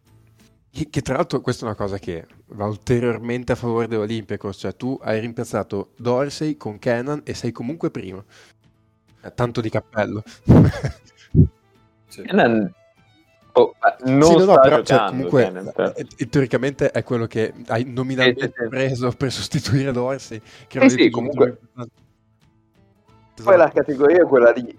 [0.77, 4.77] Che, che tra l'altro questa è una cosa che va ulteriormente a favore dell'Olympiacos, cioè
[4.77, 8.25] tu hai rimpiazzato Dorsey con Kenan e sei comunque primo.
[9.23, 10.23] Eh, tanto di cappello.
[12.09, 12.23] Sì.
[12.23, 12.73] Canan...
[13.53, 13.75] Oh,
[14.05, 15.93] non Sì, no, no, sta però, cioè, comunque Canan, però.
[15.95, 18.69] eh, eh, teoricamente è quello che hai nominalmente sì.
[18.69, 20.41] preso per sostituire Dorsey.
[20.67, 21.59] Che Eh sì, comunque-.
[23.43, 24.79] Poi la categoria è quella lì.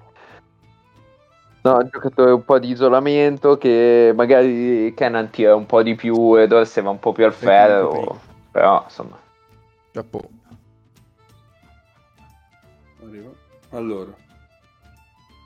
[1.67, 6.47] No, giocatore un po' di isolamento che magari Canan tira un po' di più e
[6.47, 8.21] Dorsey va un po' più al ferro.
[8.51, 9.19] Però, insomma...
[9.91, 10.29] Chapeau.
[13.03, 13.35] Arrivo.
[13.71, 14.15] Allora.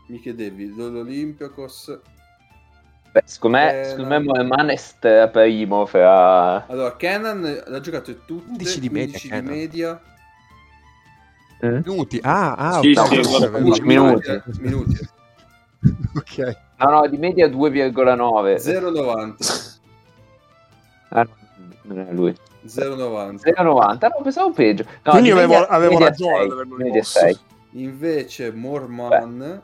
[0.09, 1.99] Mi chiedevi, l'Olympiakos...
[3.11, 6.67] Beh, secondo me, Eh, secondo me è primo fra...
[6.67, 9.53] Allora, Kenan l'ha giocato tutte 11 di media, 15 di Kenan.
[9.53, 10.01] media.
[11.83, 12.19] Minuti.
[12.21, 14.27] Ah, ah, Sì, sì, No, guarda, avevo- 15 minuti.
[14.29, 15.09] eh, minuti.
[16.15, 16.57] ok.
[16.77, 18.55] No, no, di media 2,9.
[18.57, 19.79] 0,90.
[21.09, 21.35] Ah, no,
[21.83, 22.35] non è lui.
[22.65, 23.41] 0,90.
[23.41, 24.07] 0,90.
[24.07, 24.83] No, pensavo peggio.
[25.03, 27.19] No, Quindi di avevo- media- avevo media ragione sei, ad averlo Media rimosso.
[27.19, 27.37] 6.
[27.71, 29.61] Invece Morman...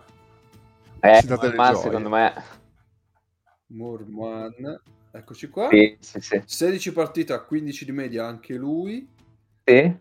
[1.00, 1.82] Eh, le ma gioie.
[1.82, 2.34] secondo me...
[3.68, 4.82] Morman...
[5.12, 5.70] Eccoci qua.
[5.70, 6.42] Sì, sì, sì.
[6.46, 9.08] 16 partite a 15 di media anche lui.
[9.64, 9.96] Sì?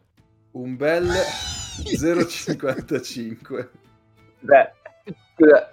[0.52, 1.06] Un bel
[1.84, 3.68] 0,55.
[4.40, 4.72] Beh,
[5.34, 5.70] scusa,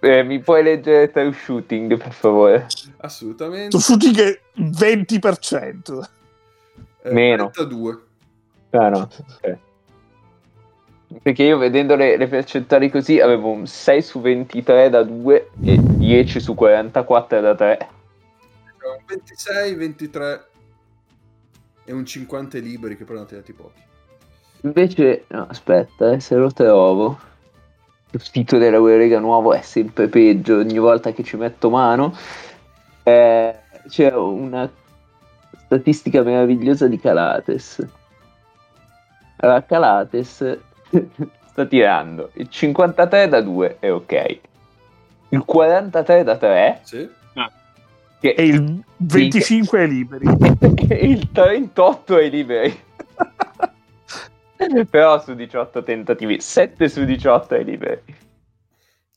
[0.00, 2.66] eh, mi puoi leggere true shooting, per favore?
[2.98, 3.68] Assolutamente.
[3.68, 6.08] Tu shooting è 20%.
[7.02, 7.50] Eh, Meno.
[7.50, 8.02] 32.
[8.70, 8.98] Ah, no.
[9.00, 9.58] ok.
[11.22, 15.78] Perché io vedendo le, le percentuali così avevo un 6 su 23 da 2 e
[15.78, 17.88] 10 su 44 da 3.
[18.82, 20.48] Un 26, 23
[21.84, 23.80] e un 50 liberi che però ne ha tirati pochi.
[24.62, 27.18] Invece, no, aspetta, eh, se lo trovo.
[28.16, 32.16] Il sito della Eurega nuovo è sempre peggio ogni volta che ci metto mano.
[33.02, 33.54] Eh,
[33.88, 34.70] c'è una
[35.66, 37.86] statistica meravigliosa di Calates.
[39.36, 40.58] Allora, Calates
[41.50, 44.38] sta tirando il 53 da 2 è ok.
[45.28, 47.08] Il 43 da 3 Sì?
[48.18, 50.24] che E il 25 è liberi.
[51.04, 52.84] il 38 è liberi.
[54.90, 58.02] Però su 18 tentativi, 7 su 18 è liberi.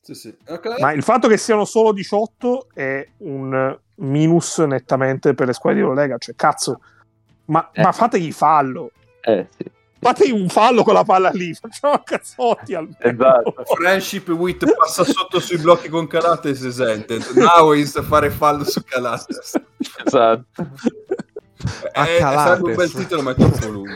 [0.02, 0.34] Sì, sì.
[0.48, 0.78] Ok.
[0.80, 5.84] Ma il fatto che siano solo 18 è un minus nettamente per le squadre di
[5.86, 6.16] Eurolega.
[6.18, 6.80] Cioè, cazzo,
[7.46, 7.82] ma, Eh.
[7.82, 8.90] ma fategli fallo.
[9.22, 9.64] Eh sì.
[10.02, 11.52] Fategli un fallo con la palla lì.
[11.60, 12.96] Facciamo a cazzotti almeno.
[12.98, 13.54] Esatto.
[13.76, 17.32] Friendship Wit passa sotto sui blocchi con Calates e Sentent.
[17.34, 19.60] Now is fare fallo su Calates.
[20.04, 20.44] Esatto.
[21.92, 22.42] A Eh, Calates.
[22.42, 23.92] sarebbe un bel titolo, ma è troppo lungo.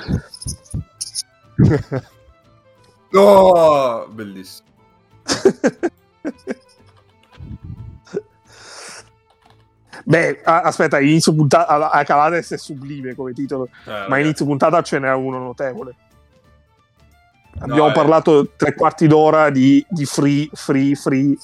[3.10, 4.68] No, bellissimo.
[10.06, 14.98] Beh, aspetta, inizio puntata a Calades è sublime come titolo, Eh, ma inizio puntata ce
[14.98, 15.94] n'è uno notevole.
[17.60, 17.92] Abbiamo eh.
[17.92, 21.36] parlato tre quarti d'ora di, di free, free, free,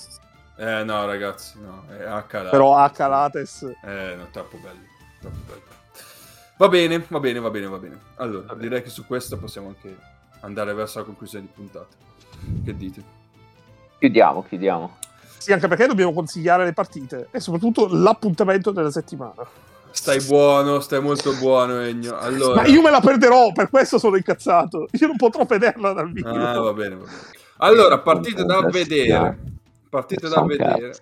[0.56, 4.86] Eh, no, ragazzi, no, è H però a Calates Eh, no, troppo belli,
[5.20, 5.69] troppo belli.
[6.60, 7.98] Va bene, va bene, va bene, va bene.
[8.16, 8.68] Allora, Va bene.
[8.68, 9.96] direi che su questo possiamo anche
[10.40, 11.96] andare verso la conclusione di puntata.
[12.62, 13.02] Che dite?
[13.98, 14.98] Chiudiamo, chiudiamo.
[15.38, 19.42] Sì, anche perché dobbiamo consigliare le partite e soprattutto l'appuntamento della settimana.
[19.90, 22.18] Stai buono, stai molto buono, Egno.
[22.18, 22.60] Allora...
[22.60, 24.86] Ma io me la perderò, per questo sono incazzato.
[24.90, 26.28] Io non potrò vederla dal vivo.
[26.28, 27.18] Ah, va bene, va bene.
[27.56, 29.04] Allora, partite da vedere.
[29.06, 29.36] chiaro.
[29.88, 30.94] Partite da vedere.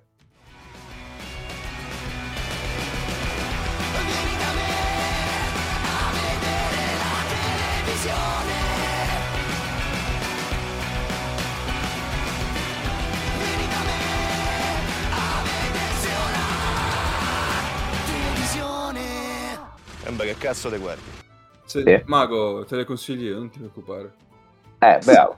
[20.19, 21.03] Beh, che cazzo te guardi?
[21.65, 22.03] Se- Sì.
[22.07, 24.12] Mago, te le consiglio, non ti preoccupare.
[24.78, 25.36] Eh, bravo.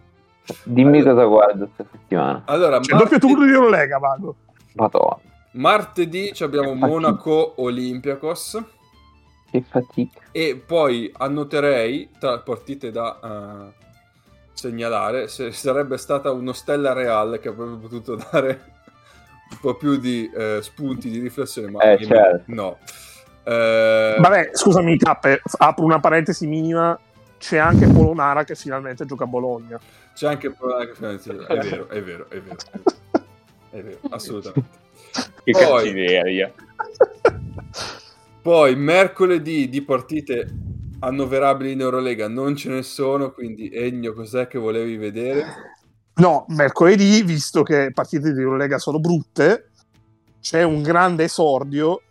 [0.65, 2.43] Dimmi cosa guardo questa settimana.
[2.47, 4.37] Allora, C'è il doppio martedì- turno di Eurolega, Mago.
[4.75, 5.19] Madonna,
[5.53, 6.75] martedì ci abbiamo.
[6.75, 8.63] Monaco Olympiacos.
[9.51, 10.21] che fatica.
[10.31, 13.19] E poi annoterei tra partite da
[13.73, 13.85] eh,
[14.53, 18.49] segnalare se sarebbe stata uno Stella Real che avrebbe potuto dare
[19.51, 22.45] un po' più di eh, spunti di riflessione, ma Eh, certo.
[22.47, 22.79] no.
[23.51, 26.99] Eh, Vabbè, scusami, Cappe, apro una parentesi minima.
[27.39, 29.81] C'è anche Polonara che finalmente gioca a Bologna.
[30.15, 32.57] c'è anche problema che finalmente- è vero, è vero, è vero,
[33.71, 34.79] è vero, assolutamente.
[35.43, 36.53] Che Poi- cattiveria.
[38.43, 40.49] Poi mercoledì di partite
[41.01, 45.45] annoverabili in Eurolega non ce ne sono, quindi Egno, cos'è che volevi vedere?
[46.17, 49.71] No, mercoledì, visto che partite di Eurolega sono brutte,
[50.41, 52.03] c'è un grande esordio.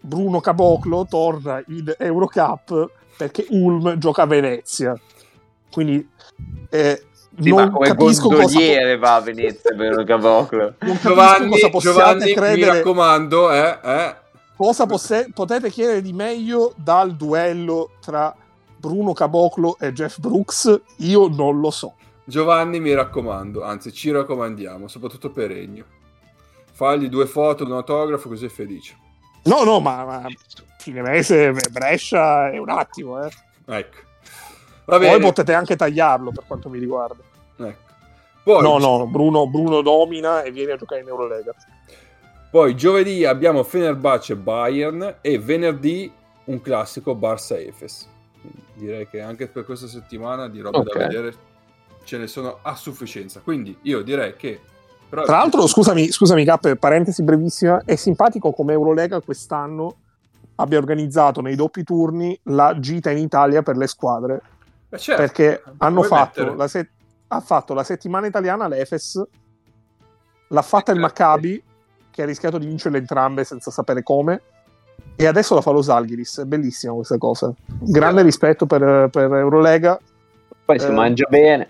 [0.00, 4.98] Bruno Caboclo torna in Eurocup perché Ulm gioca a Venezia.
[5.70, 6.08] Quindi
[6.70, 7.04] eh,
[7.38, 10.58] Sì, non ma come capisco cosa, gondoliere va a Venezia per un caboclo.
[10.60, 12.72] non capisco Giovanni, cosa possiate Giovanni mi credere.
[12.78, 14.16] raccomando, eh, eh,
[14.56, 18.34] Cosa posse- potete chiedere di meglio dal duello tra
[18.76, 20.80] Bruno Caboclo e Jeff Brooks?
[20.98, 21.94] Io non lo so.
[22.24, 25.84] Giovanni, mi raccomando, anzi ci raccomandiamo, soprattutto per Regno.
[26.72, 28.96] Fagli due foto, un autografo, così è felice.
[29.44, 30.26] No, no, ma, ma
[30.78, 33.30] fine mese Brescia è un attimo, eh.
[33.66, 33.96] Ecco.
[34.84, 35.12] Va bene.
[35.12, 37.22] Poi potete anche tagliarlo per quanto mi riguarda.
[37.58, 37.88] Ecco.
[38.42, 41.54] Poi, No, no, Bruno, Bruno domina e viene a giocare in Eurolega.
[42.50, 46.10] poi giovedì abbiamo Fenerbahce Bayern e venerdì
[46.44, 48.08] un classico Barça Efes.
[48.74, 50.92] Direi che anche per questa settimana di roba Ok.
[50.92, 51.34] da vedere
[52.04, 53.40] ce ne sono a sufficienza.
[53.40, 54.60] Quindi io direi che...
[55.10, 59.94] però- Tra l'altro, scusami, scusami Cap, parentesi brevissima, è simpatico come Eurolega quest'anno
[60.56, 64.40] abbia organizzato nei doppi turni la gita in Italia per le squadre.
[64.88, 66.88] Eh, certo, perché hanno fatto la, se-
[67.28, 69.22] ha fatto la settimana italiana l'Efes,
[70.48, 71.22] l'ha fatta il Certo.
[71.22, 71.62] Maccabi,
[72.10, 74.40] che ha rischiato di vincerle entrambe senza sapere come,
[75.16, 76.40] e adesso la fa lo Zalgiris.
[76.40, 77.52] È bellissima questa cosa.
[77.66, 79.98] Grande rispetto per, per Eurolega.
[80.64, 80.90] Poi si Eh.
[80.90, 81.68] mangia bene.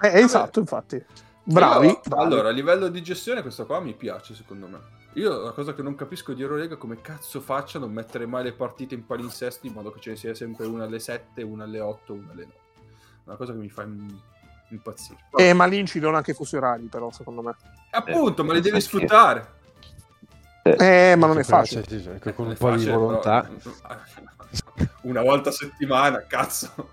[0.00, 1.02] Eh, esatto, infatti.
[1.48, 1.86] Bravi.
[1.86, 2.24] Io- bravi.
[2.32, 4.94] Allora, a livello di gestione, questa qua mi piace, secondo me.
[5.14, 8.26] Io la cosa che non capisco di Eurolega è come cazzo faccia a non mettere
[8.26, 11.42] mai le partite in palinsesto in modo che ce ne sia sempre una alle 7,
[11.42, 12.54] una alle 8, una alle 9.
[13.24, 14.20] Una cosa che mi fa im-
[14.70, 15.20] impazzire.
[15.36, 17.54] Eh, ma lì incidono anche i fusi orari, però, secondo me.
[17.92, 18.88] Appunto, ma li devi Sì.
[18.88, 19.54] sfruttare.
[20.62, 21.82] Eh, ma non è facile.
[21.84, 23.40] cioè, sì, sì, con un po' di facile, volontà.
[23.42, 24.00] però-
[25.02, 26.90] Una volta a settimana, cazzo.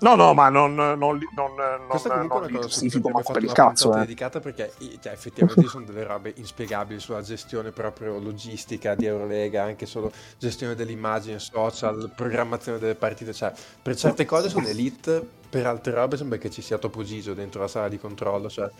[0.00, 2.86] No, no, ma non, non, non, non, Questa comunque non è li una cosa su
[2.88, 3.94] cui abbiamo fatto una cazzo.
[3.94, 3.98] Eh.
[4.00, 9.62] dedicata perché cioè, effettivamente ci sono delle robe inspiegabili sulla gestione proprio logistica di Eurolega,
[9.62, 13.52] anche solo gestione dell'immagine social, programmazione delle partite, cioè
[13.82, 17.60] per certe cose sono elite, per altre robe sembra che ci sia Topo Gigio dentro
[17.60, 18.70] la sala di controllo, cioè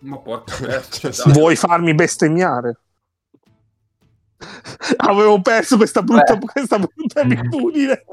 [0.00, 0.54] Ma porca
[0.88, 1.32] Cioè.
[1.32, 2.78] Vuoi farmi bestemmiare?
[4.96, 6.46] Avevo perso questa brutta, Beh.
[6.46, 8.04] questa brutta abitudine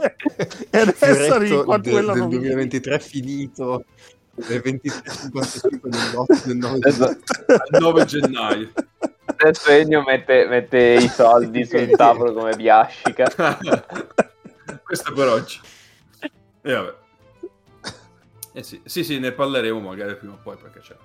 [0.70, 3.86] e adesso arrivo a quella del non 2023 finito,
[4.36, 7.34] le 23.55 del notte del 9 Esatto.
[7.48, 8.72] Al 9 gennaio.
[9.26, 13.28] Adesso Ennio mette, mette i soldi sul tavolo come biascica.
[14.84, 15.60] Questo per oggi.
[16.62, 17.00] E vabbè.
[18.54, 20.96] Eh sì, sì, sì, ne parleremo magari prima o poi perché c'è.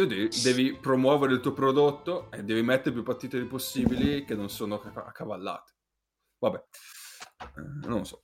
[0.00, 4.48] Tu devi, devi promuovere il tuo prodotto e devi mettere più partite possibili che non
[4.48, 5.74] sono acca- accavallate.
[6.38, 6.64] Vabbè,
[7.38, 8.22] Eh, non lo so.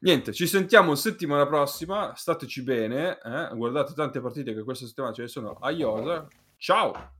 [0.00, 2.12] Niente, ci sentiamo settimana prossima.
[2.16, 3.50] Stateci bene, eh?
[3.54, 6.26] guardate tante partite che questa settimana ce ne sono a Iosa.
[6.56, 7.15] Ciao!